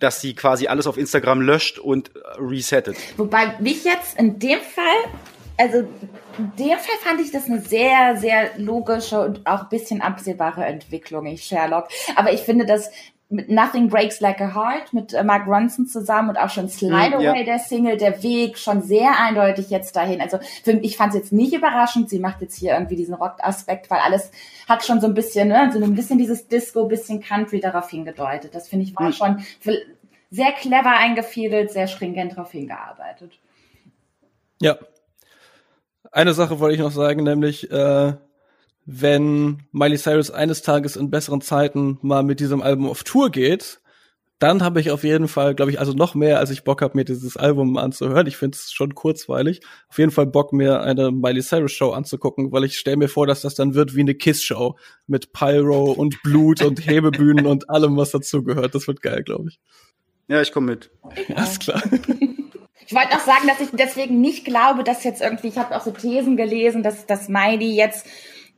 dass 0.00 0.20
sie 0.20 0.34
quasi 0.34 0.66
alles 0.66 0.88
auf 0.88 0.98
Instagram 0.98 1.40
löscht 1.40 1.78
und 1.78 2.10
äh, 2.16 2.20
resettet. 2.38 2.96
Wobei 3.16 3.56
mich 3.60 3.84
jetzt 3.84 4.18
in 4.18 4.40
dem 4.40 4.58
Fall, 4.58 5.12
also 5.56 5.78
in 6.38 6.52
dem 6.58 6.78
Fall 6.78 6.98
fand 7.02 7.20
ich 7.20 7.30
das 7.30 7.46
eine 7.46 7.60
sehr, 7.60 8.16
sehr 8.16 8.58
logische 8.58 9.20
und 9.20 9.46
auch 9.46 9.68
bisschen 9.68 10.00
absehbare 10.00 10.64
Entwicklung, 10.64 11.26
ich 11.26 11.44
Sherlock. 11.44 11.86
Aber 12.16 12.32
ich 12.32 12.40
finde, 12.40 12.66
dass 12.66 12.90
mit 13.32 13.48
Nothing 13.48 13.88
Breaks 13.88 14.20
Like 14.20 14.40
a 14.40 14.54
Heart 14.54 14.92
mit 14.92 15.14
äh, 15.14 15.24
Mark 15.24 15.46
Ronson 15.46 15.86
zusammen 15.86 16.30
und 16.30 16.36
auch 16.36 16.50
schon 16.50 16.68
Slide 16.68 17.16
Away, 17.16 17.38
ja. 17.38 17.44
der 17.44 17.58
Single, 17.58 17.96
der 17.96 18.22
Weg 18.22 18.58
schon 18.58 18.82
sehr 18.82 19.18
eindeutig 19.18 19.70
jetzt 19.70 19.96
dahin. 19.96 20.20
Also 20.20 20.38
für, 20.62 20.72
ich 20.72 20.96
fand 20.96 21.14
es 21.14 21.20
jetzt 21.20 21.32
nicht 21.32 21.54
überraschend. 21.54 22.10
Sie 22.10 22.18
macht 22.18 22.42
jetzt 22.42 22.56
hier 22.56 22.74
irgendwie 22.74 22.96
diesen 22.96 23.14
Rock-Aspekt, 23.14 23.90
weil 23.90 24.00
alles 24.00 24.30
hat 24.68 24.84
schon 24.84 25.00
so 25.00 25.06
ein 25.06 25.14
bisschen, 25.14 25.48
ne, 25.48 25.70
so 25.72 25.82
ein 25.82 25.94
bisschen 25.94 26.18
dieses 26.18 26.46
Disco, 26.46 26.86
bisschen 26.86 27.20
Country 27.20 27.60
darauf 27.60 27.88
hingedeutet. 27.90 28.54
Das 28.54 28.68
finde 28.68 28.84
ich 28.84 28.94
war 28.96 29.08
mhm. 29.08 29.12
schon 29.12 29.44
sehr 30.30 30.52
clever 30.52 30.96
eingefädelt, 30.96 31.70
sehr 31.70 31.86
stringent 31.86 32.32
darauf 32.32 32.52
hingearbeitet. 32.52 33.38
Ja. 34.60 34.78
Eine 36.10 36.34
Sache 36.34 36.60
wollte 36.60 36.74
ich 36.74 36.80
noch 36.80 36.90
sagen, 36.90 37.22
nämlich 37.22 37.70
äh, 37.70 38.12
wenn 38.84 39.62
Miley 39.70 39.96
Cyrus 39.96 40.30
eines 40.30 40.62
Tages 40.62 40.96
in 40.96 41.10
besseren 41.10 41.40
Zeiten 41.40 41.98
mal 42.02 42.22
mit 42.22 42.40
diesem 42.40 42.62
Album 42.62 42.88
auf 42.88 43.04
Tour 43.04 43.30
geht, 43.30 43.80
dann 44.42 44.64
habe 44.64 44.80
ich 44.80 44.90
auf 44.90 45.04
jeden 45.04 45.28
Fall, 45.28 45.54
glaube 45.54 45.70
ich, 45.70 45.78
also 45.78 45.92
noch 45.92 46.16
mehr, 46.16 46.40
als 46.40 46.50
ich 46.50 46.64
Bock 46.64 46.82
habe, 46.82 46.96
mir 46.96 47.04
dieses 47.04 47.36
Album 47.36 47.76
anzuhören. 47.76 48.26
Ich 48.26 48.36
finde 48.36 48.56
es 48.56 48.72
schon 48.72 48.92
kurzweilig. 48.92 49.60
Auf 49.88 49.98
jeden 49.98 50.10
Fall 50.10 50.26
Bock, 50.26 50.52
mir 50.52 50.80
eine 50.80 51.12
Miley 51.12 51.42
Cyrus 51.42 51.70
Show 51.70 51.92
anzugucken, 51.92 52.50
weil 52.50 52.64
ich 52.64 52.76
stelle 52.76 52.96
mir 52.96 53.08
vor, 53.08 53.28
dass 53.28 53.42
das 53.42 53.54
dann 53.54 53.74
wird 53.74 53.94
wie 53.94 54.00
eine 54.00 54.16
Kiss-Show 54.16 54.76
mit 55.06 55.32
Pyro 55.32 55.92
und 55.92 56.20
Blut 56.24 56.60
und 56.62 56.84
Hebebühnen 56.84 57.46
und 57.46 57.70
allem, 57.70 57.96
was 57.96 58.10
dazugehört. 58.10 58.74
Das 58.74 58.88
wird 58.88 59.00
geil, 59.00 59.22
glaube 59.22 59.50
ich. 59.50 59.60
Ja, 60.26 60.42
ich 60.42 60.50
komme 60.50 60.72
mit. 60.72 60.90
Ja, 61.28 61.44
ist 61.44 61.60
klar. 61.60 61.82
Ich 62.84 62.96
wollte 62.98 63.16
auch 63.16 63.20
sagen, 63.20 63.46
dass 63.46 63.60
ich 63.60 63.70
deswegen 63.72 64.20
nicht 64.20 64.44
glaube, 64.44 64.84
dass 64.84 65.04
jetzt 65.04 65.22
irgendwie, 65.22 65.48
ich 65.48 65.56
habe 65.56 65.74
auch 65.74 65.82
so 65.82 65.92
Thesen 65.92 66.36
gelesen, 66.36 66.82
dass, 66.82 67.06
dass 67.06 67.28
Miley 67.28 67.74
jetzt 67.74 68.06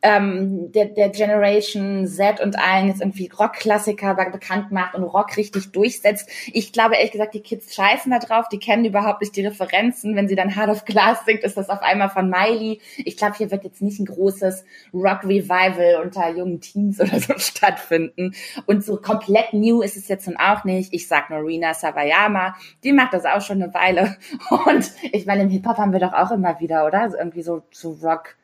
ähm, 0.04 0.70
der, 0.72 0.84
der 0.84 1.08
Generation 1.08 2.06
Z 2.06 2.38
und 2.38 2.58
allen 2.58 2.88
jetzt 2.88 3.00
irgendwie 3.00 3.30
Rockklassiker 3.30 4.14
bekannt 4.14 4.70
macht 4.70 4.94
und 4.94 5.02
Rock 5.02 5.38
richtig 5.38 5.72
durchsetzt. 5.72 6.28
Ich 6.52 6.72
glaube 6.72 6.96
ehrlich 6.96 7.12
gesagt, 7.12 7.32
die 7.32 7.40
Kids 7.40 7.74
scheißen 7.74 8.12
da 8.12 8.18
drauf, 8.18 8.46
die 8.50 8.58
kennen 8.58 8.84
überhaupt 8.84 9.22
nicht 9.22 9.34
die 9.34 9.46
Referenzen. 9.46 10.14
Wenn 10.14 10.28
sie 10.28 10.36
dann 10.36 10.54
Hard 10.54 10.68
of 10.68 10.84
Glass 10.84 11.24
singt, 11.24 11.42
ist 11.42 11.56
das 11.56 11.70
auf 11.70 11.80
einmal 11.80 12.10
von 12.10 12.28
Miley. 12.28 12.82
Ich 12.98 13.16
glaube, 13.16 13.36
hier 13.38 13.50
wird 13.50 13.64
jetzt 13.64 13.80
nicht 13.80 13.98
ein 13.98 14.04
großes 14.04 14.66
Rock-Revival 14.92 16.02
unter 16.02 16.28
jungen 16.28 16.60
Teens 16.60 17.00
oder 17.00 17.18
so 17.18 17.32
stattfinden. 17.38 18.34
Und 18.66 18.84
so 18.84 18.98
komplett 18.98 19.54
new 19.54 19.80
ist 19.80 19.96
es 19.96 20.08
jetzt 20.08 20.26
nun 20.26 20.36
auch 20.36 20.64
nicht. 20.64 20.92
Ich 20.92 21.08
sag 21.08 21.30
nur 21.30 21.46
Rina 21.46 21.72
Sawayama, 21.72 22.56
die 22.84 22.92
macht 22.92 23.14
das 23.14 23.24
auch 23.24 23.40
schon 23.40 23.62
eine 23.62 23.72
Weile. 23.72 24.18
Und 24.66 24.92
ich 25.12 25.24
meine, 25.24 25.44
im 25.44 25.48
Hip-Hop 25.48 25.78
haben 25.78 25.94
wir 25.94 26.00
doch 26.00 26.12
auch 26.12 26.30
immer 26.30 26.60
wieder, 26.60 26.84
oder? 26.86 27.00
Also 27.00 27.16
irgendwie 27.16 27.42
so 27.42 27.62
zu 27.70 27.92
Rock 28.02 28.36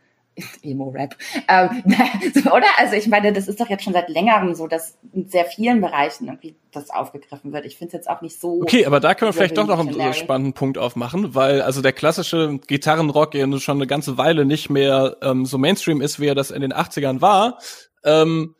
Emo-Rap. 0.62 1.16
Ähm, 1.48 1.82
oder? 2.46 2.66
Also 2.78 2.94
ich 2.94 3.06
meine, 3.08 3.32
das 3.32 3.48
ist 3.48 3.60
doch 3.60 3.68
jetzt 3.68 3.84
schon 3.84 3.92
seit 3.92 4.08
längerem 4.08 4.54
so, 4.54 4.66
dass 4.66 4.98
in 5.12 5.28
sehr 5.28 5.44
vielen 5.44 5.80
Bereichen 5.80 6.26
irgendwie 6.26 6.54
das 6.72 6.90
aufgegriffen 6.90 7.52
wird. 7.52 7.64
Ich 7.66 7.76
finde 7.76 7.88
es 7.88 7.92
jetzt 7.92 8.10
auch 8.10 8.20
nicht 8.22 8.40
so. 8.40 8.60
Okay, 8.62 8.86
aber 8.86 9.00
da 9.00 9.14
können 9.14 9.28
wir 9.28 9.32
vielleicht 9.32 9.58
doch 9.58 9.66
noch 9.66 9.78
einen 9.78 10.14
spannenden 10.14 10.52
Punkt 10.52 10.78
aufmachen, 10.78 11.34
weil 11.34 11.62
also 11.62 11.82
der 11.82 11.92
klassische 11.92 12.58
Gitarrenrock 12.66 13.34
ja 13.34 13.46
schon 13.58 13.78
eine 13.78 13.86
ganze 13.86 14.18
Weile 14.18 14.44
nicht 14.44 14.70
mehr 14.70 15.16
ähm, 15.22 15.46
so 15.46 15.58
Mainstream 15.58 16.00
ist, 16.00 16.20
wie 16.20 16.26
er 16.26 16.34
das 16.34 16.50
in 16.50 16.60
den 16.60 16.72
80ern 16.72 17.20
war. 17.20 17.58
Ähm, 18.04 18.54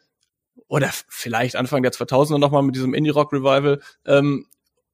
oder 0.69 0.90
vielleicht 1.09 1.57
Anfang 1.57 1.83
der 1.83 1.93
2000er 1.93 2.38
nochmal 2.38 2.62
mit 2.62 2.77
diesem 2.77 2.95
Indie-Rock-Revival. 2.95 3.81
Ähm, 4.07 4.47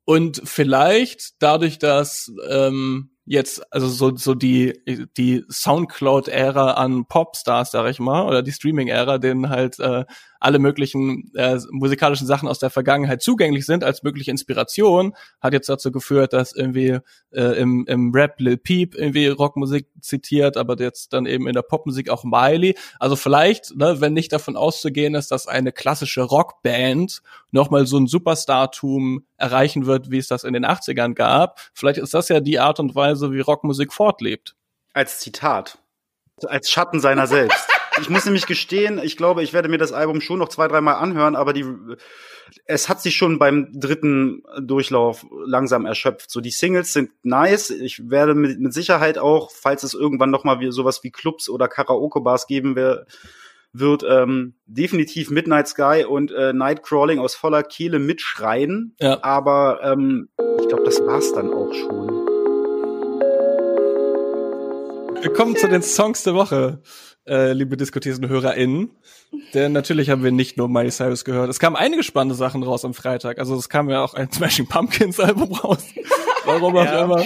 und 0.04 0.40
vielleicht 0.44 1.42
dadurch, 1.42 1.78
dass 1.78 2.32
ähm, 2.48 3.10
jetzt, 3.26 3.62
also 3.72 3.88
so, 3.88 4.16
so 4.16 4.34
die, 4.34 4.80
die 5.16 5.44
Soundcloud-Ära 5.50 6.72
an 6.72 7.06
Popstars, 7.06 7.72
sag 7.72 7.90
ich 7.90 7.98
mal, 7.98 8.26
oder 8.26 8.42
die 8.42 8.52
Streaming-Ära, 8.52 9.18
denen 9.18 9.50
halt 9.50 9.78
äh, 9.80 10.04
alle 10.40 10.58
möglichen 10.58 11.30
äh, 11.34 11.58
musikalischen 11.70 12.26
Sachen 12.26 12.48
aus 12.48 12.58
der 12.58 12.70
Vergangenheit 12.70 13.22
zugänglich 13.22 13.66
sind 13.66 13.84
als 13.84 14.02
mögliche 14.02 14.30
Inspiration, 14.30 15.14
hat 15.40 15.52
jetzt 15.52 15.68
dazu 15.68 15.92
geführt, 15.92 16.32
dass 16.32 16.52
irgendwie 16.52 16.98
äh, 17.30 17.58
im, 17.60 17.86
im 17.86 18.12
Rap 18.12 18.38
Lil 18.38 18.56
Peep 18.56 18.94
irgendwie 18.94 19.26
Rockmusik 19.26 19.88
zitiert, 20.00 20.56
aber 20.56 20.78
jetzt 20.78 21.12
dann 21.12 21.26
eben 21.26 21.46
in 21.46 21.54
der 21.54 21.62
Popmusik 21.62 22.10
auch 22.10 22.24
Miley. 22.24 22.76
Also 22.98 23.16
vielleicht, 23.16 23.76
ne, 23.76 24.00
wenn 24.00 24.12
nicht 24.12 24.32
davon 24.32 24.56
auszugehen 24.56 25.14
ist, 25.14 25.30
dass 25.30 25.46
eine 25.46 25.72
klassische 25.72 26.22
Rockband 26.22 27.22
nochmal 27.50 27.86
so 27.86 27.98
ein 27.98 28.06
Superstartum 28.06 29.24
erreichen 29.36 29.86
wird, 29.86 30.10
wie 30.10 30.18
es 30.18 30.28
das 30.28 30.44
in 30.44 30.52
den 30.52 30.64
80ern 30.64 31.14
gab, 31.14 31.60
vielleicht 31.74 31.98
ist 31.98 32.14
das 32.14 32.28
ja 32.28 32.40
die 32.40 32.58
Art 32.58 32.80
und 32.80 32.94
Weise, 32.94 33.32
wie 33.32 33.40
Rockmusik 33.40 33.92
fortlebt. 33.92 34.54
Als 34.92 35.20
Zitat. 35.20 35.78
Als 36.44 36.70
Schatten 36.70 37.00
seiner 37.00 37.26
selbst. 37.26 37.75
Ich 38.00 38.10
muss 38.10 38.24
nämlich 38.24 38.46
gestehen, 38.46 39.00
ich 39.02 39.16
glaube, 39.16 39.42
ich 39.42 39.52
werde 39.52 39.68
mir 39.68 39.78
das 39.78 39.92
Album 39.92 40.20
schon 40.20 40.38
noch 40.38 40.48
zwei, 40.48 40.68
dreimal 40.68 40.96
anhören, 40.96 41.34
aber 41.34 41.52
die, 41.52 41.64
es 42.66 42.88
hat 42.88 43.00
sich 43.00 43.16
schon 43.16 43.38
beim 43.38 43.68
dritten 43.72 44.42
Durchlauf 44.60 45.26
langsam 45.44 45.86
erschöpft. 45.86 46.30
So 46.30 46.40
die 46.40 46.50
Singles 46.50 46.92
sind 46.92 47.10
nice. 47.22 47.70
Ich 47.70 48.10
werde 48.10 48.34
mit, 48.34 48.60
mit 48.60 48.74
Sicherheit 48.74 49.18
auch, 49.18 49.50
falls 49.50 49.82
es 49.82 49.94
irgendwann 49.94 50.30
noch 50.30 50.44
mal 50.44 50.60
wie, 50.60 50.70
sowas 50.70 51.02
wie 51.02 51.10
Clubs 51.10 51.48
oder 51.48 51.68
Karaoke-Bars 51.68 52.46
geben 52.46 52.76
wird, 52.76 53.06
wird 53.72 54.04
ähm, 54.08 54.54
definitiv 54.66 55.30
Midnight 55.30 55.68
Sky 55.68 56.04
und 56.08 56.32
äh, 56.32 56.52
Nightcrawling 56.52 57.18
aus 57.18 57.34
voller 57.34 57.62
Kehle 57.62 57.98
mitschreien. 57.98 58.94
Ja. 59.00 59.22
Aber 59.22 59.80
ähm, 59.82 60.28
ich 60.60 60.68
glaube, 60.68 60.84
das 60.84 61.00
war's 61.00 61.32
dann 61.32 61.52
auch 61.52 61.72
schon. 61.72 62.26
Wir 65.22 65.32
kommen 65.32 65.56
zu 65.56 65.68
den 65.68 65.82
Songs 65.82 66.22
der 66.22 66.34
Woche 66.34 66.82
äh, 67.26 67.52
liebe 67.52 67.76
diskutierende 67.76 68.28
HörerInnen. 68.28 68.90
Denn 69.54 69.72
natürlich 69.72 70.10
haben 70.10 70.22
wir 70.22 70.32
nicht 70.32 70.56
nur 70.56 70.68
Miley 70.68 70.90
Cyrus 70.90 71.24
gehört. 71.24 71.50
Es 71.50 71.58
kamen 71.58 71.76
einige 71.76 72.02
spannende 72.02 72.34
Sachen 72.34 72.62
raus 72.62 72.84
am 72.84 72.94
Freitag. 72.94 73.38
Also 73.38 73.56
es 73.56 73.68
kam 73.68 73.90
ja 73.90 74.02
auch 74.02 74.14
ein 74.14 74.30
Smashing 74.32 74.66
Pumpkins 74.66 75.20
Album 75.20 75.52
raus. 75.52 75.84
Warum 76.46 76.76
auch 76.76 76.84
ja. 76.84 77.04
immer. 77.04 77.24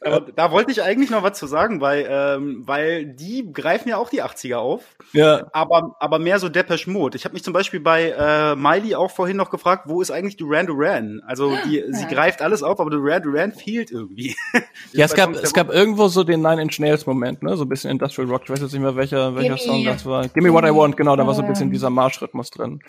Aber 0.00 0.20
da 0.34 0.50
wollte 0.50 0.70
ich 0.72 0.82
eigentlich 0.82 1.10
noch 1.10 1.22
was 1.22 1.38
zu 1.38 1.46
sagen, 1.46 1.80
weil, 1.80 2.06
ähm, 2.08 2.62
weil 2.66 3.04
die 3.06 3.52
greifen 3.52 3.88
ja 3.88 3.98
auch 3.98 4.08
die 4.08 4.22
80er 4.22 4.56
auf. 4.56 4.82
Ja. 5.12 5.46
Aber, 5.52 5.96
aber 6.00 6.18
mehr 6.18 6.38
so 6.38 6.48
Depeche 6.48 6.90
Mode. 6.90 7.16
Ich 7.16 7.24
habe 7.24 7.34
mich 7.34 7.44
zum 7.44 7.52
Beispiel 7.52 7.80
bei 7.80 8.14
äh, 8.16 8.56
Miley 8.56 8.94
auch 8.94 9.10
vorhin 9.10 9.36
noch 9.36 9.50
gefragt, 9.50 9.84
wo 9.86 10.00
ist 10.00 10.10
eigentlich 10.10 10.36
Duran 10.36 10.66
Duran? 10.66 11.20
Also 11.26 11.54
die, 11.66 11.78
ja. 11.78 11.84
sie 11.90 12.06
greift 12.06 12.40
alles 12.40 12.62
auf, 12.62 12.80
aber 12.80 12.90
Duran 12.90 13.22
Duran 13.22 13.52
fehlt 13.52 13.90
irgendwie. 13.90 14.34
ja, 14.92 15.04
es 15.04 15.14
gab, 15.14 15.34
es 15.34 15.52
gab 15.52 15.70
irgendwo 15.70 16.08
so 16.08 16.24
den 16.24 16.40
Nine 16.40 16.62
Inch 16.62 16.78
Nails 16.78 17.06
Moment, 17.06 17.42
ne? 17.42 17.56
So 17.56 17.64
ein 17.64 17.68
bisschen 17.68 17.90
Industrial 17.90 18.28
Rock. 18.28 18.42
Ich 18.44 18.50
weiß 18.50 18.60
jetzt 18.60 18.72
nicht 18.72 18.82
mehr, 18.82 18.96
welcher, 18.96 19.33
welcher 19.36 19.56
Song 19.56 19.84
das 19.84 20.04
war. 20.06 20.28
Give 20.28 20.42
me 20.42 20.52
what 20.52 20.64
I 20.64 20.70
want, 20.70 20.96
genau, 20.96 21.16
da 21.16 21.26
war 21.26 21.34
so 21.34 21.42
ein 21.42 21.48
bisschen 21.48 21.70
dieser 21.70 21.90
Marschrhythmus 21.90 22.50
drin. 22.50 22.80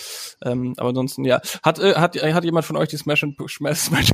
Ähm, 0.44 0.74
aber 0.78 0.90
ansonsten, 0.90 1.26
ja. 1.26 1.42
Hat, 1.64 1.80
äh, 1.80 1.96
hat, 1.96 2.16
hat 2.22 2.44
jemand 2.44 2.66
von 2.66 2.78
euch 2.78 2.90
die 2.90 2.98
Smash 2.98 3.24
and 3.24 3.36
Smash, 3.48 3.78
Smash 3.78 4.12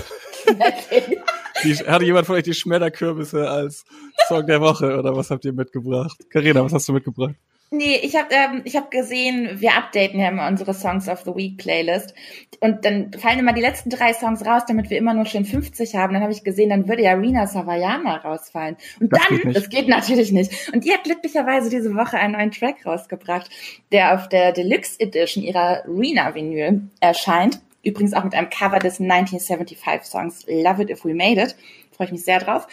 die, 1.64 1.76
hatte 1.76 2.06
jemand 2.06 2.28
von 2.28 2.36
euch 2.36 2.44
die 2.44 2.54
Schmetterkürbisse 2.54 3.50
als 3.50 3.86
Song 4.28 4.46
der 4.46 4.62
Woche 4.62 4.98
oder 4.98 5.16
was 5.16 5.32
habt 5.32 5.46
ihr 5.46 5.54
mitgebracht? 5.54 6.18
Karina, 6.30 6.64
was 6.64 6.74
hast 6.74 6.88
du 6.88 6.94
mitgebracht? 6.94 7.36
Nee, 7.74 7.96
ich 8.04 8.18
habe 8.18 8.28
ähm, 8.32 8.62
ich 8.66 8.76
hab 8.76 8.92
gesehen, 8.92 9.62
wir 9.62 9.78
updaten 9.78 10.20
ja 10.20 10.28
immer 10.28 10.46
unsere 10.46 10.74
Songs 10.74 11.08
of 11.08 11.22
the 11.22 11.34
Week 11.34 11.58
Playlist 11.58 12.14
und 12.60 12.84
dann 12.84 13.14
fallen 13.14 13.40
immer 13.40 13.54
die 13.54 13.62
letzten 13.62 13.90
drei 13.90 14.12
Songs 14.12 14.46
raus, 14.46 14.64
damit 14.68 14.90
wir 14.90 14.98
immer 14.98 15.14
nur 15.14 15.26
schon 15.26 15.46
50 15.46 15.96
haben. 15.96 16.12
Dann 16.12 16.22
habe 16.22 16.34
ich 16.34 16.44
gesehen, 16.44 16.70
dann 16.70 16.90
würde 16.90 17.04
ja 17.04 17.14
Rina 17.14 17.48
Savayama 17.48 18.18
rausfallen. 18.18 18.76
Und 19.00 19.14
das 19.14 19.22
dann, 19.26 19.38
geht 19.38 19.56
das 19.56 19.70
geht 19.70 19.88
natürlich 19.88 20.34
nicht. 20.34 20.52
Und 20.74 20.84
die 20.84 20.92
hat 20.92 21.06
glücklicherweise 21.06 21.70
diese 21.70 21.96
Woche 21.96 22.18
einen 22.18 22.34
neuen 22.34 22.52
Track 22.52 22.86
rausgebracht, 22.86 23.50
der 23.94 24.16
auf 24.16 24.28
der 24.28 24.52
Deluxe 24.52 25.00
Edition 25.00 25.42
ihrer 25.42 25.86
Rina 25.88 26.36
Vinyl 26.36 26.82
erscheint. 27.00 27.62
Übrigens 27.84 28.14
auch 28.14 28.26
mit 28.26 28.36
einem 28.36 28.50
Cover 28.50 28.80
des 28.80 29.00
1975 29.00 30.12
Songs 30.12 30.46
Love 30.46 30.84
It 30.84 30.90
If 30.90 31.06
We 31.06 31.14
Made 31.14 31.42
It. 31.42 31.56
Freue 31.96 32.08
ich 32.08 32.12
mich 32.12 32.26
sehr 32.26 32.40
drauf. 32.40 32.68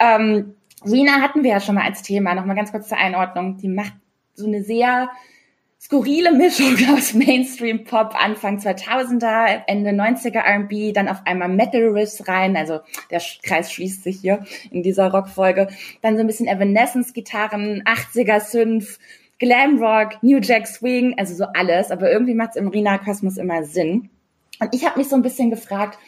Ähm, 0.00 0.56
Rina 0.84 1.20
hatten 1.20 1.44
wir 1.44 1.52
ja 1.52 1.60
schon 1.60 1.76
mal 1.76 1.84
als 1.84 2.02
Thema. 2.02 2.34
Nochmal 2.34 2.56
ganz 2.56 2.72
kurz 2.72 2.88
zur 2.88 2.98
Einordnung. 2.98 3.56
Die 3.58 3.68
macht 3.68 3.92
so 4.40 4.46
eine 4.46 4.62
sehr 4.62 5.10
skurrile 5.80 6.32
Mischung 6.32 6.76
aus 6.94 7.14
Mainstream 7.14 7.84
Pop 7.84 8.14
Anfang 8.14 8.58
2000er, 8.58 9.62
Ende 9.66 9.90
90er 9.90 10.40
R&B, 10.40 10.92
dann 10.92 11.08
auf 11.08 11.22
einmal 11.24 11.48
Metal 11.48 11.88
Riffs 11.88 12.28
rein, 12.28 12.56
also 12.56 12.80
der 13.10 13.22
Kreis 13.42 13.72
schließt 13.72 14.02
sich 14.02 14.20
hier 14.20 14.44
in 14.70 14.82
dieser 14.82 15.10
Rockfolge, 15.10 15.68
dann 16.02 16.16
so 16.16 16.20
ein 16.20 16.26
bisschen 16.26 16.48
Evanescence 16.48 17.12
Gitarren, 17.12 17.82
80er 17.84 18.40
Synth, 18.40 18.98
Glam 19.38 19.82
Rock, 19.82 20.22
New 20.22 20.38
Jack 20.38 20.66
Swing, 20.66 21.14
also 21.18 21.34
so 21.34 21.44
alles, 21.54 21.90
aber 21.90 22.12
irgendwie 22.12 22.34
macht 22.34 22.50
es 22.50 22.56
im 22.56 22.68
Rina 22.68 22.98
Kosmos 22.98 23.38
immer 23.38 23.64
Sinn. 23.64 24.10
Und 24.60 24.74
ich 24.74 24.84
habe 24.84 24.98
mich 24.98 25.08
so 25.08 25.16
ein 25.16 25.22
bisschen 25.22 25.48
gefragt, 25.50 25.98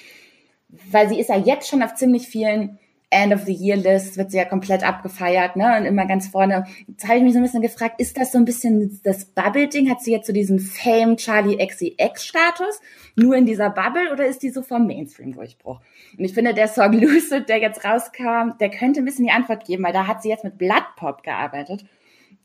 weil 0.69 1.09
sie 1.09 1.19
ist 1.19 1.31
ja 1.31 1.39
jetzt 1.39 1.69
schon 1.69 1.83
auf 1.83 1.95
ziemlich 1.95 2.29
vielen 2.29 2.79
End 3.13 3.35
of 3.35 3.43
the 3.45 3.53
Year 3.53 3.77
List 3.77 4.17
wird 4.17 4.31
sie 4.31 4.39
ja 4.39 4.45
komplett 4.47 4.83
abgefeiert, 4.83 5.55
ne? 5.55 5.77
Und 5.79 5.85
immer 5.85 6.07
ganz 6.07 6.29
vorne. 6.29 6.65
Jetzt 6.89 7.07
habe 7.07 7.19
ich 7.19 7.23
mich 7.23 7.35
so 7.35 7.39
ein 7.39 7.43
bisschen 7.43 7.63
gefragt, 7.63 8.01
ist 8.01 8.19
das 8.19 8.33
so 8.33 8.39
ein 8.39 8.45
bisschen 8.45 9.01
das 9.05 9.27
Bubble-Ding? 9.27 9.91
Hat 9.91 10.01
sie 10.01 10.13
jetzt 10.13 10.27
so 10.27 10.33
diesen 10.33 10.59
Fame 10.59 11.17
Charlie 11.17 11.65
XCX-Status? 11.65 12.81
Nur 13.17 13.37
in 13.37 13.45
dieser 13.45 13.71
Bubble 13.71 14.11
oder 14.13 14.27
ist 14.27 14.43
die 14.43 14.51
so 14.51 14.63
vom 14.63 14.87
Mainstream-Durchbruch? 14.87 15.81
Und 16.19 16.25
ich 16.25 16.33
finde, 16.33 16.55
der 16.55 16.69
Song 16.69 16.93
Lucid, 16.93 17.49
der 17.49 17.59
jetzt 17.59 17.85
rauskam, 17.85 18.57
der 18.59 18.71
könnte 18.71 19.01
ein 19.01 19.05
bisschen 19.05 19.27
die 19.27 19.33
Antwort 19.33 19.67
geben, 19.67 19.85
weil 19.85 19.93
da 19.93 20.07
hat 20.07 20.23
sie 20.23 20.31
jetzt 20.31 20.45
mit 20.45 20.57
Blood 20.57 20.85
Pop 20.97 21.23
gearbeitet 21.23 21.85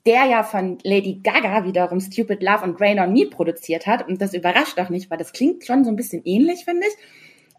der 0.06 0.24
ja 0.24 0.44
von 0.44 0.78
Lady 0.84 1.20
Gaga 1.22 1.66
wiederum 1.66 2.00
Stupid 2.00 2.42
Love 2.42 2.64
und 2.64 2.80
Rain 2.80 2.98
on 2.98 3.12
Me 3.12 3.26
produziert 3.26 3.86
hat. 3.88 4.08
Und 4.08 4.22
das 4.22 4.34
überrascht 4.34 4.80
auch 4.80 4.88
nicht, 4.88 5.12
weil 5.12 5.18
das 5.18 5.34
klingt 5.34 5.66
schon 5.66 5.84
so 5.84 5.92
ein 5.92 5.98
bisschen 5.98 6.22
ähnlich, 6.24 6.64
finde 6.64 6.88
ich. 6.88 6.94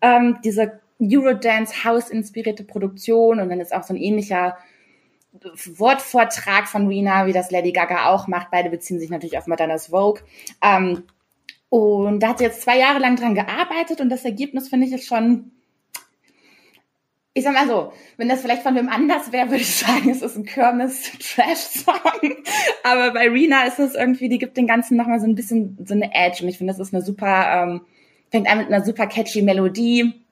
Ähm, 0.01 0.39
diese 0.43 0.81
Eurodance 1.01 1.85
House 1.85 2.11
inspirierte 2.11 2.65
Produktion 2.65 3.41
und 3.41 3.49
dann 3.49 3.61
ist 3.61 3.75
auch 3.75 3.85
so 3.85 3.95
ein 3.95 4.01
ähnlicher 4.01 4.57
Wortvortrag 5.43 6.69
von 6.69 6.89
Rina, 6.89 7.27
wie 7.27 7.33
das 7.33 7.51
Lady 7.51 7.73
Gaga 7.73 8.09
auch 8.09 8.27
macht. 8.27 8.51
Beide 8.51 8.71
beziehen 8.71 8.99
sich 8.99 9.11
natürlich 9.11 9.39
auf 9.39 9.47
Madonna's 9.47 9.89
Vogue. 9.89 10.23
Ähm, 10.63 11.05
und 11.69 12.21
da 12.21 12.29
hat 12.29 12.39
sie 12.39 12.45
jetzt 12.45 12.63
zwei 12.63 12.79
Jahre 12.79 12.99
lang 12.99 13.17
dran 13.17 13.35
gearbeitet 13.35 14.01
und 14.01 14.09
das 14.09 14.25
Ergebnis 14.25 14.69
finde 14.69 14.87
ich 14.87 14.93
ist 14.93 15.07
schon, 15.07 15.53
ich 17.35 17.45
sag 17.45 17.53
mal 17.53 17.69
so, 17.69 17.93
wenn 18.17 18.29
das 18.29 18.41
vielleicht 18.41 18.63
von 18.63 18.75
wem 18.75 18.89
anders 18.89 19.33
wäre, 19.33 19.51
würde 19.51 19.61
ich 19.61 19.77
sagen, 19.77 20.09
es 20.11 20.23
ist 20.23 20.37
ein 20.37 20.47
Kirmes-Trash-Song. 20.47 21.95
Aber 22.85 23.13
bei 23.13 23.29
Rina 23.29 23.65
ist 23.65 23.79
es 23.79 23.95
irgendwie, 23.95 24.31
die 24.31 24.39
gibt 24.39 24.57
den 24.57 24.67
Ganzen 24.67 24.97
nochmal 24.97 25.21
so 25.21 25.27
ein 25.27 25.35
bisschen 25.35 25.77
so 25.85 25.95
eine 25.95 26.13
Edge 26.15 26.43
und 26.43 26.49
ich 26.49 26.57
finde, 26.59 26.73
das 26.73 26.81
ist 26.81 26.95
eine 26.95 27.05
super, 27.05 27.53
ähm, 27.53 27.83
fängt 28.31 28.51
an 28.51 28.59
mit 28.59 28.69
einer 28.69 28.85
super 28.85 29.07
catchy 29.07 29.43
Melodie 29.43 30.25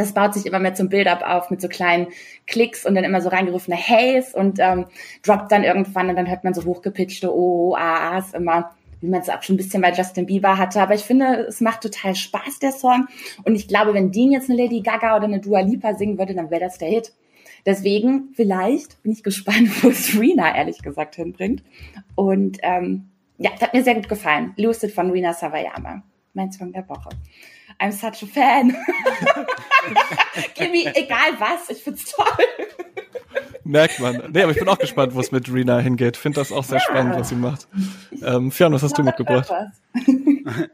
das 0.00 0.12
baut 0.12 0.34
sich 0.34 0.46
immer 0.46 0.58
mehr 0.58 0.74
zum 0.74 0.88
Build-up 0.88 1.22
auf 1.22 1.50
mit 1.50 1.60
so 1.60 1.68
kleinen 1.68 2.08
Klicks 2.46 2.84
und 2.86 2.94
dann 2.94 3.04
immer 3.04 3.20
so 3.20 3.28
reingerufene 3.28 3.76
Haze 3.76 4.36
und 4.36 4.58
ähm, 4.58 4.86
droppt 5.22 5.52
dann 5.52 5.64
irgendwann 5.64 6.08
und 6.08 6.16
dann 6.16 6.28
hört 6.28 6.44
man 6.44 6.54
so 6.54 6.64
hochgepitchte 6.64 7.32
Oh, 7.34 7.74
A's 7.76 8.32
immer, 8.34 8.70
wie 9.00 9.08
man 9.08 9.20
es 9.20 9.28
auch 9.28 9.42
schon 9.42 9.54
ein 9.54 9.58
bisschen 9.58 9.82
bei 9.82 9.92
Justin 9.92 10.26
Bieber 10.26 10.58
hatte. 10.58 10.80
Aber 10.80 10.94
ich 10.94 11.02
finde, 11.02 11.46
es 11.48 11.60
macht 11.60 11.82
total 11.82 12.14
Spaß, 12.14 12.58
der 12.60 12.72
Song. 12.72 13.06
Und 13.44 13.54
ich 13.54 13.68
glaube, 13.68 13.94
wenn 13.94 14.12
den 14.12 14.32
jetzt 14.32 14.50
eine 14.50 14.60
Lady 14.62 14.80
Gaga 14.80 15.16
oder 15.16 15.24
eine 15.24 15.40
Dua 15.40 15.60
Lipa 15.60 15.94
singen 15.94 16.18
würde, 16.18 16.34
dann 16.34 16.50
wäre 16.50 16.60
das 16.60 16.78
der 16.78 16.88
Hit. 16.88 17.12
Deswegen, 17.66 18.30
vielleicht 18.34 19.02
bin 19.02 19.12
ich 19.12 19.22
gespannt, 19.22 19.70
wo 19.82 19.88
es 19.88 20.18
Rina 20.18 20.54
ehrlich 20.54 20.82
gesagt 20.82 21.16
hinbringt. 21.16 21.62
Und 22.14 22.58
ähm, 22.62 23.10
ja, 23.38 23.50
das 23.50 23.62
hat 23.62 23.74
mir 23.74 23.82
sehr 23.82 23.94
gut 23.94 24.08
gefallen. 24.08 24.54
Lucid 24.56 24.92
von 24.92 25.10
Rina 25.10 25.32
Savayama. 25.32 26.02
Mein 26.34 26.52
Song 26.52 26.72
der 26.72 26.88
Woche. 26.88 27.10
I'm 27.80 27.92
such 27.92 28.22
a 28.22 28.26
fan. 28.26 28.76
Kimi, 30.54 30.86
egal 30.94 31.38
was, 31.38 31.70
ich 31.70 31.82
find's 31.82 32.12
toll. 32.12 32.26
Merkt 33.64 33.98
man. 33.98 34.30
Nee, 34.32 34.42
aber 34.42 34.52
ich 34.52 34.58
bin 34.58 34.68
auch 34.68 34.78
gespannt, 34.78 35.14
wo 35.14 35.20
es 35.20 35.32
mit 35.32 35.52
Rina 35.52 35.78
hingeht. 35.78 36.18
Finde 36.18 36.40
das 36.40 36.52
auch 36.52 36.64
sehr 36.64 36.78
ja. 36.78 36.84
spannend, 36.84 37.16
was 37.16 37.30
sie 37.30 37.34
macht. 37.34 37.66
Ähm, 38.22 38.50
Fionn, 38.50 38.72
was 38.74 38.82
hast 38.82 38.98
du 38.98 39.02
mitgebracht? 39.02 39.50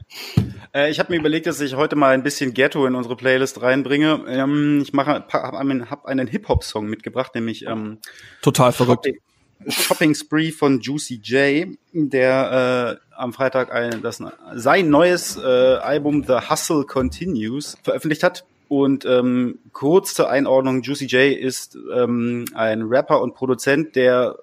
äh, 0.75 0.91
ich 0.91 0.99
habe 0.99 1.13
mir 1.13 1.21
überlegt, 1.21 1.47
dass 1.47 1.61
ich 1.61 1.77
heute 1.77 1.95
mal 1.95 2.13
ein 2.13 2.25
bisschen 2.25 2.53
Ghetto 2.53 2.85
in 2.87 2.97
unsere 2.97 3.17
Playlist 3.17 3.63
reinbringe. 3.63 4.25
Ähm, 4.29 4.81
ich 4.83 4.93
mache, 4.93 5.25
habe 5.33 5.59
einen, 5.59 5.89
hab 5.89 6.05
einen 6.07 6.27
Hip-Hop-Song 6.27 6.87
mitgebracht, 6.87 7.35
nämlich 7.37 7.65
ähm, 7.67 7.99
Total 8.43 8.73
verrückt. 8.73 9.07
Shopping, 9.07 9.21
Shopping 9.69 10.15
Spree 10.15 10.51
von 10.51 10.81
Juicy 10.81 11.21
J, 11.23 11.69
der 11.93 12.99
äh, 13.11 13.15
am 13.15 13.33
Freitag 13.33 13.73
ein, 13.73 14.03
das, 14.03 14.23
sein 14.55 14.89
neues 14.89 15.37
äh, 15.37 15.41
Album 15.41 16.25
The 16.25 16.49
Hustle 16.49 16.85
Continues 16.85 17.77
veröffentlicht 17.83 18.23
hat. 18.23 18.45
Und 18.69 19.05
ähm, 19.05 19.59
kurz 19.73 20.15
zur 20.15 20.31
Einordnung, 20.31 20.83
Juicy 20.83 21.07
J 21.07 21.37
ist 21.37 21.77
ähm, 21.93 22.45
ein 22.55 22.83
Rapper 22.83 23.21
und 23.21 23.35
Produzent, 23.35 23.97
der 23.97 24.37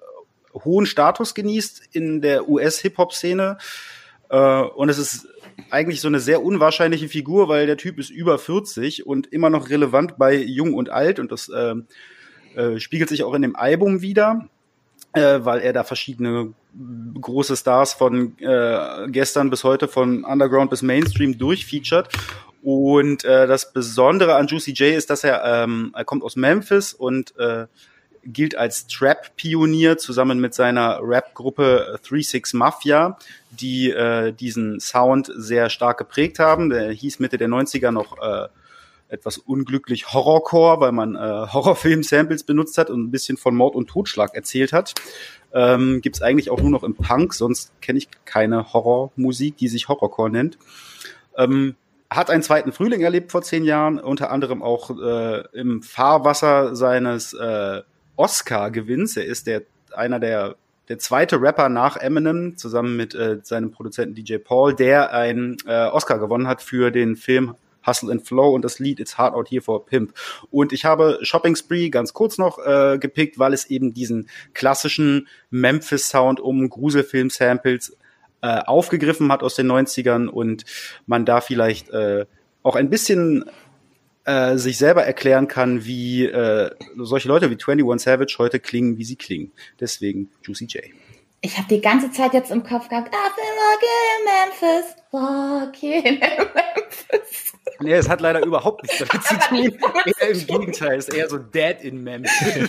hohen 0.52 0.86
Status 0.86 1.34
genießt 1.34 1.82
in 1.92 2.20
der 2.20 2.48
US-Hip-Hop-Szene. 2.48 3.58
Äh, 4.28 4.60
und 4.62 4.88
es 4.88 4.98
ist 4.98 5.28
eigentlich 5.70 6.00
so 6.00 6.08
eine 6.08 6.20
sehr 6.20 6.42
unwahrscheinliche 6.42 7.08
Figur, 7.08 7.48
weil 7.48 7.66
der 7.66 7.76
Typ 7.76 7.98
ist 7.98 8.10
über 8.10 8.38
40 8.38 9.06
und 9.06 9.26
immer 9.32 9.50
noch 9.50 9.70
relevant 9.70 10.18
bei 10.18 10.34
Jung 10.36 10.74
und 10.74 10.90
Alt. 10.90 11.18
Und 11.18 11.32
das 11.32 11.48
äh, 11.48 11.74
äh, 12.54 12.78
spiegelt 12.78 13.08
sich 13.08 13.24
auch 13.24 13.34
in 13.34 13.42
dem 13.42 13.56
Album 13.56 14.02
wieder 14.02 14.48
äh, 15.12 15.40
weil 15.44 15.60
er 15.60 15.72
da 15.72 15.84
verschiedene 15.84 16.52
große 17.20 17.56
Stars 17.56 17.92
von 17.92 18.38
äh, 18.38 19.08
gestern 19.08 19.50
bis 19.50 19.64
heute 19.64 19.88
von 19.88 20.24
Underground 20.24 20.70
bis 20.70 20.82
Mainstream 20.82 21.38
durchfeatured. 21.38 22.08
Und 22.62 23.24
äh, 23.24 23.46
das 23.46 23.72
Besondere 23.72 24.34
an 24.36 24.46
Juicy 24.46 24.72
J 24.72 24.94
ist, 24.96 25.10
dass 25.10 25.24
er, 25.24 25.44
ähm, 25.44 25.92
er 25.94 26.04
kommt 26.04 26.22
aus 26.22 26.36
Memphis 26.36 26.92
und 26.92 27.36
äh, 27.38 27.66
gilt 28.24 28.56
als 28.56 28.86
Trap-Pionier 28.88 29.96
zusammen 29.96 30.40
mit 30.40 30.54
seiner 30.54 31.00
Rap-Gruppe 31.02 31.98
36 32.02 32.54
Mafia, 32.54 33.16
die 33.50 33.90
äh, 33.90 34.32
diesen 34.32 34.80
Sound 34.80 35.30
sehr 35.34 35.70
stark 35.70 35.98
geprägt 35.98 36.38
haben. 36.38 36.70
Der 36.70 36.90
hieß 36.90 37.20
Mitte 37.20 37.38
der 37.38 37.48
90er 37.48 37.90
noch 37.90 38.18
äh, 38.18 38.48
etwas 39.08 39.38
unglücklich 39.38 40.12
Horrorcore, 40.12 40.80
weil 40.80 40.92
man 40.92 41.16
äh, 41.16 41.18
Horrorfilm-Samples 41.18 42.44
benutzt 42.44 42.78
hat 42.78 42.90
und 42.90 43.04
ein 43.04 43.10
bisschen 43.10 43.36
von 43.36 43.54
Mord 43.54 43.74
und 43.74 43.88
Totschlag 43.88 44.34
erzählt 44.34 44.72
hat. 44.72 44.94
Ähm, 45.52 46.00
Gibt 46.02 46.22
eigentlich 46.22 46.50
auch 46.50 46.60
nur 46.60 46.70
noch 46.70 46.82
im 46.82 46.94
Punk, 46.94 47.34
sonst 47.34 47.72
kenne 47.80 47.98
ich 47.98 48.08
keine 48.24 48.72
Horrormusik, 48.72 49.56
die 49.56 49.68
sich 49.68 49.88
Horrorcore 49.88 50.30
nennt. 50.30 50.58
Ähm, 51.36 51.76
hat 52.10 52.30
einen 52.30 52.42
zweiten 52.42 52.72
Frühling 52.72 53.00
erlebt 53.00 53.32
vor 53.32 53.42
zehn 53.42 53.64
Jahren, 53.64 53.98
unter 53.98 54.30
anderem 54.30 54.62
auch 54.62 54.90
äh, 54.98 55.44
im 55.52 55.82
Fahrwasser 55.82 56.74
seines 56.74 57.32
äh, 57.34 57.82
Oscar-Gewinns. 58.16 59.16
Er 59.16 59.26
ist 59.26 59.46
der 59.46 59.62
einer 59.94 60.18
der 60.20 60.56
der 60.88 60.98
zweite 60.98 61.40
Rapper 61.40 61.68
nach 61.68 61.96
Eminem 61.96 62.56
zusammen 62.56 62.96
mit 62.96 63.14
äh, 63.14 63.40
seinem 63.42 63.70
Produzenten 63.70 64.14
DJ 64.14 64.38
Paul, 64.38 64.74
der 64.74 65.12
einen 65.12 65.58
äh, 65.66 65.86
Oscar 65.86 66.18
gewonnen 66.18 66.46
hat 66.46 66.62
für 66.62 66.90
den 66.90 67.16
Film 67.16 67.54
Hustle 67.86 68.10
and 68.10 68.26
Flow 68.26 68.54
und 68.54 68.62
das 68.62 68.78
Lied 68.78 69.00
It's 69.00 69.18
Hard 69.18 69.34
Out 69.34 69.50
Here 69.50 69.62
for 69.62 69.76
a 69.76 69.78
Pimp. 69.78 70.14
Und 70.50 70.72
ich 70.72 70.84
habe 70.84 71.18
Shopping 71.22 71.56
Spree 71.56 71.90
ganz 71.90 72.12
kurz 72.12 72.38
noch 72.38 72.58
äh, 72.58 72.98
gepickt, 72.98 73.38
weil 73.38 73.52
es 73.52 73.66
eben 73.66 73.94
diesen 73.94 74.28
klassischen 74.54 75.28
Memphis-Sound 75.50 76.40
um 76.40 76.68
Gruselfilm-Samples 76.68 77.96
äh, 78.42 78.60
aufgegriffen 78.66 79.32
hat 79.32 79.42
aus 79.42 79.56
den 79.56 79.70
90ern 79.70 80.28
und 80.28 80.64
man 81.06 81.24
da 81.24 81.40
vielleicht 81.40 81.90
äh, 81.90 82.26
auch 82.62 82.76
ein 82.76 82.90
bisschen 82.90 83.44
äh, 84.24 84.56
sich 84.58 84.78
selber 84.78 85.04
erklären 85.04 85.48
kann, 85.48 85.84
wie 85.84 86.26
äh, 86.26 86.70
solche 86.96 87.28
Leute 87.28 87.50
wie 87.50 87.54
21 87.54 88.04
Savage 88.04 88.36
heute 88.38 88.60
klingen, 88.60 88.98
wie 88.98 89.04
sie 89.04 89.16
klingen. 89.16 89.52
Deswegen 89.80 90.30
Juicy 90.42 90.66
J. 90.66 90.84
Ich 91.40 91.56
habe 91.56 91.68
die 91.68 91.80
ganze 91.80 92.10
Zeit 92.10 92.34
jetzt 92.34 92.50
im 92.50 92.64
Kopf 92.64 92.88
gehabt, 92.88 93.14
I've 93.14 93.36
been 93.36 93.44
walking 93.62 93.88
in 94.16 94.24
Memphis, 94.24 94.96
walking 95.12 96.02
in 96.04 96.18
Memphis. 96.18 97.52
Nee, 97.80 97.92
es 97.92 98.08
hat 98.08 98.20
leider 98.20 98.44
überhaupt 98.44 98.82
nichts 98.82 98.98
damit 98.98 99.24
zu 99.24 99.38
tun. 99.48 99.78
Eher 100.04 100.30
Im 100.30 100.46
Gegenteil, 100.46 100.98
ist 100.98 101.14
eher 101.14 101.28
so 101.28 101.38
Dead 101.38 101.80
in 101.82 102.02
Memphis. 102.02 102.68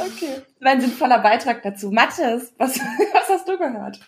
okay. 0.00 0.42
Mein 0.60 0.80
sinnvoller 0.80 1.20
Beitrag 1.20 1.62
dazu. 1.62 1.90
Mathis, 1.90 2.52
was, 2.58 2.78
was 3.12 3.28
hast 3.28 3.48
du 3.48 3.56
gehört? 3.58 4.00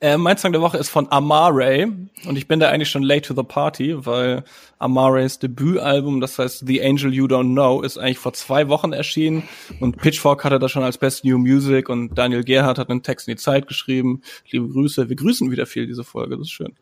Äh, 0.00 0.16
mein 0.16 0.36
Song 0.36 0.52
der 0.52 0.60
Woche 0.60 0.78
ist 0.78 0.88
von 0.88 1.10
Amare 1.10 1.92
und 2.26 2.36
ich 2.36 2.48
bin 2.48 2.60
da 2.60 2.68
eigentlich 2.70 2.90
schon 2.90 3.02
late 3.02 3.22
to 3.22 3.34
the 3.34 3.42
party, 3.42 3.94
weil 4.04 4.44
Amares 4.78 5.38
Debütalbum, 5.38 6.20
das 6.20 6.38
heißt 6.38 6.66
The 6.66 6.82
Angel 6.82 7.14
You 7.14 7.26
Don't 7.26 7.52
Know, 7.52 7.82
ist 7.82 7.98
eigentlich 7.98 8.18
vor 8.18 8.32
zwei 8.34 8.68
Wochen 8.68 8.92
erschienen 8.92 9.44
und 9.80 9.96
Pitchfork 9.96 10.44
hatte 10.44 10.58
das 10.58 10.70
schon 10.70 10.82
als 10.82 10.98
Best 10.98 11.24
New 11.24 11.38
Music 11.38 11.88
und 11.88 12.14
Daniel 12.14 12.44
Gerhardt 12.44 12.78
hat 12.78 12.90
einen 12.90 13.02
Text 13.02 13.28
in 13.28 13.36
die 13.36 13.40
Zeit 13.40 13.66
geschrieben. 13.66 14.22
Liebe 14.50 14.68
Grüße, 14.68 15.08
wir 15.08 15.16
grüßen 15.16 15.50
wieder 15.50 15.66
viel 15.66 15.86
diese 15.86 16.04
Folge, 16.04 16.36
das 16.36 16.48
ist 16.48 16.52
schön. 16.52 16.74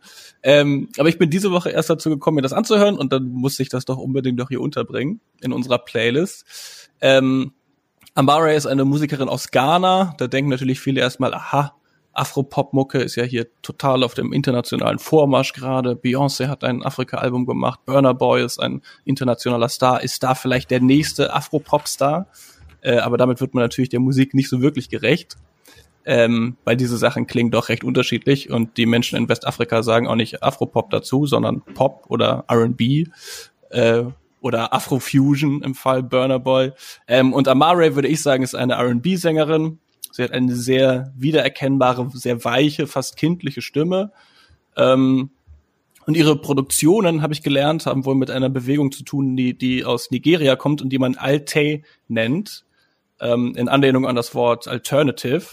Ähm, 0.43 0.89
aber 0.99 1.09
ich 1.09 1.19
bin 1.19 1.31
diese 1.31 1.53
Woche 1.53 1.71
erst 1.71 1.91
dazu 1.91 2.11
gekommen, 2.11 2.37
mir 2.37 2.43
das 2.43 2.53
anzuhören 2.53 2.99
und 2.99 3.13
dann 3.13 3.29
musste 3.29 3.63
ich 3.63 3.69
das 3.69 3.85
doch 3.85 3.99
unbedingt 3.99 4.41
doch 4.41 4.49
hier 4.49 4.61
unterbringen 4.61 5.21
in 5.41 5.53
unserer 5.53 5.79
Playlist. 5.79 6.91
Ähm, 7.01 7.53
Amara 8.15 8.51
ist 8.51 8.67
eine 8.67 8.85
Musikerin 8.85 9.29
aus 9.29 9.51
Ghana. 9.51 10.15
Da 10.19 10.27
denken 10.27 10.51
natürlich 10.51 10.81
viele 10.81 11.01
erstmal, 11.01 11.33
aha, 11.33 11.75
Afro-Pop-Mucke 12.13 12.99
ist 12.99 13.17
ja 13.17 13.25
hier 13.25 13.47
total 13.63 14.03
auf 14.05 14.13
dem 14.13 14.35
internationalen 14.35 14.99
Vormarsch 14.99 15.55
gerade. 15.55 15.93
Beyoncé 15.93 16.49
hat 16.49 16.63
ein 16.63 16.83
Afrika-Album 16.83 17.47
gemacht. 17.47 17.81
Burner 17.87 18.13
Boy 18.13 18.45
ist 18.45 18.61
ein 18.61 18.83
internationaler 19.07 19.71
Star. 19.71 20.03
Ist 20.03 20.23
da 20.23 20.35
vielleicht 20.35 20.71
der 20.71 20.81
nächste 20.81 21.33
Afro-Pop-Star? 21.33 22.27
Äh, 22.83 22.99
aber 22.99 23.17
damit 23.17 23.41
wird 23.41 23.55
man 23.55 23.65
natürlich 23.65 23.89
der 23.89 24.01
Musik 24.01 24.35
nicht 24.35 24.51
so 24.51 24.61
wirklich 24.61 24.91
gerecht. 24.91 25.37
Ähm, 26.05 26.57
weil 26.65 26.77
diese 26.77 26.99
Sachen 26.99 27.27
klingen 27.27 27.53
doch 27.53 27.69
recht 27.69 27.85
unterschiedlich 27.85 28.51
und 28.51 28.77
die 28.77 28.87
Menschen 28.87 29.17
in 29.17 29.29
Westafrika 29.29 29.85
sagen 29.85 30.09
auch 30.09 30.17
nicht 30.17 30.43
Afro-Pop 30.43 30.91
dazu, 30.91 31.27
sondern 31.27 31.63
Pop 31.63 32.07
oder 32.09 32.45
R&B. 32.49 33.07
Äh, 33.71 34.05
oder 34.43 34.75
Afrofusion 34.75 35.63
im 35.63 35.75
Fall 35.75 36.03
Burner 36.03 36.39
Boy. 36.39 36.73
Ähm, 37.07 37.33
und 37.33 37.49
Amare 37.49 37.95
würde 37.95 38.09
ich 38.09 38.21
sagen, 38.21 38.43
ist 38.43 38.55
eine 38.55 38.75
R&B-Sängerin. 38.75 39.79
Sie 40.11 40.23
hat 40.23 40.33
eine 40.33 40.55
sehr 40.55 41.13
wiedererkennbare, 41.17 42.11
sehr 42.13 42.45
weiche, 42.45 42.87
fast 42.87 43.17
kindliche 43.17 43.63
Stimme. 43.63 44.13
Ähm, 44.77 45.31
und 46.05 46.17
ihre 46.17 46.37
Produktionen, 46.37 47.23
habe 47.23 47.33
ich 47.33 47.43
gelernt, 47.43 47.87
haben 47.87 48.05
wohl 48.05 48.17
mit 48.17 48.31
einer 48.31 48.51
Bewegung 48.51 48.91
zu 48.91 49.05
tun, 49.05 49.37
die, 49.37 49.57
die 49.57 49.85
aus 49.85 50.11
Nigeria 50.11 50.57
kommt 50.57 50.83
und 50.83 50.91
die 50.91 50.99
man 50.99 51.15
Alte 51.15 51.83
nennt, 52.09 52.65
ähm, 53.21 53.55
in 53.57 53.69
Anlehnung 53.69 54.07
an 54.07 54.17
das 54.17 54.35
Wort 54.35 54.67
Alternative. 54.67 55.47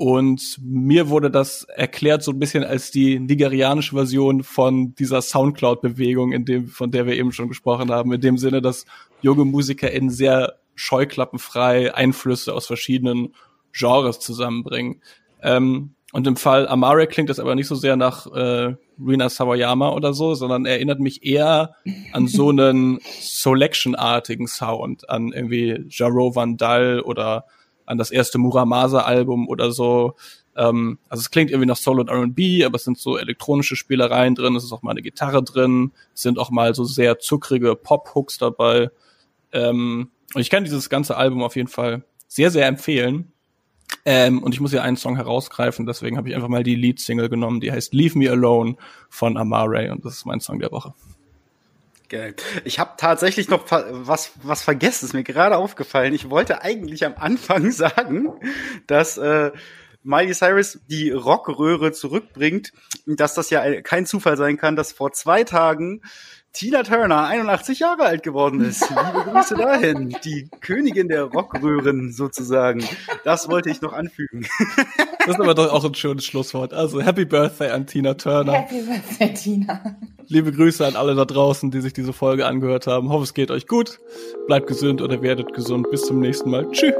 Und 0.00 0.58
mir 0.64 1.10
wurde 1.10 1.30
das 1.30 1.64
erklärt 1.64 2.22
so 2.22 2.30
ein 2.30 2.38
bisschen 2.38 2.64
als 2.64 2.90
die 2.90 3.20
nigerianische 3.20 3.94
Version 3.94 4.42
von 4.42 4.94
dieser 4.94 5.20
Soundcloud-Bewegung, 5.20 6.32
in 6.32 6.46
dem, 6.46 6.68
von 6.68 6.90
der 6.90 7.04
wir 7.04 7.18
eben 7.18 7.32
schon 7.32 7.48
gesprochen 7.48 7.90
haben, 7.90 8.10
in 8.14 8.22
dem 8.22 8.38
Sinne, 8.38 8.62
dass 8.62 8.86
junge 9.20 9.44
Musiker 9.44 9.90
in 9.90 10.08
sehr 10.08 10.54
scheuklappenfrei 10.74 11.94
Einflüsse 11.94 12.54
aus 12.54 12.66
verschiedenen 12.66 13.34
Genres 13.74 14.20
zusammenbringen. 14.20 15.02
Ähm, 15.42 15.96
und 16.14 16.26
im 16.26 16.36
Fall 16.36 16.66
Amare 16.66 17.06
klingt 17.06 17.28
das 17.28 17.38
aber 17.38 17.54
nicht 17.54 17.68
so 17.68 17.74
sehr 17.74 17.96
nach 17.96 18.26
äh, 18.32 18.74
Rina 18.98 19.28
Sawayama 19.28 19.90
oder 19.90 20.14
so, 20.14 20.34
sondern 20.34 20.64
erinnert 20.64 21.00
mich 21.00 21.26
eher 21.26 21.74
an 22.14 22.26
so 22.26 22.48
einen 22.48 23.00
Selection-artigen 23.02 24.46
Sound, 24.46 25.10
an 25.10 25.30
irgendwie 25.34 25.84
Jaro 25.90 26.34
Vandal 26.34 27.02
oder 27.02 27.44
an 27.90 27.98
das 27.98 28.10
erste 28.10 28.38
Muramasa-Album 28.38 29.48
oder 29.48 29.72
so. 29.72 30.14
Ähm, 30.56 30.98
also 31.08 31.20
es 31.20 31.30
klingt 31.30 31.50
irgendwie 31.50 31.66
nach 31.66 31.76
Soul 31.76 32.00
und 32.00 32.08
R&B, 32.08 32.64
aber 32.64 32.76
es 32.76 32.84
sind 32.84 32.98
so 32.98 33.18
elektronische 33.18 33.76
Spielereien 33.76 34.34
drin, 34.34 34.54
es 34.54 34.64
ist 34.64 34.72
auch 34.72 34.82
mal 34.82 34.92
eine 34.92 35.02
Gitarre 35.02 35.42
drin, 35.42 35.92
es 36.14 36.22
sind 36.22 36.38
auch 36.38 36.50
mal 36.50 36.74
so 36.74 36.84
sehr 36.84 37.18
zuckrige 37.18 37.74
Pop-Hooks 37.74 38.38
dabei. 38.38 38.90
Ähm, 39.52 40.10
und 40.34 40.40
ich 40.40 40.50
kann 40.50 40.64
dieses 40.64 40.88
ganze 40.88 41.16
Album 41.16 41.42
auf 41.42 41.56
jeden 41.56 41.68
Fall 41.68 42.04
sehr, 42.28 42.50
sehr 42.50 42.66
empfehlen. 42.66 43.32
Ähm, 44.04 44.42
und 44.42 44.54
ich 44.54 44.60
muss 44.60 44.70
hier 44.70 44.84
einen 44.84 44.96
Song 44.96 45.16
herausgreifen, 45.16 45.84
deswegen 45.84 46.16
habe 46.16 46.28
ich 46.28 46.36
einfach 46.36 46.48
mal 46.48 46.62
die 46.62 46.76
Lead-Single 46.76 47.28
genommen, 47.28 47.60
die 47.60 47.72
heißt 47.72 47.92
Leave 47.92 48.16
Me 48.16 48.30
Alone 48.30 48.76
von 49.08 49.36
Amare 49.36 49.90
und 49.90 50.04
das 50.04 50.14
ist 50.14 50.26
mein 50.26 50.38
Song 50.38 50.60
der 50.60 50.70
Woche. 50.70 50.94
Geil. 52.10 52.34
Ich 52.64 52.80
habe 52.80 52.94
tatsächlich 52.96 53.48
noch 53.48 53.64
was, 53.70 54.32
was 54.42 54.62
vergessen, 54.62 55.06
ist 55.06 55.12
mir 55.14 55.22
gerade 55.22 55.56
aufgefallen. 55.56 56.12
Ich 56.12 56.28
wollte 56.28 56.60
eigentlich 56.60 57.06
am 57.06 57.14
Anfang 57.14 57.70
sagen, 57.70 58.28
dass 58.88 59.16
äh, 59.16 59.52
Miley 60.02 60.34
Cyrus 60.34 60.80
die 60.88 61.12
Rockröhre 61.12 61.92
zurückbringt, 61.92 62.72
dass 63.06 63.34
das 63.34 63.50
ja 63.50 63.80
kein 63.82 64.06
Zufall 64.06 64.36
sein 64.36 64.56
kann, 64.56 64.74
dass 64.74 64.90
vor 64.90 65.12
zwei 65.12 65.44
Tagen 65.44 66.02
Tina 66.52 66.82
Turner 66.82 67.26
81 67.26 67.78
Jahre 67.78 68.02
alt 68.02 68.22
geworden 68.22 68.60
ist. 68.60 68.88
Liebe 68.90 69.30
Grüße 69.30 69.54
dahin. 69.54 70.16
Die 70.24 70.48
Königin 70.60 71.08
der 71.08 71.24
Rockröhren 71.24 72.12
sozusagen. 72.12 72.84
Das 73.24 73.48
wollte 73.48 73.70
ich 73.70 73.80
noch 73.80 73.92
anfügen. 73.92 74.46
Das 75.20 75.28
ist 75.28 75.40
aber 75.40 75.54
doch 75.54 75.72
auch 75.72 75.84
ein 75.84 75.94
schönes 75.94 76.24
Schlusswort. 76.24 76.74
Also 76.74 77.00
Happy 77.00 77.24
Birthday 77.24 77.70
an 77.70 77.86
Tina 77.86 78.14
Turner. 78.14 78.52
Happy 78.52 78.82
Birthday, 78.82 79.32
Tina. 79.34 79.96
Liebe 80.26 80.50
Grüße 80.52 80.86
an 80.86 80.96
alle 80.96 81.14
da 81.14 81.24
draußen, 81.24 81.70
die 81.70 81.80
sich 81.80 81.92
diese 81.92 82.12
Folge 82.12 82.46
angehört 82.46 82.86
haben. 82.86 83.10
Hoffe, 83.10 83.24
es 83.24 83.34
geht 83.34 83.50
euch 83.50 83.66
gut. 83.66 84.00
Bleibt 84.46 84.66
gesund 84.66 85.02
oder 85.02 85.22
werdet 85.22 85.52
gesund. 85.54 85.90
Bis 85.90 86.02
zum 86.02 86.20
nächsten 86.20 86.50
Mal. 86.50 86.68
Tschüss. 86.72 86.94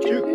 Tschüss. 0.00 0.33